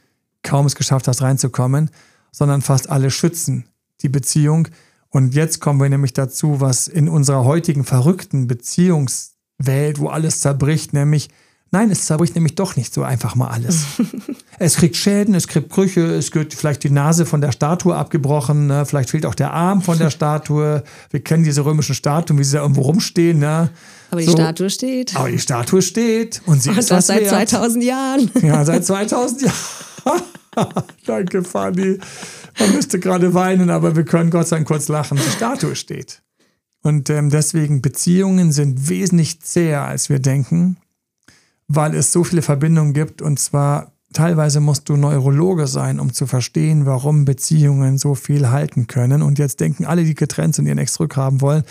kaum 0.42 0.66
es 0.66 0.74
geschafft 0.74 1.06
hast, 1.06 1.22
reinzukommen, 1.22 1.90
sondern 2.32 2.62
fast 2.62 2.90
alle 2.90 3.10
schützen 3.10 3.66
die 4.02 4.08
Beziehung. 4.08 4.68
Und 5.08 5.34
jetzt 5.34 5.60
kommen 5.60 5.80
wir 5.80 5.88
nämlich 5.88 6.14
dazu, 6.14 6.60
was 6.60 6.88
in 6.88 7.08
unserer 7.08 7.44
heutigen 7.44 7.84
verrückten 7.84 8.46
Beziehungswelt, 8.46 9.98
wo 9.98 10.08
alles 10.08 10.40
zerbricht, 10.40 10.94
nämlich, 10.94 11.28
nein, 11.70 11.90
es 11.90 12.06
zerbricht 12.06 12.34
nämlich 12.34 12.54
doch 12.54 12.76
nicht 12.76 12.94
so 12.94 13.02
einfach 13.02 13.34
mal 13.34 13.48
alles. 13.48 13.84
es 14.58 14.76
kriegt 14.76 14.96
Schäden, 14.96 15.34
es 15.34 15.48
kriegt 15.48 15.68
Brüche, 15.68 16.00
es 16.00 16.34
wird 16.34 16.54
vielleicht 16.54 16.82
die 16.82 16.90
Nase 16.90 17.26
von 17.26 17.42
der 17.42 17.52
Statue 17.52 17.94
abgebrochen, 17.94 18.68
ne? 18.68 18.86
vielleicht 18.86 19.10
fehlt 19.10 19.26
auch 19.26 19.34
der 19.34 19.52
Arm 19.52 19.82
von 19.82 19.98
der 19.98 20.08
Statue. 20.16 20.82
Wir 21.10 21.20
kennen 21.22 21.44
diese 21.44 21.64
römischen 21.64 21.94
Statuen, 21.94 22.38
wie 22.38 22.44
sie 22.44 22.56
da 22.56 22.62
irgendwo 22.62 22.80
rumstehen. 22.80 23.38
Ne? 23.38 23.68
Aber 24.10 24.20
die 24.20 24.26
so. 24.26 24.32
Statue 24.32 24.70
steht. 24.70 25.14
Aber 25.14 25.30
die 25.30 25.38
Statue 25.38 25.82
steht. 25.82 26.40
Und 26.46 26.62
sie 26.62 26.70
und 26.70 26.78
ist 26.78 26.90
das 26.90 27.06
seit 27.06 27.20
wert. 27.20 27.50
2000 27.50 27.84
Jahren. 27.84 28.30
Ja, 28.42 28.64
seit 28.64 28.86
2000 28.86 29.42
Jahren. 30.04 30.22
Danke, 31.06 31.42
Fanny. 31.42 31.98
Man 32.58 32.72
müsste 32.74 32.98
gerade 32.98 33.34
weinen, 33.34 33.70
aber 33.70 33.96
wir 33.96 34.04
können 34.04 34.30
Gott 34.30 34.48
sei 34.48 34.56
Dank 34.56 34.68
kurz 34.68 34.88
lachen. 34.88 35.16
Die 35.16 35.30
Statue 35.30 35.74
steht. 35.76 36.22
Und 36.82 37.08
ähm, 37.10 37.30
deswegen 37.30 37.80
Beziehungen 37.80 38.52
sind 38.52 38.88
wesentlich 38.88 39.40
zäher, 39.40 39.82
als 39.82 40.08
wir 40.08 40.18
denken, 40.18 40.76
weil 41.68 41.94
es 41.94 42.12
so 42.12 42.24
viele 42.24 42.42
Verbindungen 42.42 42.92
gibt. 42.92 43.22
Und 43.22 43.38
zwar 43.38 43.92
teilweise 44.12 44.60
musst 44.60 44.88
du 44.88 44.96
Neurologe 44.96 45.66
sein, 45.68 46.00
um 46.00 46.12
zu 46.12 46.26
verstehen, 46.26 46.84
warum 46.84 47.24
Beziehungen 47.24 47.98
so 47.98 48.14
viel 48.14 48.50
halten 48.50 48.88
können. 48.88 49.22
Und 49.22 49.38
jetzt 49.38 49.60
denken 49.60 49.84
alle, 49.84 50.04
die 50.04 50.14
getrennt 50.14 50.56
sind, 50.56 50.66
ihren 50.66 50.78
Ex 50.78 50.94
zurückhaben 50.94 51.40
wollen. 51.40 51.62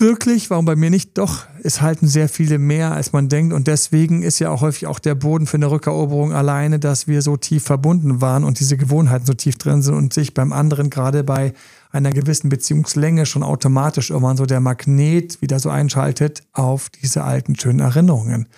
Wirklich, 0.00 0.48
warum 0.48 0.64
bei 0.64 0.76
mir 0.76 0.88
nicht? 0.88 1.18
Doch, 1.18 1.44
es 1.62 1.82
halten 1.82 2.08
sehr 2.08 2.30
viele 2.30 2.56
mehr, 2.56 2.92
als 2.92 3.12
man 3.12 3.28
denkt. 3.28 3.52
Und 3.52 3.66
deswegen 3.66 4.22
ist 4.22 4.38
ja 4.38 4.48
auch 4.48 4.62
häufig 4.62 4.86
auch 4.86 4.98
der 4.98 5.14
Boden 5.14 5.46
für 5.46 5.58
eine 5.58 5.70
Rückeroberung 5.70 6.32
alleine, 6.32 6.78
dass 6.78 7.06
wir 7.06 7.20
so 7.20 7.36
tief 7.36 7.64
verbunden 7.64 8.22
waren 8.22 8.42
und 8.42 8.60
diese 8.60 8.78
Gewohnheiten 8.78 9.26
so 9.26 9.34
tief 9.34 9.58
drin 9.58 9.82
sind 9.82 9.92
und 9.92 10.14
sich 10.14 10.32
beim 10.32 10.54
anderen 10.54 10.88
gerade 10.88 11.22
bei 11.22 11.52
einer 11.90 12.12
gewissen 12.12 12.48
Beziehungslänge 12.48 13.26
schon 13.26 13.42
automatisch 13.42 14.08
irgendwann 14.08 14.38
so 14.38 14.46
der 14.46 14.60
Magnet 14.60 15.42
wieder 15.42 15.60
so 15.60 15.68
einschaltet 15.68 16.44
auf 16.54 16.88
diese 16.88 17.22
alten 17.24 17.54
schönen 17.58 17.80
Erinnerungen. 17.80 18.48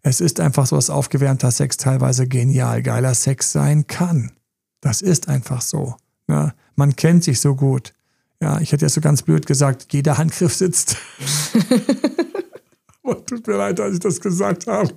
Es 0.00 0.22
ist 0.22 0.40
einfach 0.40 0.64
so, 0.64 0.76
dass 0.76 0.88
aufgewärmter 0.88 1.50
Sex 1.50 1.76
teilweise 1.76 2.26
genial 2.26 2.82
geiler 2.82 3.12
Sex 3.12 3.52
sein 3.52 3.86
kann. 3.86 4.32
Das 4.80 5.02
ist 5.02 5.28
einfach 5.28 5.60
so. 5.60 5.96
Ja, 6.26 6.54
man 6.74 6.96
kennt 6.96 7.22
sich 7.22 7.38
so 7.38 7.54
gut. 7.54 7.92
Ja, 8.40 8.60
ich 8.60 8.72
hätte 8.72 8.84
ja 8.84 8.88
so 8.88 9.00
ganz 9.00 9.22
blöd 9.22 9.46
gesagt, 9.46 9.86
jeder 9.92 10.18
Handgriff 10.18 10.54
sitzt. 10.54 10.96
Aber 13.02 13.24
tut 13.24 13.46
mir 13.46 13.56
leid, 13.56 13.78
dass 13.78 13.94
ich 13.94 14.00
das 14.00 14.20
gesagt 14.20 14.66
habe. 14.66 14.92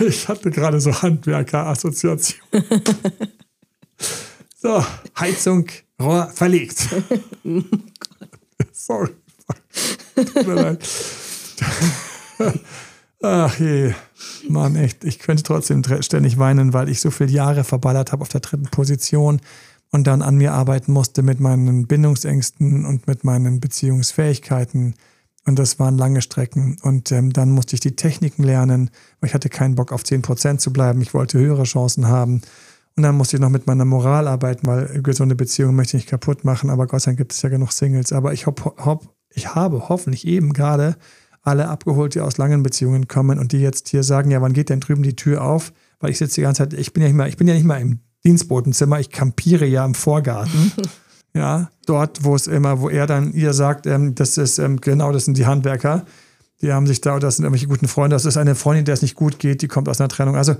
Ich 0.00 0.28
hatte 0.28 0.50
gerade 0.50 0.80
so 0.80 0.92
Handwerker-Assoziation. 0.92 2.40
So, 4.58 4.84
Heizung, 5.18 5.66
Rohr 6.00 6.28
verlegt. 6.28 6.88
Sorry. 8.72 9.10
Tut 10.14 10.46
mir 10.46 10.54
leid. 10.54 10.88
Ach 13.22 13.58
je, 13.58 13.94
Mann, 14.48 14.76
echt. 14.76 15.04
Ich 15.04 15.18
könnte 15.18 15.42
trotzdem 15.42 15.82
ständig 16.00 16.38
weinen, 16.38 16.72
weil 16.72 16.88
ich 16.88 17.00
so 17.00 17.10
viele 17.10 17.30
Jahre 17.30 17.64
verballert 17.64 18.12
habe 18.12 18.22
auf 18.22 18.28
der 18.28 18.40
dritten 18.40 18.64
Position 18.70 19.40
und 19.92 20.06
dann 20.06 20.22
an 20.22 20.36
mir 20.36 20.54
arbeiten 20.54 20.92
musste 20.92 21.22
mit 21.22 21.38
meinen 21.38 21.86
Bindungsängsten 21.86 22.86
und 22.86 23.06
mit 23.06 23.24
meinen 23.24 23.60
Beziehungsfähigkeiten. 23.60 24.94
Und 25.44 25.58
das 25.58 25.78
waren 25.78 25.98
lange 25.98 26.22
Strecken. 26.22 26.78
Und 26.82 27.12
ähm, 27.12 27.32
dann 27.32 27.50
musste 27.50 27.74
ich 27.74 27.80
die 27.80 27.94
Techniken 27.94 28.42
lernen, 28.42 28.90
weil 29.20 29.28
ich 29.28 29.34
hatte 29.34 29.50
keinen 29.50 29.74
Bock 29.74 29.92
auf 29.92 30.02
10% 30.02 30.58
zu 30.58 30.72
bleiben. 30.72 31.02
Ich 31.02 31.12
wollte 31.12 31.38
höhere 31.38 31.64
Chancen 31.64 32.08
haben. 32.08 32.40
Und 32.96 33.02
dann 33.02 33.16
musste 33.16 33.36
ich 33.36 33.42
noch 33.42 33.50
mit 33.50 33.66
meiner 33.66 33.84
Moral 33.84 34.28
arbeiten, 34.28 34.66
weil 34.66 35.02
gesunde 35.02 35.34
Beziehungen 35.34 35.76
möchte 35.76 35.96
ich 35.96 36.04
nicht 36.04 36.10
kaputt 36.10 36.44
machen. 36.44 36.70
Aber 36.70 36.86
Gott 36.86 37.02
sei 37.02 37.10
Dank 37.10 37.18
gibt 37.18 37.32
es 37.32 37.42
ja 37.42 37.50
genug 37.50 37.72
Singles. 37.72 38.12
Aber 38.12 38.32
ich, 38.32 38.46
hopp, 38.46 38.74
hopp, 38.84 39.14
ich 39.30 39.54
habe 39.54 39.90
hoffentlich 39.90 40.26
eben 40.26 40.54
gerade 40.54 40.96
alle 41.42 41.68
abgeholt, 41.68 42.14
die 42.14 42.20
aus 42.20 42.38
langen 42.38 42.62
Beziehungen 42.62 43.08
kommen 43.08 43.38
und 43.38 43.52
die 43.52 43.60
jetzt 43.60 43.88
hier 43.88 44.04
sagen, 44.04 44.30
ja, 44.30 44.40
wann 44.40 44.52
geht 44.54 44.70
denn 44.70 44.80
drüben 44.80 45.02
die 45.02 45.16
Tür 45.16 45.44
auf? 45.44 45.72
Weil 46.00 46.10
ich 46.10 46.18
sitze 46.18 46.36
die 46.36 46.42
ganze 46.42 46.62
Zeit, 46.62 46.72
ich 46.72 46.94
bin 46.94 47.02
ja 47.02 47.08
nicht 47.08 47.16
mal, 47.16 47.28
ich 47.28 47.36
bin 47.36 47.48
ja 47.48 47.54
nicht 47.54 47.66
mal 47.66 47.80
im 47.80 48.00
Dienstbotenzimmer. 48.24 49.00
Ich 49.00 49.10
kampiere 49.10 49.66
ja 49.66 49.84
im 49.84 49.94
Vorgarten. 49.94 50.72
ja, 51.34 51.70
dort, 51.86 52.24
wo 52.24 52.34
es 52.34 52.46
immer, 52.46 52.80
wo 52.80 52.88
er 52.88 53.06
dann 53.06 53.32
ihr 53.32 53.52
sagt, 53.52 53.86
ähm, 53.86 54.14
das 54.14 54.38
ist 54.38 54.58
ähm, 54.58 54.80
genau, 54.80 55.12
das 55.12 55.24
sind 55.24 55.36
die 55.36 55.46
Handwerker. 55.46 56.04
Die 56.60 56.72
haben 56.72 56.86
sich 56.86 57.00
da, 57.00 57.18
das 57.18 57.36
sind 57.36 57.44
irgendwelche 57.44 57.66
guten 57.66 57.88
Freunde. 57.88 58.14
Das 58.14 58.24
ist 58.24 58.36
eine 58.36 58.54
Freundin, 58.54 58.84
der 58.84 58.94
es 58.94 59.02
nicht 59.02 59.16
gut 59.16 59.38
geht, 59.38 59.62
die 59.62 59.68
kommt 59.68 59.88
aus 59.88 60.00
einer 60.00 60.08
Trennung. 60.08 60.36
Also 60.36 60.54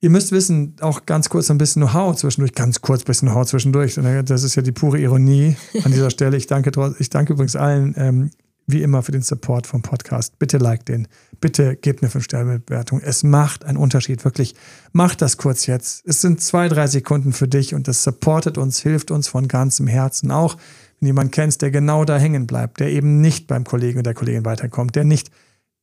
ihr 0.00 0.10
müsst 0.10 0.32
wissen, 0.32 0.76
auch 0.80 1.06
ganz 1.06 1.30
kurz 1.30 1.50
ein 1.50 1.56
bisschen 1.56 1.80
Know-how 1.80 2.14
zwischendurch, 2.14 2.52
ganz 2.52 2.82
kurz 2.82 3.02
ein 3.02 3.06
bisschen 3.06 3.28
Know-how 3.28 3.46
zwischendurch. 3.46 3.98
Das 4.26 4.42
ist 4.42 4.54
ja 4.54 4.62
die 4.62 4.72
pure 4.72 4.98
Ironie 5.00 5.56
an 5.82 5.92
dieser 5.92 6.10
Stelle. 6.12 6.36
Ich 6.36 6.46
danke, 6.46 6.70
ich 6.98 7.08
danke 7.08 7.32
übrigens 7.32 7.56
allen 7.56 7.94
ähm, 7.96 8.30
wie 8.66 8.82
immer 8.82 9.02
für 9.02 9.12
den 9.12 9.22
Support 9.22 9.66
vom 9.66 9.82
Podcast. 9.82 10.38
Bitte 10.38 10.58
like 10.58 10.86
den. 10.86 11.08
Bitte 11.40 11.76
gebt 11.76 12.02
eine 12.02 12.10
5-Sterne-Bewertung. 12.10 13.00
Es 13.00 13.22
macht 13.22 13.64
einen 13.64 13.78
Unterschied, 13.78 14.24
wirklich. 14.24 14.54
Macht 14.92 15.20
das 15.22 15.36
kurz 15.36 15.66
jetzt. 15.66 16.04
Es 16.06 16.20
sind 16.20 16.40
zwei, 16.40 16.68
drei 16.68 16.86
Sekunden 16.86 17.32
für 17.32 17.48
dich 17.48 17.74
und 17.74 17.88
das 17.88 18.02
supportet 18.02 18.56
uns, 18.56 18.80
hilft 18.80 19.10
uns 19.10 19.28
von 19.28 19.48
ganzem 19.48 19.86
Herzen. 19.86 20.30
Auch 20.30 20.56
wenn 21.00 21.06
jemand 21.06 21.32
kennst, 21.32 21.62
der 21.62 21.70
genau 21.70 22.04
da 22.04 22.16
hängen 22.16 22.46
bleibt, 22.46 22.80
der 22.80 22.90
eben 22.90 23.20
nicht 23.20 23.46
beim 23.46 23.64
Kollegen 23.64 23.98
oder 23.98 24.10
der 24.10 24.14
Kollegin 24.14 24.44
weiterkommt, 24.44 24.96
der 24.96 25.04
nicht, 25.04 25.30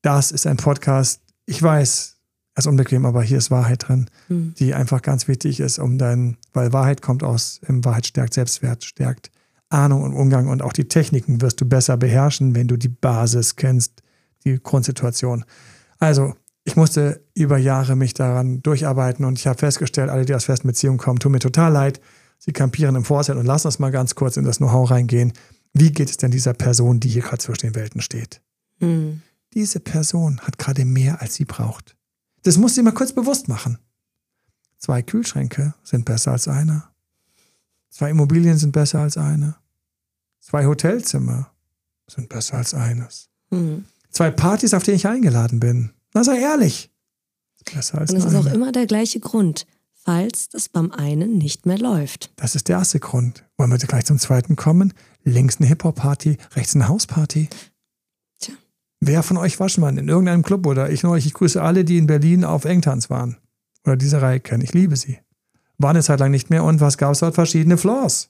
das 0.02 0.32
ist 0.32 0.48
ein 0.48 0.58
Podcast, 0.58 1.22
ich 1.46 1.62
weiß, 1.62 2.16
er 2.56 2.60
ist 2.60 2.68
unbequem, 2.68 3.06
aber 3.06 3.22
hier 3.22 3.38
ist 3.38 3.52
Wahrheit 3.52 3.88
drin, 3.88 4.10
mhm. 4.28 4.54
die 4.58 4.74
einfach 4.74 5.02
ganz 5.02 5.28
wichtig 5.28 5.60
ist, 5.60 5.80
um 5.80 5.98
dein, 5.98 6.38
weil 6.54 6.74
Wahrheit 6.74 7.02
kommt 7.02 7.24
aus, 7.24 7.62
Wahrheit 7.68 8.08
stärkt 8.08 8.34
Selbstwert, 8.34 8.84
stärkt 8.84 9.32
Ahnung 9.72 10.04
und 10.04 10.14
Umgang 10.14 10.48
und 10.48 10.62
auch 10.62 10.74
die 10.74 10.88
Techniken 10.88 11.42
wirst 11.42 11.62
du 11.62 11.66
besser 11.66 11.98
beherrschen, 11.98 12.56
wenn 12.56 12.68
du 12.68 12.78
die 12.78 12.90
Basis 12.90 13.56
kennst, 13.56 14.02
die 14.44 14.62
Grundsituation. 14.62 15.46
Also, 16.00 16.36
ich 16.64 16.76
musste 16.76 17.26
über 17.34 17.58
Jahre 17.58 17.96
mich 17.96 18.14
daran 18.14 18.62
durcharbeiten 18.62 19.26
und 19.26 19.40
ich 19.40 19.48
habe 19.48 19.58
festgestellt, 19.58 20.10
alle, 20.10 20.26
die 20.26 20.36
aus 20.36 20.46
festen 20.46 20.68
Beziehungen 20.68 21.00
kommen, 21.00 21.20
tun 21.20 21.32
mir 21.32 21.40
total 21.40 21.72
leid. 21.72 22.02
Sie 22.38 22.54
kampieren 22.54 22.96
im 22.96 23.06
Vorfeld 23.06 23.38
und 23.38 23.46
lassen 23.46 23.68
uns 23.68 23.80
mal 23.80 23.92
ganz 23.92 24.16
kurz 24.16 24.38
in 24.38 24.44
das 24.44 24.58
Know-how 24.58 24.90
reingehen. 24.90 25.34
Wie 25.74 25.92
geht 25.92 26.10
es 26.10 26.18
denn 26.18 26.32
dieser 26.32 26.54
Person, 26.54 27.00
die 27.00 27.10
hier 27.10 27.22
gerade 27.22 27.40
zwischen 27.40 27.68
den 27.68 27.76
Welten 27.76 28.02
steht? 28.02 28.42
Mhm. 28.80 29.22
Diese 29.54 29.80
Person 29.80 30.40
hat 30.42 30.58
gerade 30.58 30.86
mehr, 30.86 31.22
als 31.22 31.36
sie 31.36 31.46
braucht. 31.46 31.96
Das 32.44 32.58
muss 32.58 32.76
sie 32.76 32.84
mal 32.84 32.94
kurz 32.94 33.14
bewusst 33.14 33.48
machen. 33.48 33.78
Zwei 34.78 35.02
Kühlschränke 35.02 35.76
sind 35.84 36.06
besser 36.06 36.32
als 36.32 36.48
einer. 36.48 36.91
Zwei 37.92 38.10
Immobilien 38.10 38.58
sind 38.58 38.72
besser 38.72 39.00
als 39.00 39.18
eine. 39.18 39.56
Zwei 40.40 40.66
Hotelzimmer 40.66 41.52
sind 42.08 42.30
besser 42.30 42.58
als 42.58 42.74
eines. 42.74 43.30
Mhm. 43.52 43.86
Zwei 44.10 44.32
Partys, 44.32 44.74
auf 44.74 44.84
denen 44.84 44.98
ich 44.98 45.08
eingeladen 45.08 45.60
bin. 45.60 45.92
Na, 46.14 46.24
sei 46.24 46.40
ehrlich. 46.40 46.90
Besser 47.74 48.00
als 48.00 48.12
Und 48.12 48.18
es 48.18 48.26
ist 48.26 48.36
auch 48.36 48.52
immer 48.52 48.72
der 48.72 48.88
gleiche 48.88 49.20
Grund, 49.20 49.68
falls 49.94 50.50
das 50.50 50.68
beim 50.68 50.92
einen 50.92 51.38
nicht 51.38 51.66
mehr 51.66 51.78
läuft. 51.78 52.32
Das 52.38 52.56
ist 52.56 52.70
der 52.70 52.80
erste 52.80 53.00
Grund. 53.00 53.46
Wollen 53.58 53.72
wir 53.72 53.78
gleich 53.78 54.06
zum 54.06 54.18
zweiten 54.18 54.56
kommen? 54.56 54.94
Links 55.24 55.58
eine 55.58 55.68
Hip-Hop-Party, 55.68 56.38
rechts 56.56 56.76
eine 56.76 56.88
Hausparty. 56.88 57.50
Tja. 58.40 58.56
Wer 59.00 59.22
von 59.22 59.38
euch 59.38 59.60
war 59.60 59.70
schon 59.70 59.82
mal 59.82 59.96
in 59.96 60.08
irgendeinem 60.08 60.42
Club 60.42 60.66
oder 60.66 60.90
ich 60.90 61.04
neulich? 61.04 61.28
Ich 61.28 61.34
grüße 61.34 61.62
alle, 61.62 61.86
die 61.86 61.98
in 61.98 62.08
Berlin 62.08 62.44
auf 62.44 62.66
Engtanz 62.66 63.10
waren. 63.10 63.38
Oder 63.86 63.96
diese 63.96 64.22
Reihe 64.22 64.40
kennen. 64.40 64.64
Ich 64.64 64.74
liebe 64.74 64.96
sie. 64.96 65.20
War 65.82 65.92
eine 65.92 66.04
Zeit 66.04 66.20
lang 66.20 66.32
nicht 66.32 66.50
mehr. 66.50 66.64
Und 66.64 66.82
was 66.82 66.98
gab 66.98 67.14
es 67.14 67.20
dort? 67.20 67.36
Verschiedene 67.36 67.78
Floors. 67.78 68.30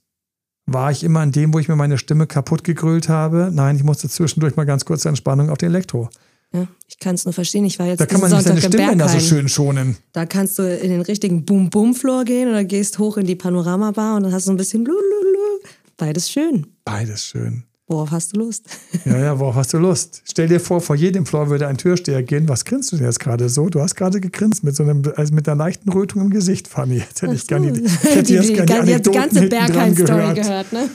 War 0.68 0.92
ich 0.92 1.04
immer 1.04 1.22
an 1.22 1.32
dem, 1.32 1.54
wo 1.54 1.60
ich 1.60 1.68
mir 1.68 1.76
meine 1.76 1.98
Stimme 1.98 2.28
kaputt 2.28 2.64
gegrölt 2.64 3.10
habe? 3.10 3.50
Nein, 3.52 3.76
ich 3.76 3.84
musste 3.84 4.08
zwischendurch 4.10 4.56
mal 4.56 4.66
ganz 4.66 4.86
kurz 4.86 5.06
Entspannung 5.06 5.50
auf 5.50 5.58
den 5.58 5.70
Elektro. 5.70 6.10
Ja, 6.54 6.68
ich 6.88 7.00
kann 7.00 7.16
es 7.16 7.26
nur 7.26 7.34
verstehen. 7.34 7.64
Ich 7.66 7.80
war 7.80 7.88
jetzt 7.88 8.02
Da 8.02 8.06
kann 8.06 8.20
man 8.20 8.30
nicht 8.30 8.44
seine 8.44 8.62
Stimme 8.62 8.96
da 8.98 9.08
so 9.08 9.20
schön 9.20 9.48
schonen. 9.48 9.98
Da 10.12 10.26
kannst 10.26 10.60
du 10.60 10.64
in 10.64 10.90
den 10.90 11.02
richtigen 11.02 11.46
Boom-Boom-Floor 11.46 12.26
gehen 12.26 12.50
oder 12.50 12.64
gehst 12.64 13.00
hoch 13.00 13.18
in 13.18 13.26
die 13.26 13.36
Panorama-Bar 13.36 14.18
und 14.18 14.24
dann 14.24 14.34
hast 14.34 14.48
du 14.48 14.52
ein 14.52 14.58
bisschen 14.58 14.86
Lululu. 14.86 15.62
Beides 15.98 16.30
schön. 16.30 16.68
Beides 16.84 17.26
schön. 17.26 17.64
Worauf 17.92 18.12
hast 18.12 18.34
du 18.34 18.40
Lust? 18.40 18.66
Ja, 19.06 19.18
ja, 19.18 19.40
worauf 19.40 19.56
hast 19.56 19.74
du 19.74 19.80
Lust? 19.80 20.22
Stell 20.30 20.48
dir 20.48 20.60
vor, 20.60 20.80
vor 20.80 20.96
jedem 20.96 21.26
Floor 21.26 21.50
würde 21.50 21.68
ein 21.68 21.78
Türsteher 21.78 22.22
gehen. 22.24 22.48
Was 22.48 22.66
grinst 22.66 22.92
du 22.92 22.98
denn 22.98 23.06
jetzt 23.06 23.20
gerade 23.20 23.50
so? 23.50 23.68
Du 23.68 23.82
hast 23.82 23.96
gerade 23.96 24.22
gegrinst 24.22 24.64
mit 24.64 24.76
so 24.76 24.84
einem, 24.84 25.02
also 25.16 25.34
mit 25.34 25.50
einer 25.50 25.58
leichten 25.58 25.90
Rötung 25.90 26.22
im 26.22 26.30
Gesicht, 26.30 26.68
Fanny. 26.68 26.98
Jetzt 26.98 27.22
hätte 27.22 27.34
ich 27.34 27.42
so. 27.42 27.48
gerne 27.48 27.72
die, 27.74 27.90
hätte 27.90 28.24
die, 28.24 28.40
die, 28.40 28.54
die, 28.54 28.66
die, 28.66 29.02
die 29.02 29.12
ganze 29.12 29.48
Bergheim-Story 29.48 30.36
gehört. 30.36 30.70
gehört 30.70 30.74
ne? 30.74 30.90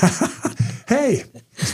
hey, 0.86 1.24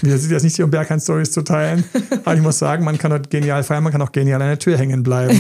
mir 0.02 0.16
sind 0.16 0.30
jetzt 0.30 0.44
nicht 0.44 0.56
hier, 0.56 0.64
um 0.64 0.70
Bergheim-Stories 0.70 1.32
zu 1.32 1.42
teilen, 1.42 1.84
aber 2.24 2.34
ich 2.34 2.42
muss 2.42 2.58
sagen, 2.58 2.84
man 2.84 2.96
kann 2.96 3.10
dort 3.10 3.30
genial 3.30 3.64
feiern, 3.64 3.82
man 3.82 3.92
kann 3.92 4.02
auch 4.02 4.12
genial 4.12 4.40
an 4.40 4.48
der 4.48 4.58
Tür 4.58 4.78
hängen 4.78 5.02
bleiben. 5.02 5.38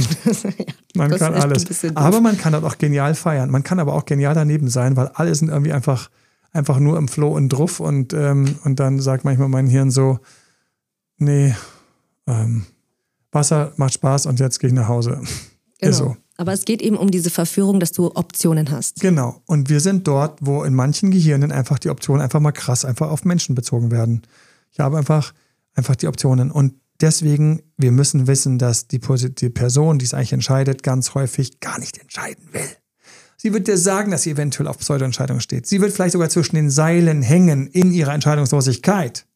Man 0.94 1.10
kann 1.16 1.34
alles. 1.34 1.64
Aber 1.94 2.20
man 2.20 2.36
kann 2.36 2.52
dort 2.52 2.64
auch 2.64 2.76
genial 2.76 3.14
feiern. 3.14 3.50
Man 3.50 3.62
kann 3.62 3.78
aber 3.78 3.94
auch 3.94 4.04
genial 4.04 4.34
daneben 4.34 4.68
sein, 4.68 4.96
weil 4.96 5.08
alle 5.14 5.34
sind 5.34 5.48
irgendwie 5.48 5.72
einfach 5.72 6.10
einfach 6.52 6.78
nur 6.78 6.98
im 6.98 7.08
Flow 7.08 7.34
und 7.36 7.48
Druff 7.50 7.80
und, 7.80 8.12
ähm, 8.12 8.56
und 8.64 8.80
dann 8.80 9.00
sagt 9.00 9.24
manchmal 9.24 9.48
mein 9.48 9.66
Hirn 9.66 9.90
so, 9.90 10.18
nee, 11.18 11.54
ähm, 12.26 12.66
Wasser 13.32 13.72
macht 13.76 13.94
Spaß 13.94 14.26
und 14.26 14.40
jetzt 14.40 14.58
gehe 14.58 14.68
ich 14.68 14.74
nach 14.74 14.88
Hause. 14.88 15.20
Genau. 15.80 15.96
So. 15.96 16.16
Aber 16.36 16.52
es 16.52 16.64
geht 16.64 16.82
eben 16.82 16.96
um 16.96 17.08
diese 17.08 17.30
Verführung, 17.30 17.78
dass 17.78 17.92
du 17.92 18.12
Optionen 18.16 18.72
hast. 18.72 19.00
Genau. 19.00 19.42
Und 19.46 19.68
wir 19.68 19.78
sind 19.78 20.08
dort, 20.08 20.38
wo 20.40 20.64
in 20.64 20.74
manchen 20.74 21.12
Gehirnen 21.12 21.52
einfach 21.52 21.78
die 21.78 21.88
Optionen 21.88 22.20
einfach 22.20 22.40
mal 22.40 22.50
krass 22.50 22.84
einfach 22.84 23.10
auf 23.10 23.24
Menschen 23.24 23.54
bezogen 23.54 23.92
werden. 23.92 24.22
Ich 24.72 24.80
habe 24.80 24.98
einfach, 24.98 25.34
einfach 25.74 25.94
die 25.94 26.08
Optionen. 26.08 26.50
Und 26.50 26.74
deswegen, 27.00 27.62
wir 27.76 27.92
müssen 27.92 28.26
wissen, 28.26 28.58
dass 28.58 28.88
die, 28.88 29.00
die 29.00 29.50
Person, 29.50 29.98
die 29.98 30.04
es 30.04 30.14
eigentlich 30.14 30.32
entscheidet, 30.32 30.82
ganz 30.82 31.14
häufig 31.14 31.60
gar 31.60 31.78
nicht 31.78 31.98
entscheiden 31.98 32.48
will. 32.52 32.68
Sie 33.40 33.52
wird 33.52 33.68
dir 33.68 33.78
sagen, 33.78 34.10
dass 34.10 34.24
sie 34.24 34.32
eventuell 34.32 34.66
auf 34.66 34.78
Pseudoentscheidungen 34.78 35.40
steht. 35.40 35.66
Sie 35.66 35.80
wird 35.80 35.92
vielleicht 35.92 36.12
sogar 36.12 36.28
zwischen 36.28 36.56
den 36.56 36.70
Seilen 36.70 37.22
hängen 37.22 37.68
in 37.68 37.92
ihrer 37.92 38.12
Entscheidungslosigkeit. 38.12 39.26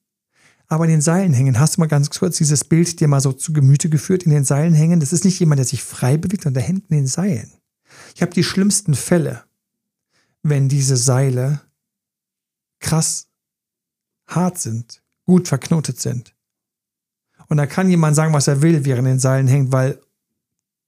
Aber 0.67 0.85
in 0.85 0.91
den 0.91 1.01
Seilen 1.01 1.33
hängen, 1.33 1.61
hast 1.61 1.77
du 1.77 1.81
mal 1.81 1.87
ganz 1.87 2.11
kurz 2.11 2.37
dieses 2.39 2.65
Bild 2.65 2.99
dir 2.99 3.07
mal 3.07 3.21
so 3.21 3.33
zu 3.33 3.53
Gemüte 3.53 3.89
geführt, 3.89 4.25
in 4.25 4.31
den 4.31 4.45
Seilen 4.45 4.75
hängen? 4.75 4.99
Das 4.99 5.13
ist 5.13 5.25
nicht 5.25 5.39
jemand, 5.39 5.61
der 5.61 5.67
sich 5.67 5.85
frei 5.85 6.17
bewegt, 6.17 6.43
sondern 6.43 6.63
der 6.63 6.69
hängt 6.69 6.91
in 6.91 6.97
den 6.97 7.07
Seilen. 7.07 7.53
Ich 8.15 8.23
habe 8.23 8.33
die 8.33 8.43
schlimmsten 8.43 8.95
Fälle, 8.95 9.45
wenn 10.43 10.69
diese 10.69 10.97
Seile 10.97 11.61
krass 12.81 13.29
hart 14.27 14.59
sind, 14.59 15.03
gut 15.25 15.47
verknotet 15.47 16.01
sind. 16.01 16.35
Und 17.49 17.59
da 17.59 17.67
kann 17.67 17.91
jemand 17.91 18.17
sagen, 18.17 18.33
was 18.33 18.49
er 18.49 18.63
will, 18.63 18.85
während 18.85 19.07
in 19.07 19.15
den 19.15 19.21
Seilen 19.21 19.47
hängt, 19.47 19.71
weil 19.71 20.01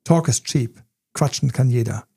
Talk 0.03 0.29
is 0.29 0.43
cheap. 0.43 0.83
Quatschen 1.13 1.53
kann 1.53 1.71
jeder. 1.71 2.09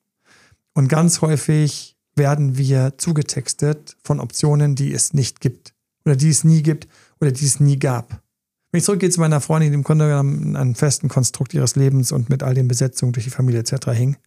Und 0.77 0.89
ganz 0.89 1.21
häufig 1.21 1.97
werden 2.15 2.55
wir 2.55 2.99
zugetextet 2.99 3.97
von 4.03 4.19
Optionen, 4.19 4.75
die 4.75 4.93
es 4.93 5.11
nicht 5.11 5.41
gibt 5.41 5.73
oder 6.05 6.15
die 6.15 6.29
es 6.29 6.43
nie 6.43 6.61
gibt 6.61 6.87
oder 7.19 7.31
die 7.31 7.45
es 7.45 7.59
nie 7.59 7.79
gab. 7.79 8.21
Wenn 8.69 8.77
ich 8.77 8.83
zurückgehe 8.83 9.09
zu 9.09 9.19
meiner 9.19 9.41
Freundin, 9.41 9.71
die 9.71 9.73
im 9.73 9.83
Grunde 9.83 10.07
genommen 10.07 10.55
einen 10.55 10.75
festen 10.75 11.09
Konstrukt 11.09 11.55
ihres 11.55 11.75
Lebens 11.75 12.11
und 12.11 12.29
mit 12.29 12.43
all 12.43 12.53
den 12.53 12.67
Besetzungen 12.67 13.11
durch 13.11 13.23
die 13.25 13.31
Familie 13.31 13.61
etc. 13.61 13.87
hing, 13.87 14.17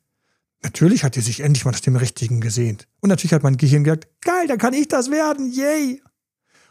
natürlich 0.64 1.04
hat 1.04 1.14
sie 1.14 1.20
sich 1.20 1.38
endlich 1.38 1.64
mal 1.64 1.70
nach 1.70 1.78
dem 1.78 1.94
Richtigen 1.94 2.40
gesehnt. 2.40 2.88
Und 2.98 3.10
natürlich 3.10 3.32
hat 3.32 3.44
mein 3.44 3.56
Gehirn 3.56 3.84
gesagt, 3.84 4.08
geil, 4.20 4.48
dann 4.48 4.58
kann 4.58 4.74
ich 4.74 4.88
das 4.88 5.08
werden, 5.08 5.52
yay. 5.52 6.02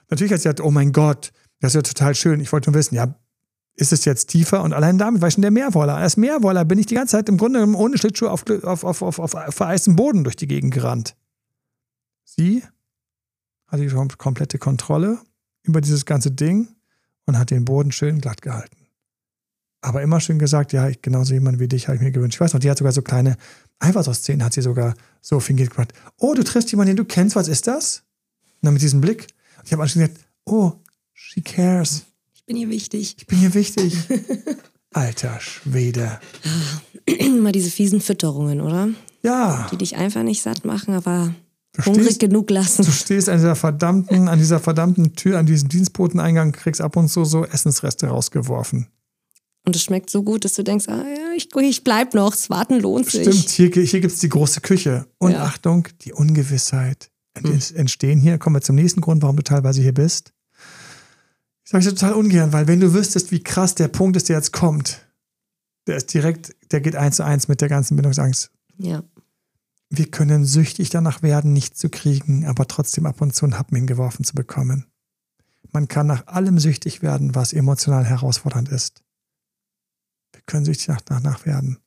Natürlich 0.09 0.33
hat 0.33 0.41
sie 0.41 0.49
gesagt, 0.49 0.59
oh 0.59 0.71
mein 0.71 0.91
Gott, 0.91 1.31
das 1.61 1.71
ist 1.71 1.75
ja 1.75 1.81
total 1.83 2.15
schön. 2.15 2.41
Ich 2.41 2.51
wollte 2.51 2.69
nur 2.69 2.77
wissen, 2.77 2.95
ja, 2.95 3.15
ist 3.75 3.93
es 3.93 4.05
jetzt 4.05 4.27
tiefer 4.27 4.63
und 4.63 4.73
allein 4.73 4.97
damit 4.97 5.21
war 5.21 5.29
ich 5.29 5.36
schon 5.36 5.41
der 5.41 5.51
Meerwoller. 5.51 5.95
Als 5.95 6.17
Meerwoller 6.17 6.65
bin 6.65 6.79
ich 6.79 6.86
die 6.86 6.95
ganze 6.95 7.13
Zeit 7.13 7.29
im 7.29 7.38
Grunde 7.38 7.60
genommen 7.60 7.75
ohne 7.75 7.97
Schlittschuhe 7.97 8.29
auf, 8.29 8.43
auf, 8.63 8.84
auf, 8.84 9.01
auf, 9.01 9.19
auf 9.19 9.55
vereistem 9.55 9.95
Boden 9.95 10.23
durch 10.23 10.36
die 10.36 10.47
Gegend 10.47 10.73
gerannt. 10.73 11.15
Sie 12.25 12.63
hatte 13.67 13.88
die 13.88 14.15
komplette 14.17 14.58
Kontrolle 14.58 15.19
über 15.63 15.82
dieses 15.82 16.05
ganze 16.05 16.32
Ding 16.32 16.67
und 17.25 17.38
hat 17.38 17.51
den 17.51 17.65
Boden 17.65 17.91
schön 17.91 18.19
glatt 18.19 18.41
gehalten. 18.41 18.75
Aber 19.82 20.01
immer 20.01 20.19
schön 20.19 20.39
gesagt, 20.39 20.73
ja, 20.73 20.89
ich, 20.89 21.01
genauso 21.01 21.34
jemand 21.34 21.60
wie 21.60 21.67
dich 21.67 21.88
habe 21.88 21.95
ich 21.95 22.01
mir 22.01 22.12
gewünscht. 22.12 22.36
Ich 22.36 22.41
weiß 22.41 22.53
noch, 22.53 22.60
die 22.60 22.69
hat 22.69 22.77
sogar 22.77 22.91
so 22.91 23.01
kleine, 23.01 23.38
einfach 23.79 24.03
so 24.03 24.12
Szenen 24.13 24.43
hat 24.43 24.53
sie 24.53 24.62
sogar 24.62 24.93
so 25.21 25.39
fingiert 25.39 25.71
gemacht. 25.71 25.93
Oh, 26.17 26.34
du 26.34 26.43
triffst 26.43 26.71
jemanden, 26.71 26.95
den 26.95 26.97
du 26.97 27.05
kennst, 27.05 27.36
was 27.36 27.47
ist 27.47 27.67
das? 27.67 28.03
Und 28.55 28.65
dann 28.65 28.73
mit 28.73 28.82
diesem 28.82 28.99
Blick. 28.99 29.27
Und 29.58 29.67
ich 29.67 29.71
habe 29.71 29.84
anschließend 29.84 30.15
gesagt, 30.15 30.29
oh, 30.45 30.73
she 31.13 31.41
cares 31.41 32.05
bin 32.49 32.57
hier 32.57 32.69
wichtig. 32.69 33.15
Ich 33.15 33.27
bin 33.27 33.38
hier 33.38 33.53
wichtig. 33.53 33.95
Alter 34.91 35.39
Schwede. 35.39 36.19
Immer 37.05 37.51
diese 37.51 37.69
fiesen 37.69 38.01
Fütterungen, 38.01 38.59
oder? 38.59 38.89
Ja. 39.21 39.67
Die 39.71 39.77
dich 39.77 39.95
einfach 39.95 40.23
nicht 40.23 40.41
satt 40.41 40.65
machen, 40.65 40.95
aber 40.95 41.35
du 41.73 41.85
hungrig 41.85 42.05
stehst, 42.05 42.19
genug 42.19 42.49
lassen. 42.49 42.83
Du 42.83 42.91
stehst 42.91 43.29
an 43.29 43.38
dieser 43.38 43.55
verdammten, 43.55 44.27
an 44.27 44.39
dieser 44.39 44.59
verdammten 44.59 45.15
Tür, 45.15 45.38
an 45.38 45.45
diesem 45.45 45.69
Dienstboteneingang, 45.69 46.51
kriegst 46.51 46.81
ab 46.81 46.95
und 46.95 47.09
zu 47.09 47.23
so 47.23 47.45
Essensreste 47.45 48.07
rausgeworfen. 48.07 48.88
Und 49.67 49.75
es 49.75 49.83
schmeckt 49.83 50.09
so 50.09 50.23
gut, 50.23 50.43
dass 50.43 50.53
du 50.53 50.63
denkst, 50.63 50.88
ah, 50.88 51.03
ja, 51.03 51.31
ich, 51.35 51.49
ich 51.55 51.83
bleib 51.83 52.15
noch, 52.15 52.31
das 52.31 52.49
Warten 52.49 52.79
lohnt 52.79 53.12
sich. 53.12 53.27
Stimmt, 53.27 53.75
hier, 53.75 53.85
hier 53.85 53.99
gibt 53.99 54.13
es 54.15 54.21
die 54.21 54.29
große 54.29 54.62
Küche. 54.62 55.05
Und 55.19 55.33
ja. 55.33 55.43
Achtung, 55.43 55.88
die 56.01 56.13
Ungewissheit. 56.13 57.12
Hm. 57.38 57.59
Entstehen 57.75 58.19
hier, 58.19 58.39
kommen 58.39 58.55
wir 58.55 58.62
zum 58.62 58.75
nächsten 58.75 59.01
Grund, 59.01 59.21
warum 59.21 59.35
du 59.35 59.43
teilweise 59.43 59.83
hier 59.83 59.93
bist. 59.93 60.33
Sag 61.72 61.82
ich 61.82 61.88
total 61.88 62.13
ungern, 62.13 62.51
weil 62.51 62.67
wenn 62.67 62.80
du 62.80 62.95
wüsstest, 62.95 63.32
wie 63.32 63.43
krass 63.43 63.76
der 63.76 63.89
Punkt 63.89 64.17
ist, 64.17 64.28
der 64.28 64.38
jetzt 64.38 64.53
kommt, 64.53 65.07
der 65.86 65.97
ist 65.97 66.11
direkt, 66.11 66.55
der 66.72 66.82
geht 66.82 66.95
eins 66.95 67.17
zu 67.17 67.24
eins 67.24 67.47
mit 67.47 67.61
der 67.61 67.70
ganzen 67.70 67.95
Bindungsangst. 67.95 68.49
Ja. 68.80 69.03
Wir 69.91 70.09
können 70.09 70.45
süchtig 70.45 70.89
danach 70.89 71.22
werden, 71.22 71.53
nichts 71.53 71.78
zu 71.78 71.89
kriegen, 71.89 72.47
aber 72.47 72.67
trotzdem 72.67 73.05
ab 73.05 73.22
und 73.22 73.36
zu 73.36 73.45
einen 73.45 73.59
Happen 73.59 73.76
hingeworfen 73.76 74.26
zu 74.26 74.34
bekommen. 74.34 74.88
Man 75.72 75.88
kann 75.88 76.07
nach 76.07 76.26
allem 76.26 76.57
süchtig 76.57 77.03
werden, 77.03 77.36
was 77.36 77.53
emotional 77.53 78.03
herausfordernd 78.03 78.70
ist. 78.70 79.03
Wir 80.34 80.41
können 80.47 80.65
süchtig 80.65 80.88
nach, 80.88 81.01
danach 81.01 81.45
werden. 81.45 81.78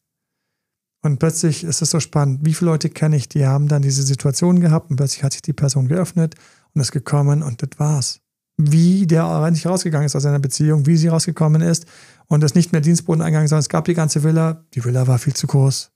Und 1.00 1.18
plötzlich 1.18 1.64
ist 1.64 1.82
es 1.82 1.90
so 1.90 1.98
spannend. 1.98 2.46
Wie 2.46 2.54
viele 2.54 2.70
Leute 2.70 2.88
kenne 2.88 3.16
ich, 3.16 3.28
die 3.28 3.46
haben 3.46 3.66
dann 3.66 3.82
diese 3.82 4.04
Situation 4.04 4.60
gehabt 4.60 4.90
und 4.90 4.96
plötzlich 4.96 5.24
hat 5.24 5.32
sich 5.32 5.42
die 5.42 5.52
Person 5.52 5.88
geöffnet 5.88 6.36
und 6.72 6.80
ist 6.80 6.92
gekommen 6.92 7.42
und 7.42 7.62
das 7.62 7.80
war's. 7.80 8.21
Wie 8.56 9.06
der 9.06 9.24
eigentlich 9.24 9.66
rausgegangen 9.66 10.06
ist 10.06 10.16
aus 10.16 10.22
seiner 10.22 10.38
Beziehung, 10.38 10.86
wie 10.86 10.96
sie 10.96 11.08
rausgekommen 11.08 11.62
ist 11.62 11.86
und 12.26 12.44
es 12.44 12.54
nicht 12.54 12.72
mehr 12.72 12.80
Dienstboden 12.80 13.22
eingegangen, 13.22 13.48
sondern 13.48 13.60
es 13.60 13.68
gab 13.68 13.84
die 13.86 13.94
ganze 13.94 14.22
Villa. 14.22 14.64
Die 14.74 14.84
Villa 14.84 15.06
war 15.06 15.18
viel 15.18 15.34
zu 15.34 15.46
groß, 15.46 15.90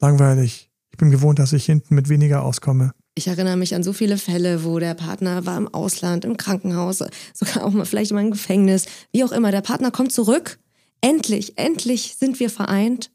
langweilig. 0.00 0.70
Ich 0.90 0.98
bin 0.98 1.10
gewohnt, 1.10 1.38
dass 1.38 1.52
ich 1.52 1.66
hinten 1.66 1.94
mit 1.94 2.08
weniger 2.08 2.42
auskomme. 2.42 2.92
Ich 3.14 3.28
erinnere 3.28 3.56
mich 3.56 3.74
an 3.74 3.82
so 3.82 3.92
viele 3.92 4.18
Fälle, 4.18 4.64
wo 4.64 4.78
der 4.78 4.94
Partner 4.94 5.46
war 5.46 5.56
im 5.56 5.72
Ausland, 5.72 6.24
im 6.24 6.36
Krankenhaus, 6.36 7.02
sogar 7.34 7.64
auch 7.64 7.70
mal 7.70 7.86
vielleicht 7.86 8.12
mal 8.12 8.22
im 8.22 8.30
Gefängnis, 8.30 8.86
wie 9.12 9.24
auch 9.24 9.32
immer. 9.32 9.50
Der 9.50 9.62
Partner 9.62 9.90
kommt 9.90 10.12
zurück. 10.12 10.58
Endlich, 11.00 11.58
endlich 11.58 12.16
sind 12.18 12.40
wir 12.40 12.50
vereint. 12.50 13.10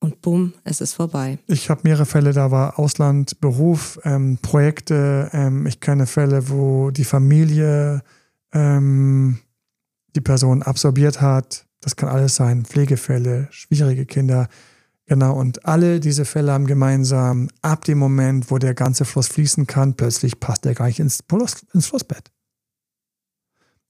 Und 0.00 0.20
bumm, 0.20 0.54
es 0.62 0.80
ist 0.80 0.94
vorbei. 0.94 1.38
Ich 1.46 1.70
habe 1.70 1.80
mehrere 1.84 2.06
Fälle, 2.06 2.32
da 2.32 2.50
war 2.50 2.78
Ausland, 2.78 3.40
Beruf, 3.40 3.98
ähm, 4.04 4.38
Projekte. 4.40 5.28
Ähm, 5.32 5.66
ich 5.66 5.80
kenne 5.80 6.06
Fälle, 6.06 6.48
wo 6.50 6.90
die 6.90 7.04
Familie 7.04 8.02
ähm, 8.52 9.38
die 10.14 10.20
Person 10.20 10.62
absorbiert 10.62 11.20
hat. 11.20 11.66
Das 11.80 11.96
kann 11.96 12.08
alles 12.08 12.36
sein. 12.36 12.64
Pflegefälle, 12.64 13.48
schwierige 13.50 14.06
Kinder. 14.06 14.48
Genau, 15.06 15.34
und 15.34 15.64
alle 15.64 16.00
diese 16.00 16.24
Fälle 16.24 16.52
haben 16.52 16.66
gemeinsam, 16.66 17.48
ab 17.62 17.84
dem 17.84 17.98
Moment, 17.98 18.50
wo 18.50 18.58
der 18.58 18.74
ganze 18.74 19.04
Fluss 19.04 19.26
fließen 19.28 19.66
kann, 19.66 19.94
plötzlich 19.94 20.38
passt 20.38 20.66
er 20.66 20.74
gar 20.74 20.86
nicht 20.86 21.00
ins, 21.00 21.20
ins 21.72 21.86
Flussbett. 21.86 22.30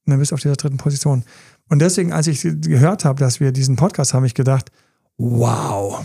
Und 0.07 0.13
dann 0.13 0.21
bist 0.21 0.31
du 0.31 0.37
auf 0.37 0.41
dieser 0.41 0.55
dritten 0.55 0.77
Position. 0.77 1.25
Und 1.69 1.81
deswegen, 1.81 2.13
als 2.13 2.29
ich 2.29 2.43
gehört 2.43 3.05
habe, 3.05 3.19
dass 3.19 3.41
wir 3.41 3.53
diesen 3.53 3.77
Podcast 3.77 4.15
haben, 4.15 4.25
ich 4.25 4.35
gedacht, 4.35 4.71
wow, 5.19 6.05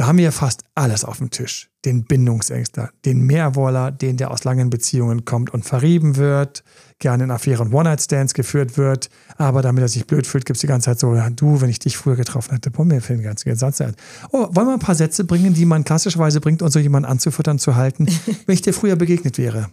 da 0.00 0.06
haben 0.06 0.16
wir 0.16 0.32
fast 0.32 0.64
alles 0.74 1.04
auf 1.04 1.18
dem 1.18 1.28
Tisch. 1.28 1.68
Den 1.84 2.04
Bindungsängster, 2.04 2.90
den 3.04 3.20
Mehrwoller, 3.20 3.90
den 3.90 4.16
der 4.16 4.30
aus 4.30 4.44
langen 4.44 4.70
Beziehungen 4.70 5.26
kommt 5.26 5.52
und 5.52 5.64
verrieben 5.64 6.16
wird, 6.16 6.64
gerne 6.98 7.24
in 7.24 7.30
Affären 7.30 7.72
One-Night-Stands 7.72 8.32
geführt 8.32 8.78
wird, 8.78 9.10
aber 9.36 9.60
damit 9.60 9.82
er 9.82 9.88
sich 9.88 10.06
blöd 10.06 10.26
fühlt, 10.26 10.46
gibt 10.46 10.56
es 10.56 10.62
die 10.62 10.66
ganze 10.66 10.86
Zeit 10.86 11.00
so, 11.00 11.14
du, 11.36 11.60
wenn 11.60 11.68
ich 11.68 11.80
dich 11.80 11.98
früher 11.98 12.16
getroffen 12.16 12.52
hätte, 12.52 12.70
boah, 12.70 12.86
mir 12.86 13.02
fehlen 13.02 13.22
ganz 13.22 13.44
Satz 13.44 13.82
ein. 13.82 13.94
Oh, 14.32 14.48
wollen 14.52 14.68
wir 14.68 14.72
ein 14.72 14.78
paar 14.78 14.94
Sätze 14.94 15.24
bringen, 15.24 15.52
die 15.52 15.66
man 15.66 15.84
klassischerweise 15.84 16.40
bringt, 16.40 16.62
um 16.62 16.68
so 16.68 16.78
jemanden 16.78 17.06
anzufüttern, 17.06 17.58
zu 17.58 17.76
halten, 17.76 18.06
wenn 18.46 18.54
ich 18.54 18.62
dir 18.62 18.72
früher 18.72 18.96
begegnet 18.96 19.36
wäre? 19.36 19.70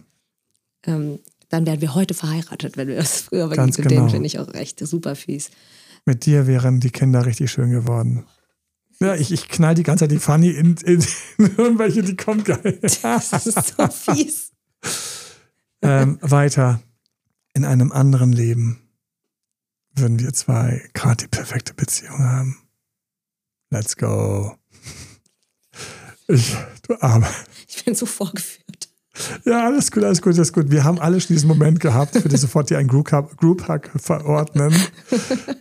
Ähm, 0.84 1.20
dann 1.48 1.64
wären 1.64 1.80
wir 1.80 1.94
heute 1.94 2.12
verheiratet, 2.12 2.76
wenn 2.76 2.88
wir 2.88 2.96
das 2.96 3.22
früher 3.22 3.48
begegnet 3.48 3.76
genau. 3.76 4.02
Den 4.02 4.10
finde 4.10 4.26
ich 4.26 4.38
auch 4.38 4.52
echt 4.52 4.86
super 4.86 5.16
fies. 5.16 5.50
Mit 6.04 6.26
dir 6.26 6.46
wären 6.46 6.80
die 6.80 6.90
Kinder 6.90 7.24
richtig 7.24 7.50
schön 7.50 7.70
geworden. 7.70 8.26
Ja, 9.00 9.14
ich, 9.14 9.30
ich 9.30 9.48
knall 9.48 9.74
die 9.74 9.84
ganze 9.84 10.04
Zeit 10.04 10.10
die 10.10 10.18
Funny 10.18 10.50
in, 10.50 10.76
in, 10.78 11.04
in 11.38 11.56
irgendwelche, 11.56 12.02
die 12.02 12.16
kommt 12.16 12.44
geil. 12.44 12.80
Das 13.02 13.32
ist 13.46 13.76
so 13.76 13.86
fies. 13.88 14.52
ähm, 15.82 16.18
weiter. 16.20 16.82
In 17.54 17.64
einem 17.64 17.92
anderen 17.92 18.32
Leben 18.32 18.80
würden 19.94 20.18
wir 20.18 20.32
zwei 20.32 20.88
gerade 20.94 21.24
die 21.24 21.28
perfekte 21.28 21.74
Beziehung 21.74 22.18
haben. 22.18 22.58
Let's 23.70 23.96
go. 23.96 24.56
Ich, 26.28 26.56
du 26.86 27.00
Arme. 27.00 27.28
Ich 27.68 27.84
bin 27.84 27.94
so 27.94 28.06
vorgeführt. 28.06 28.67
Ja, 29.44 29.66
alles 29.66 29.90
gut, 29.90 30.04
alles 30.04 30.22
gut, 30.22 30.34
alles 30.34 30.52
gut. 30.52 30.70
Wir 30.70 30.84
haben 30.84 30.98
alle 30.98 31.20
schon 31.20 31.34
diesen 31.34 31.48
Moment 31.48 31.80
gehabt. 31.80 32.16
Ich 32.16 32.24
würde 32.24 32.36
sofort 32.36 32.68
hier 32.68 32.78
einen 32.78 32.88
Group 32.88 33.68
Hack 33.68 33.90
verordnen. 33.96 34.74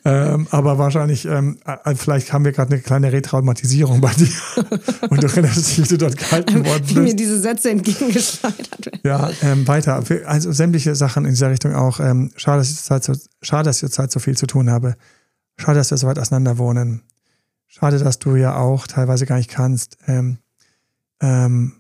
ähm, 0.06 0.48
aber 0.52 0.78
wahrscheinlich, 0.78 1.26
ähm, 1.26 1.58
äh, 1.66 1.96
vielleicht 1.96 2.34
haben 2.34 2.46
wir 2.46 2.52
gerade 2.52 2.74
eine 2.74 2.82
kleine 2.82 3.12
Retraumatisierung 3.12 4.02
bei 4.02 4.12
dir. 4.14 4.28
Und 5.10 5.24
du 5.24 5.28
erinnerst 5.28 5.58
dich, 5.58 5.84
wie 5.84 5.88
du 5.88 5.98
dort 5.98 6.18
gehalten 6.18 6.66
worden 6.66 6.84
bist. 6.84 6.96
Wie 6.96 7.00
mir 7.00 7.16
diese 7.16 7.40
Sätze 7.40 7.70
entgegengeschleudert 7.70 8.86
werden. 8.86 9.00
Ja, 9.04 9.30
ähm, 9.42 9.68
weiter. 9.68 10.04
Also 10.26 10.52
sämtliche 10.52 10.96
Sachen 10.96 11.26
in 11.26 11.32
dieser 11.32 11.52
Richtung 11.52 11.74
auch. 11.76 12.00
Ähm, 12.00 12.32
schade, 12.36 12.60
dass 12.60 12.70
ich 12.70 12.78
zurzeit 12.78 13.04
so, 13.04 13.14
schade, 13.42 13.66
dass 13.66 13.78
ich 13.78 13.82
zurzeit 13.82 14.12
so 14.12 14.20
viel 14.20 14.38
zu 14.38 14.48
tun 14.48 14.70
habe. 14.70 14.96
Schade, 15.58 15.80
dass 15.80 15.92
wir 15.92 15.98
so 15.98 16.08
weit 16.08 16.20
auseinander 16.20 16.58
wohnen. 16.58 17.04
Schade, 17.68 18.00
dass 18.00 18.20
du 18.20 18.36
ja 18.36 18.56
auch 18.56 18.88
teilweise 18.88 19.26
gar 19.26 19.38
nicht 19.38 19.50
kannst. 19.50 19.98
Ähm, 20.08 20.38
ähm, 21.22 21.77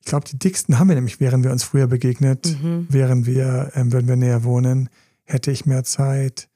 ich 0.00 0.06
glaube, 0.06 0.26
die 0.26 0.38
dicksten 0.38 0.78
haben 0.78 0.88
wir 0.88 0.94
nämlich, 0.94 1.20
wären 1.20 1.44
wir 1.44 1.52
uns 1.52 1.62
früher 1.62 1.86
begegnet, 1.86 2.56
mhm. 2.62 2.86
wären 2.88 3.26
wir, 3.26 3.72
ähm, 3.74 3.92
würden 3.92 4.08
wir 4.08 4.16
näher 4.16 4.44
wohnen, 4.44 4.88
hätte 5.24 5.50
ich 5.50 5.66
mehr 5.66 5.84
Zeit, 5.84 6.48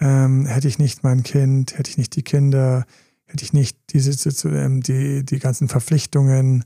ähm, 0.00 0.46
hätte 0.46 0.68
ich 0.68 0.78
nicht 0.78 1.04
mein 1.04 1.22
Kind, 1.22 1.78
hätte 1.78 1.90
ich 1.90 1.98
nicht 1.98 2.14
die 2.16 2.22
Kinder, 2.22 2.86
hätte 3.24 3.44
ich 3.44 3.52
nicht 3.52 3.78
diese, 3.90 4.48
ähm, 4.48 4.82
die, 4.82 5.24
die 5.24 5.38
ganzen 5.38 5.68
Verpflichtungen 5.68 6.64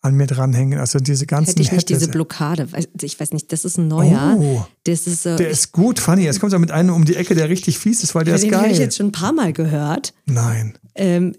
an 0.00 0.14
mir 0.14 0.26
dranhängen. 0.26 0.78
Also 0.78 0.98
diese 0.98 1.26
ganzen 1.26 1.50
Hätte 1.50 1.62
ich 1.62 1.72
nicht 1.72 1.88
diese 1.88 2.08
Blockade. 2.08 2.68
Ich 3.02 3.18
weiß 3.18 3.32
nicht, 3.32 3.52
das 3.52 3.64
ist 3.64 3.78
ein 3.78 3.88
neuer. 3.88 4.36
Oh, 4.38 4.64
das 4.84 5.06
ist, 5.06 5.26
äh, 5.26 5.36
der 5.36 5.50
ist 5.50 5.72
gut, 5.72 5.98
funny. 5.98 6.22
Jetzt 6.22 6.40
kommt 6.40 6.52
er 6.52 6.58
mit 6.58 6.70
einem 6.70 6.94
um 6.94 7.04
die 7.04 7.16
Ecke, 7.16 7.34
der 7.34 7.48
richtig 7.48 7.78
fies 7.78 8.02
ist, 8.02 8.14
weil 8.14 8.24
der 8.24 8.36
ist 8.36 8.42
geil. 8.42 8.50
Den 8.50 8.60
habe 8.60 8.72
ich 8.72 8.78
jetzt 8.78 8.96
schon 8.96 9.06
ein 9.06 9.12
paar 9.12 9.32
Mal 9.32 9.52
gehört. 9.52 10.14
Nein. 10.26 10.78
Ähm, 10.94 11.34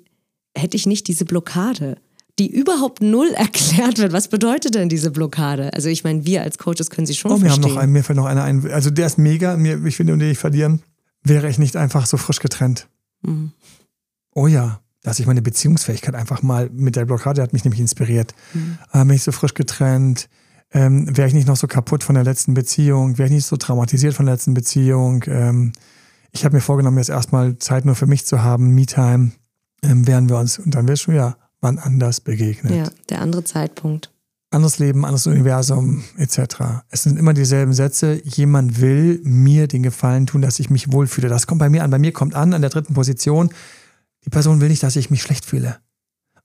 hätte 0.56 0.76
ich 0.76 0.86
nicht 0.86 1.08
diese 1.08 1.26
Blockade 1.26 1.98
die 2.40 2.52
überhaupt 2.52 3.02
null 3.02 3.30
erklärt 3.36 3.98
wird. 4.00 4.14
Was 4.14 4.28
bedeutet 4.28 4.76
denn 4.76 4.90
diese 4.90 5.12
Blockade? 5.12 5.74
Also 5.74 5.90
ich 5.90 6.04
meine, 6.04 6.26
wir 6.26 6.42
als 6.42 6.58
Coaches 6.58 6.90
können 6.90 7.06
sie 7.06 7.16
schon 7.16 7.32
oh, 7.32 7.36
wir 7.36 7.48
verstehen. 7.48 7.66
Haben 7.66 7.74
noch 7.74 7.82
einen, 7.82 7.92
mir 7.92 8.04
fällt 8.04 8.18
noch 8.18 8.26
einer 8.26 8.44
ein. 8.44 8.70
Also 8.72 8.90
der 8.90 9.08
ist 9.08 9.18
mega. 9.18 9.58
Mir, 9.58 9.84
ich 9.86 9.98
finde, 9.98 10.14
um 10.14 10.20
den 10.20 10.32
ich 10.32 10.38
verlieren, 10.38 10.82
wäre 11.24 11.50
ich 11.50 11.60
nicht 11.60 11.76
einfach 11.76 12.06
so 12.06 12.18
frisch 12.18 12.40
getrennt. 12.40 12.88
Mhm. 13.22 13.52
Oh 14.34 14.48
ja, 14.48 14.80
dass 15.04 15.20
ich 15.20 15.28
meine 15.28 15.42
Beziehungsfähigkeit 15.42 16.16
einfach 16.16 16.42
mal 16.42 16.70
mit 16.72 16.96
der 16.96 17.06
Blockade 17.06 17.42
hat 17.42 17.54
mich 17.54 17.64
nämlich 17.64 17.82
inspiriert. 17.82 18.34
Mhm. 18.54 18.78
Äh, 18.94 19.06
bin 19.06 19.16
ich 19.16 19.24
so 19.24 19.32
frisch 19.32 19.54
getrennt, 19.54 20.30
ähm, 20.72 21.16
wäre 21.18 21.28
ich 21.28 21.34
nicht 21.34 21.48
noch 21.48 21.58
so 21.58 21.68
kaputt 21.68 22.04
von 22.04 22.16
der 22.16 22.24
letzten 22.24 22.54
Beziehung, 22.54 23.18
wäre 23.18 23.28
ich 23.28 23.34
nicht 23.34 23.46
so 23.46 23.58
traumatisiert 23.58 24.14
von 24.14 24.26
der 24.26 24.36
letzten 24.36 24.54
Beziehung. 24.54 25.24
Ähm, 25.28 25.74
ich 26.32 26.46
habe 26.46 26.56
mir 26.56 26.62
vorgenommen, 26.62 26.98
jetzt 26.98 27.10
erstmal 27.10 27.58
Zeit 27.58 27.86
nur 27.86 27.96
für 27.96 28.06
mich 28.06 28.26
zu 28.26 28.44
haben, 28.44 28.76
Me-Time, 28.76 29.32
ähm, 29.82 30.06
wären 30.06 30.30
wir 30.30 30.38
uns, 30.38 30.60
und 30.60 30.76
dann 30.76 30.88
wäre 30.88 30.98
schon, 30.98 31.16
ja, 31.16 31.38
wann 31.62 31.80
anders 31.80 32.22
begegnet. 32.22 32.74
Ja, 32.74 32.90
der 33.10 33.22
andere 33.22 33.44
Zeitpunkt. 33.44 34.12
Anderes 34.52 34.80
Leben, 34.80 35.06
anderes 35.06 35.28
Universum, 35.28 36.04
etc. 36.18 36.84
Es 36.90 37.04
sind 37.04 37.20
immer 37.20 37.34
dieselben 37.34 37.74
Sätze. 37.74 38.20
Jemand 38.24 38.82
will 38.82 39.22
mir 39.24 39.68
den 39.68 39.84
Gefallen 39.84 40.26
tun, 40.26 40.42
dass 40.42 40.60
ich 40.60 40.72
mich 40.72 40.92
wohlfühle. 40.92 41.30
Das 41.30 41.46
kommt 41.46 41.60
bei 41.60 41.70
mir 41.70 41.84
an. 41.84 41.92
Bei 41.92 42.00
mir 42.00 42.12
kommt 42.14 42.34
an, 42.34 42.54
an 42.54 42.62
der 42.62 42.72
dritten 42.72 42.96
Position. 42.96 43.52
Die 44.26 44.30
Person 44.30 44.60
will 44.60 44.70
nicht, 44.70 44.82
dass 44.82 44.96
ich 44.96 45.12
mich 45.12 45.22
schlecht 45.22 45.46
fühle. 45.46 45.78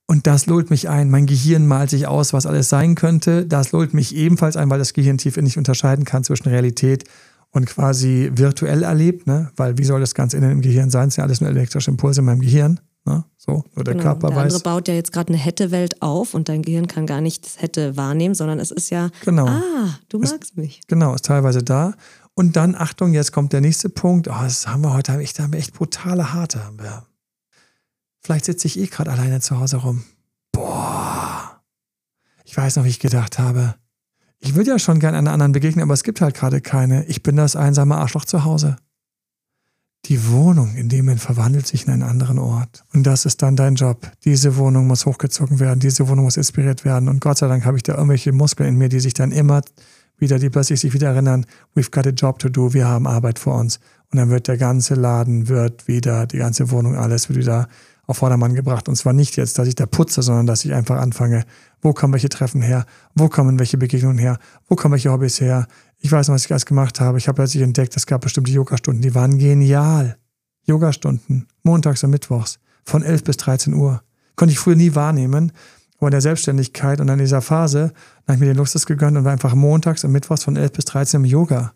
Und 0.07 0.27
das 0.27 0.45
lullt 0.45 0.69
mich 0.69 0.91
ein. 0.91 1.11
Mein 1.11 1.25
Gehirn 1.25 1.67
malt 1.67 1.89
sich 1.89 2.07
aus, 2.07 2.35
was 2.35 2.45
alles 2.45 2.69
sein 2.69 2.95
könnte. 2.95 3.47
Das 3.47 3.73
lullt 3.73 3.95
mich 3.95 4.15
ebenfalls 4.15 4.57
ein, 4.57 4.69
weil 4.69 4.79
das 4.79 4.93
Gehirn 4.93 5.17
tief 5.17 5.39
nicht 5.39 5.57
unterscheiden 5.57 6.05
kann 6.05 6.25
zwischen 6.25 6.49
Realität 6.49 7.05
und 7.51 7.65
quasi 7.65 8.31
virtuell 8.35 8.83
erlebt. 8.83 9.27
Ne? 9.27 9.51
Weil 9.57 9.79
wie 9.79 9.85
soll 9.85 10.01
das 10.01 10.15
Ganze 10.15 10.37
innen 10.37 10.51
im 10.51 10.61
Gehirn 10.61 10.91
sein? 10.91 11.09
Es 11.09 11.15
sind 11.15 11.23
ja 11.23 11.27
alles 11.27 11.41
nur 11.41 11.49
elektrische 11.49 11.91
Impulse 11.91 12.21
in 12.21 12.27
meinem 12.27 12.41
Gehirn. 12.41 12.81
Ne? 13.07 13.25
So, 13.37 13.65
nur 13.75 13.85
der 13.85 13.95
genau. 13.95 14.05
Körper 14.05 14.29
der 14.29 14.37
weiß. 14.37 14.43
andere 14.45 14.61
baut 14.61 14.89
ja 14.89 14.95
jetzt 14.95 15.13
gerade 15.13 15.29
eine 15.29 15.37
Hätte-Welt 15.37 16.01
auf 16.01 16.33
und 16.33 16.49
dein 16.49 16.63
Gehirn 16.63 16.87
kann 16.87 17.07
gar 17.07 17.21
nicht 17.21 17.45
das 17.45 17.61
Hätte 17.61 17.97
wahrnehmen, 17.97 18.35
sondern 18.35 18.59
es 18.59 18.71
ist 18.71 18.91
ja, 18.91 19.11
genau. 19.25 19.47
ah, 19.47 19.99
du 20.09 20.19
magst 20.19 20.43
ist, 20.43 20.57
mich. 20.57 20.81
Genau, 20.87 21.15
ist 21.15 21.27
teilweise 21.27 21.63
da. 21.63 21.95
Und 22.35 22.57
dann, 22.57 22.75
Achtung, 22.75 23.13
jetzt 23.13 23.33
kommt 23.33 23.53
der 23.53 23.61
nächste 23.61 23.89
Punkt. 23.89 24.29
Oh, 24.29 24.35
das 24.41 24.67
haben 24.67 24.83
wir 24.83 24.93
heute, 24.95 25.17
echt, 25.19 25.39
haben 25.39 25.53
wir 25.53 25.61
echt 25.61 25.75
brutale 25.75 26.33
Harte. 26.33 26.65
Haben 26.65 26.81
wir. 26.81 27.05
Vielleicht 28.21 28.47
sitze 28.47 28.67
ich 28.67 28.79
eh 28.79 28.87
gerade 28.87 29.13
alleine 29.13 29.41
zu 29.41 29.61
Hause 29.61 29.77
rum. 29.77 30.03
Boah. 30.51 31.63
Ich 32.45 32.57
weiß 32.57 32.77
noch, 32.77 32.85
wie 32.85 32.89
ich 32.89 33.01
gedacht 33.01 33.39
habe. 33.39 33.75
Ich 34.39 34.55
würde 34.55 34.71
ja 34.71 34.79
schon 34.79 34.99
gerne 34.99 35.19
einer 35.19 35.33
anderen 35.33 35.53
begegnen, 35.53 35.83
aber 35.83 35.95
es 35.95 36.05
gibt 36.05 36.21
halt 36.21 36.35
gerade 36.35 36.61
keine. 36.61 37.05
Ich 37.05 37.23
bin 37.23 37.37
das 37.37 37.55
einsame 37.55 37.97
Arschloch 37.97 38.25
zu 38.25 38.45
Hause. 38.45 38.77
Die 40.07 40.29
Wohnung 40.29 40.75
in 40.75 40.91
dem 40.91 41.07
Moment 41.07 41.21
verwandelt 41.21 41.67
sich 41.67 41.87
in 41.87 41.93
einen 41.93 42.03
anderen 42.03 42.39
Ort. 42.39 42.85
Und 42.93 43.05
das 43.05 43.25
ist 43.25 43.41
dann 43.43 43.57
dein 43.57 43.75
Job. 43.75 44.11
Diese 44.25 44.57
Wohnung 44.57 44.87
muss 44.87 45.07
hochgezogen 45.07 45.61
werden, 45.61 45.81
diese 45.81 46.09
Wohnung 46.09 46.27
muss 46.27 46.37
inspiriert 46.37 46.85
werden. 46.85 47.09
Und 47.09 47.21
Gott 47.21 47.39
sei 47.39 47.49
Dank 47.49 47.65
habe 47.65 47.79
ich 47.79 47.83
da 47.83 47.95
irgendwelche 47.95 48.33
Muskeln 48.33 48.69
in 48.69 48.77
mir, 48.77 48.91
die 48.91 49.01
sich 49.01 49.15
dann 49.15 49.33
immer 49.33 49.63
wieder, 50.19 50.39
die 50.39 50.51
plötzlich 50.51 50.81
sich 50.81 50.93
wieder 50.93 51.09
erinnern, 51.09 51.47
we've 51.75 51.91
got 51.91 52.07
a 52.07 52.11
job 52.11 52.39
to 52.39 52.51
do, 52.51 52.75
wir 52.75 52.87
haben 52.87 53.07
Arbeit 53.07 53.39
vor 53.39 53.59
uns. 53.59 53.81
Und 54.13 54.19
dann 54.19 54.29
wird 54.29 54.47
der 54.47 54.59
ganze 54.59 54.95
Laden, 54.95 55.49
wird 55.49 55.89
wieder, 55.89 56.27
die 56.27 56.39
ganze 56.39 56.71
Wohnung, 56.71 56.97
alles 56.97 57.31
wird 57.31 57.39
wieder 57.39 57.69
auf 58.07 58.19
Vordermann 58.19 58.55
gebracht. 58.55 58.89
Und 58.89 58.97
zwar 58.97 59.15
nicht 59.15 59.37
jetzt, 59.37 59.59
dass 59.59 59.67
ich 59.67 59.75
da 59.75 59.87
putze, 59.87 60.23
sondern 60.23 60.47
dass 60.47 60.65
ich 60.67 60.75
einfach 60.75 60.99
anfange, 61.01 61.45
wo 61.81 61.95
kommen 61.95 62.13
welche 62.13 62.29
Treffen 62.29 62.61
her, 62.61 62.85
wo 63.15 63.29
kommen 63.29 63.59
welche 63.59 63.79
Begegnungen 63.79 64.19
her, 64.19 64.39
wo 64.69 64.77
kommen 64.77 64.93
welche 64.93 65.11
Hobbys 65.11 65.41
her, 65.41 65.67
ich 66.05 66.13
weiß 66.13 66.29
noch, 66.29 66.35
was 66.35 66.45
ich 66.45 66.51
alles 66.51 66.67
gemacht 66.67 67.01
habe. 67.01 67.17
Ich 67.17 67.29
habe 67.29 67.37
plötzlich 67.37 67.63
entdeckt, 67.63 67.97
es 67.97 68.05
gab 68.05 68.21
bestimmte 68.21 68.53
Yogastunden, 68.53 69.01
die 69.01 69.15
waren 69.15 69.39
genial. 69.39 70.19
Yogastunden, 70.67 71.47
montags 71.63 72.05
und 72.05 72.11
mittwochs, 72.11 72.59
von 72.85 73.03
11 73.03 73.25
bis 73.25 73.39
13 73.39 73.73
Uhr. 73.73 74.03
Konnte 74.37 74.53
ich 74.53 74.59
früher 74.59 74.77
nie 74.77 74.95
wahrnehmen. 74.95 75.51
Aber 75.99 76.09
in 76.09 76.13
der 76.13 76.21
Selbstständigkeit 76.21 77.01
und 77.01 77.09
in 77.09 77.19
dieser 77.19 77.41
Phase, 77.41 77.95
habe 78.25 78.35
ich 78.35 78.41
mir 78.41 78.47
den 78.47 78.59
Luxus 78.59 78.85
gegönnt 78.85 79.17
und 79.17 79.25
war 79.25 79.33
einfach 79.33 79.55
montags 79.55 80.05
und 80.05 80.13
mittwochs 80.13 80.45
von 80.45 80.57
11 80.57 80.73
bis 80.73 80.85
13 80.85 81.21
im 81.21 81.25
Yoga. 81.25 81.73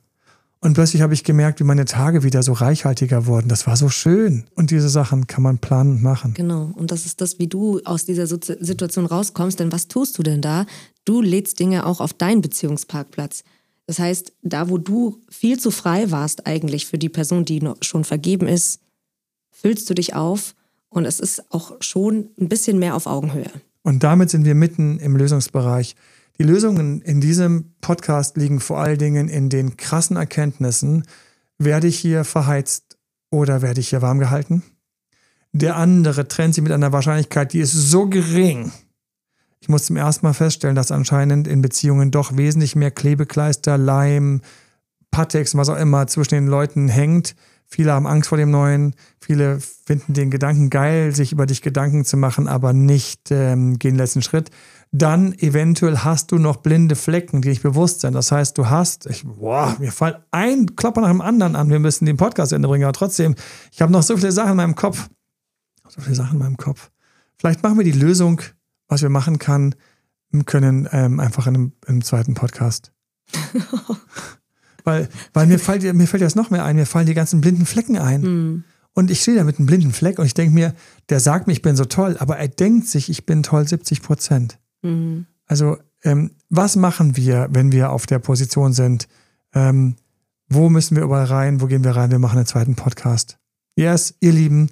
Und 0.61 0.75
plötzlich 0.75 1.01
habe 1.01 1.15
ich 1.15 1.25
gemerkt, 1.25 1.61
wie 1.61 1.65
meine 1.65 1.87
Tage 1.87 2.23
wieder 2.23 2.43
so 2.43 2.53
reichhaltiger 2.53 3.25
wurden. 3.25 3.49
Das 3.49 3.67
war 3.67 3.77
so 3.77 3.89
schön. 3.89 4.45
Und 4.55 4.71
diese 4.71 4.91
Sachen 4.91 5.27
kann 5.27 5.43
man 5.43 5.57
planen 5.57 5.93
und 5.93 6.03
machen. 6.03 6.35
Genau. 6.35 6.71
Und 6.75 6.91
das 6.91 7.07
ist 7.07 7.23
das, 7.23 7.39
wie 7.39 7.47
du 7.47 7.81
aus 7.85 8.05
dieser 8.05 8.27
Situation 8.27 9.07
rauskommst. 9.07 9.59
Denn 9.59 9.73
was 9.73 9.89
tust 9.89 10.19
du 10.19 10.23
denn 10.23 10.43
da? 10.43 10.67
Du 11.07 11.23
lädst 11.23 11.61
Dinge 11.61 11.87
auch 11.87 12.03
auf 12.03 12.13
deinen 12.13 12.43
Beziehungsparkplatz 12.43 13.45
Das 13.89 13.99
heißt, 13.99 14.35
da 14.43 14.69
wo 14.69 14.77
du 14.77 15.23
viel 15.31 15.59
zu 15.59 15.71
frei 15.71 16.11
warst 16.11 16.47
eigentlich 16.47 16.85
für 16.85 16.99
die 16.99 17.09
Person, 17.09 17.47
die 17.47 17.67
schon 17.81 18.05
vergeben 18.05 18.47
ist, 18.47 18.83
füllst 19.51 19.89
du 19.89 19.95
dich 19.95 20.15
auf 20.15 20.55
und 20.91 21.07
es 21.07 21.19
ist 21.19 21.51
auch 21.51 21.73
schon 21.81 22.29
ein 22.39 22.51
bisschen 22.51 22.79
mehr 22.79 22.95
auf 22.95 23.07
Augenhöhe. 23.07 23.51
Und 23.83 24.03
damit 24.03 24.29
sind 24.29 24.45
wir 24.45 24.55
mitten 24.55 24.99
im 24.99 25.17
Lösungsbereich. 25.17 25.97
Die 26.39 26.43
Lösungen 26.43 27.01
in 27.01 27.23
diesem 27.23 27.73
Podcast 27.81 28.37
liegen 28.37 28.61
vor 28.61 28.79
allen 28.79 28.99
Dingen 28.99 29.31
in 29.31 29.49
den 29.49 29.79
krassen 29.79 30.19
Erkenntnissen, 30.19 31.05
werde 31.57 31.87
ich 31.87 31.99
hier 31.99 32.25
verheizt 32.25 32.99
oder 33.31 33.63
werde 33.63 33.81
ich 33.81 33.89
hier 33.89 34.03
warm 34.03 34.19
gehalten? 34.19 34.63
Der 35.53 35.77
andere 35.77 36.29
trennt 36.29 36.55
sich 36.55 36.63
mit 36.63 36.73
einer 36.73 36.93
Wahrscheinlichkeit, 36.93 37.55
die 37.55 37.61
ist 37.61 37.73
so 37.73 38.07
gering. 38.07 38.71
Ich 39.61 39.69
muss 39.69 39.87
zum 39.87 39.97
ersten 39.97 40.25
Mal 40.25 40.35
feststellen, 40.35 40.77
dass 40.77 40.93
anscheinend 40.93 41.49
in 41.49 41.63
Beziehungen 41.63 42.11
doch 42.11 42.37
wesentlich 42.37 42.77
mehr 42.77 42.91
Klebekleister, 42.91 43.77
Leim, 43.77 44.41
Patex, 45.11 45.57
was 45.57 45.69
auch 45.69 45.77
immer 45.77 46.07
zwischen 46.07 46.35
den 46.35 46.47
Leuten 46.47 46.89
hängt. 46.89 47.35
Viele 47.67 47.93
haben 47.93 48.07
Angst 48.07 48.29
vor 48.29 48.39
dem 48.39 48.51
Neuen. 48.51 48.95
Viele 49.21 49.59
finden 49.61 50.15
den 50.15 50.31
Gedanken 50.31 50.71
geil, 50.71 51.15
sich 51.15 51.33
über 51.33 51.45
dich 51.45 51.61
Gedanken 51.61 52.05
zu 52.05 52.17
machen, 52.17 52.49
aber 52.49 52.73
nicht 52.73 53.31
ähm, 53.31 53.79
gehen 53.79 53.97
letzten 53.97 54.23
Schritt 54.23 54.51
dann 54.91 55.35
eventuell 55.35 55.99
hast 55.99 56.33
du 56.33 56.39
noch 56.39 56.57
blinde 56.57 56.97
Flecken, 56.97 57.43
die 57.43 57.51
nicht 57.51 57.63
bewusst 57.63 58.01
sind. 58.01 58.15
Das 58.15 58.33
heißt, 58.33 58.57
du 58.57 58.71
hast, 58.71 59.07
ich, 59.07 59.25
boah, 59.25 59.77
mir 59.79 59.93
fällt 59.93 60.19
ein 60.31 60.77
Klopper 60.77 61.03
nach 61.03 61.11
dem 61.11 61.21
anderen 61.21 61.57
an. 61.57 61.69
Wir 61.69 61.79
müssen 61.79 62.07
den 62.07 62.17
Podcast 62.17 62.53
Ende 62.53 62.69
bringen, 62.69 62.85
aber 62.85 62.95
trotzdem, 62.95 63.35
ich 63.71 63.83
habe 63.83 63.93
noch 63.93 64.03
so 64.03 64.17
viele 64.17 64.33
Sachen 64.33 64.53
in 64.53 64.57
meinem 64.57 64.75
Kopf. 64.75 65.09
So 65.89 66.01
viele 66.01 66.17
Sachen 66.17 66.35
in 66.35 66.39
meinem 66.39 66.57
Kopf. 66.57 66.91
Vielleicht 67.37 67.63
machen 67.63 67.77
wir 67.77 67.85
die 67.85 67.93
Lösung, 67.93 68.41
was 68.89 69.03
wir 69.03 69.11
machen 69.11 69.39
kann, 69.39 69.75
können, 70.47 70.89
ähm, 70.93 71.21
einfach 71.21 71.47
in 71.47 71.55
einem, 71.55 71.73
in 71.87 71.95
einem 71.95 72.05
zweiten 72.05 72.35
Podcast. 72.35 72.93
weil 74.85 75.09
weil 75.33 75.47
mir, 75.47 75.59
fällt, 75.59 75.83
mir 75.95 76.07
fällt 76.07 76.23
jetzt 76.23 76.37
noch 76.37 76.51
mehr 76.51 76.65
ein, 76.65 76.77
mir 76.77 76.87
fallen 76.87 77.07
die 77.07 77.15
ganzen 77.15 77.41
blinden 77.41 77.67
Flecken 77.67 77.99
ein. 77.99 78.21
Mm. 78.23 78.65
Und 78.95 79.11
ich 79.11 79.21
stehe 79.21 79.37
da 79.37 79.45
mit 79.45 79.59
einem 79.59 79.67
blinden 79.67 79.93
Fleck 79.93 80.19
und 80.19 80.27
ich 80.27 80.35
denke 80.35 80.55
mir, 80.55 80.75
der 81.09 81.21
sagt 81.21 81.47
mir, 81.47 81.53
ich 81.53 81.63
bin 81.63 81.77
so 81.77 81.85
toll, 81.85 82.17
aber 82.19 82.37
er 82.39 82.49
denkt 82.49 82.89
sich, 82.89 83.09
ich 83.09 83.27
bin 83.27 83.43
toll 83.43 83.69
70 83.69 84.03
Prozent. 84.03 84.59
Mhm. 84.83 85.27
Also, 85.47 85.79
ähm, 86.03 86.33
was 86.49 86.75
machen 86.75 87.17
wir, 87.17 87.49
wenn 87.51 87.71
wir 87.71 87.93
auf 87.93 88.07
der 88.07 88.19
Position 88.19 88.73
sind? 88.73 89.07
Ähm, 89.55 89.95
wo 90.49 90.69
müssen 90.69 90.97
wir 90.97 91.05
überall 91.05 91.27
rein? 91.27 91.61
Wo 91.61 91.67
gehen 91.67 91.85
wir 91.85 91.95
rein? 91.95 92.11
Wir 92.11 92.19
machen 92.19 92.39
einen 92.39 92.47
zweiten 92.47 92.75
Podcast. 92.75 93.39
Yes, 93.77 94.15
ihr 94.21 94.33
Lieben, 94.33 94.71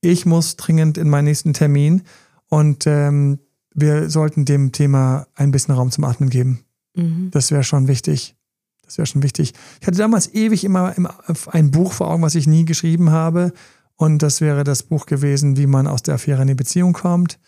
ich 0.00 0.24
muss 0.24 0.56
dringend 0.56 0.96
in 0.96 1.10
meinen 1.10 1.24
nächsten 1.24 1.52
Termin 1.52 2.02
und 2.48 2.86
ähm, 2.86 3.40
wir 3.76 4.10
sollten 4.10 4.44
dem 4.44 4.72
Thema 4.72 5.26
ein 5.34 5.50
bisschen 5.50 5.74
Raum 5.74 5.90
zum 5.90 6.04
Atmen 6.04 6.30
geben. 6.30 6.60
Mhm. 6.94 7.30
Das 7.30 7.50
wäre 7.50 7.62
schon 7.62 7.88
wichtig. 7.88 8.34
Das 8.84 8.98
wäre 8.98 9.06
schon 9.06 9.22
wichtig. 9.22 9.52
Ich 9.80 9.86
hatte 9.86 9.98
damals 9.98 10.32
ewig 10.32 10.64
immer 10.64 10.94
ein 11.52 11.70
Buch 11.70 11.92
vor 11.92 12.08
Augen, 12.08 12.22
was 12.22 12.34
ich 12.34 12.46
nie 12.46 12.64
geschrieben 12.64 13.10
habe. 13.10 13.52
Und 13.96 14.22
das 14.22 14.40
wäre 14.40 14.64
das 14.64 14.82
Buch 14.82 15.06
gewesen, 15.06 15.56
wie 15.56 15.66
man 15.66 15.86
aus 15.86 16.02
der 16.02 16.14
Affäre 16.14 16.42
in 16.42 16.48
die 16.48 16.54
Beziehung 16.54 16.92
kommt. 16.92 17.38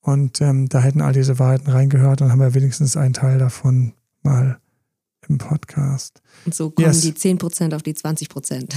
Und 0.00 0.40
ähm, 0.40 0.68
da 0.68 0.80
hätten 0.80 1.00
all 1.00 1.12
diese 1.12 1.38
Wahrheiten 1.38 1.70
reingehört, 1.70 2.20
dann 2.20 2.30
haben 2.30 2.40
wir 2.40 2.54
wenigstens 2.54 2.96
einen 2.96 3.14
Teil 3.14 3.38
davon 3.38 3.92
mal 4.22 4.58
im 5.28 5.38
Podcast. 5.38 6.22
Und 6.44 6.54
so 6.54 6.70
kommen 6.70 6.88
yes. 6.88 7.00
die 7.02 7.12
10% 7.12 7.74
auf 7.74 7.82
die 7.82 7.94
20%. 7.94 8.72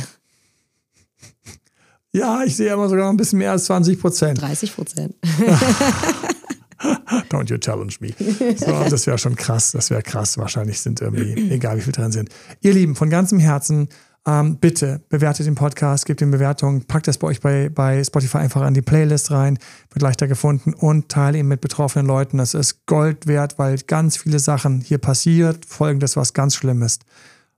Ja, 2.11 2.43
ich 2.43 2.55
sehe 2.55 2.71
immer 2.71 2.87
sogar 2.89 3.05
noch 3.05 3.11
ein 3.11 3.17
bisschen 3.17 3.39
mehr 3.39 3.51
als 3.51 3.69
20% 3.69 4.33
30 4.35 4.73
Don't 7.29 7.49
you 7.49 7.57
challenge 7.57 7.95
me. 7.99 8.09
So, 8.55 8.83
das 8.89 9.07
wäre 9.07 9.17
schon 9.17 9.35
krass. 9.35 9.71
Das 9.71 9.89
wäre 9.89 10.01
krass. 10.01 10.37
Wahrscheinlich 10.37 10.81
sind 10.81 11.01
irgendwie, 11.01 11.51
egal 11.51 11.77
wie 11.77 11.81
viel 11.81 11.93
drin 11.93 12.11
sind. 12.11 12.29
Ihr 12.61 12.73
Lieben, 12.73 12.95
von 12.95 13.09
ganzem 13.09 13.39
Herzen, 13.39 13.89
ähm, 14.25 14.57
bitte 14.57 15.01
bewertet 15.09 15.47
den 15.47 15.55
Podcast, 15.55 16.05
gebt 16.05 16.21
ihm 16.21 16.31
Bewertungen, 16.31 16.85
packt 16.85 17.07
das 17.07 17.17
bei 17.17 17.27
euch 17.27 17.41
bei, 17.41 17.69
bei 17.69 18.01
Spotify 18.03 18.37
einfach 18.37 18.61
an 18.61 18.73
die 18.73 18.81
Playlist 18.81 19.31
rein, 19.31 19.59
wird 19.91 20.01
leichter 20.01 20.27
gefunden 20.27 20.73
und 20.73 21.09
teile 21.09 21.39
ihn 21.39 21.47
mit 21.47 21.59
betroffenen 21.59 22.05
Leuten. 22.05 22.37
Das 22.37 22.53
ist 22.53 22.85
Gold 22.85 23.27
wert, 23.27 23.59
weil 23.59 23.77
ganz 23.79 24.17
viele 24.17 24.39
Sachen 24.39 24.79
hier 24.79 24.97
passiert. 24.97 25.65
Folgendes, 25.65 26.15
was 26.15 26.33
ganz 26.33 26.55
schlimm 26.55 26.81
ist. 26.83 27.03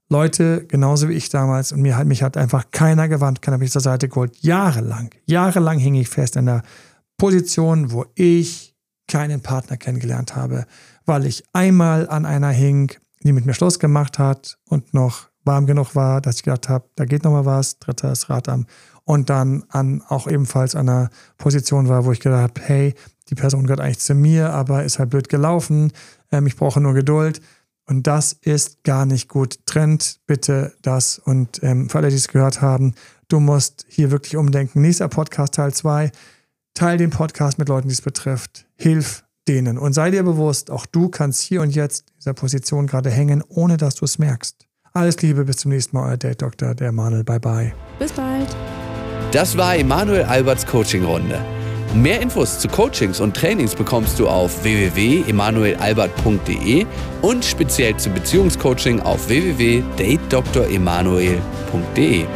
Leute, 0.08 0.64
genauso 0.66 1.08
wie 1.08 1.14
ich 1.14 1.28
damals, 1.30 1.72
und 1.72 1.82
mir 1.82 1.96
hat, 1.96 2.06
mich 2.06 2.22
hat 2.22 2.36
einfach 2.36 2.70
keiner 2.70 3.08
gewandt, 3.08 3.42
keiner 3.42 3.58
mich 3.58 3.72
zur 3.72 3.80
Seite 3.80 4.08
geholt. 4.08 4.36
Jahrelang, 4.40 5.10
jahrelang 5.24 5.78
hing 5.78 5.94
ich 5.94 6.08
fest 6.08 6.36
in 6.36 6.46
der 6.46 6.62
Position, 7.16 7.90
wo 7.90 8.06
ich 8.14 8.75
keinen 9.08 9.40
Partner 9.40 9.76
kennengelernt 9.76 10.34
habe, 10.36 10.66
weil 11.04 11.26
ich 11.26 11.44
einmal 11.52 12.08
an 12.08 12.26
einer 12.26 12.50
hing, 12.50 12.92
die 13.22 13.32
mit 13.32 13.46
mir 13.46 13.54
Schluss 13.54 13.78
gemacht 13.78 14.18
hat 14.18 14.58
und 14.68 14.94
noch 14.94 15.28
warm 15.44 15.66
genug 15.66 15.94
war, 15.94 16.20
dass 16.20 16.36
ich 16.36 16.42
gedacht 16.42 16.68
habe, 16.68 16.88
da 16.96 17.04
geht 17.04 17.24
noch 17.24 17.32
mal 17.32 17.44
was, 17.44 17.78
drittes 17.78 18.28
Rad 18.28 18.48
am 18.48 18.66
und 19.04 19.30
dann 19.30 19.64
an 19.68 20.02
auch 20.08 20.26
ebenfalls 20.26 20.74
an 20.74 20.88
einer 20.88 21.10
Position 21.38 21.88
war, 21.88 22.04
wo 22.04 22.12
ich 22.12 22.20
gedacht 22.20 22.42
habe, 22.42 22.60
hey, 22.62 22.94
die 23.28 23.36
Person 23.36 23.64
gehört 23.64 23.80
eigentlich 23.80 24.00
zu 24.00 24.14
mir, 24.14 24.52
aber 24.52 24.84
ist 24.84 24.98
halt 24.98 25.10
blöd 25.10 25.28
gelaufen, 25.28 25.92
ähm, 26.32 26.46
ich 26.46 26.56
brauche 26.56 26.80
nur 26.80 26.94
Geduld 26.94 27.40
und 27.86 28.06
das 28.08 28.32
ist 28.32 28.82
gar 28.82 29.06
nicht 29.06 29.28
gut. 29.28 29.60
Trennt 29.64 30.20
bitte 30.26 30.74
das 30.82 31.18
und 31.18 31.62
ähm, 31.62 31.88
für 31.88 31.98
alle, 31.98 32.10
die 32.10 32.16
es 32.16 32.28
gehört 32.28 32.60
haben, 32.60 32.94
du 33.28 33.38
musst 33.38 33.86
hier 33.88 34.10
wirklich 34.10 34.36
umdenken. 34.36 34.80
Nächster 34.80 35.08
Podcast 35.08 35.54
Teil 35.54 35.72
2, 35.72 36.10
teil 36.74 36.98
den 36.98 37.10
Podcast 37.10 37.58
mit 37.58 37.68
Leuten, 37.68 37.88
die 37.88 37.94
es 37.94 38.02
betrifft, 38.02 38.65
hilf 38.76 39.24
denen 39.48 39.78
und 39.78 39.92
sei 39.92 40.10
dir 40.10 40.22
bewusst, 40.22 40.70
auch 40.70 40.86
du 40.86 41.08
kannst 41.08 41.42
hier 41.42 41.62
und 41.62 41.74
jetzt 41.74 42.08
in 42.08 42.14
dieser 42.18 42.34
Position 42.34 42.86
gerade 42.86 43.10
hängen, 43.10 43.42
ohne 43.48 43.76
dass 43.76 43.96
du 43.96 44.04
es 44.04 44.18
merkst. 44.18 44.66
Alles 44.92 45.20
Liebe, 45.22 45.44
bis 45.44 45.58
zum 45.58 45.72
nächsten 45.72 45.96
Mal, 45.96 46.10
euer 46.10 46.16
Date 46.16 46.42
Doktor, 46.42 46.74
der 46.74 46.88
Emanuel. 46.88 47.22
Bye 47.22 47.40
bye. 47.40 47.72
Bis 47.98 48.12
bald. 48.12 48.48
Das 49.32 49.56
war 49.56 49.76
Emanuel 49.76 50.22
Alberts 50.22 50.64
Coaching-Runde. 50.66 51.40
Mehr 51.94 52.20
Infos 52.20 52.58
zu 52.58 52.66
Coachings 52.68 53.20
und 53.20 53.36
Trainings 53.36 53.74
bekommst 53.74 54.18
du 54.18 54.28
auf 54.28 54.64
www.emanuelalbert.de 54.64 56.84
und 57.22 57.44
speziell 57.44 57.96
zum 57.96 58.12
Beziehungscoaching 58.14 59.00
auf 59.00 59.28
www.datedoktoremanuel.de. 59.28 62.26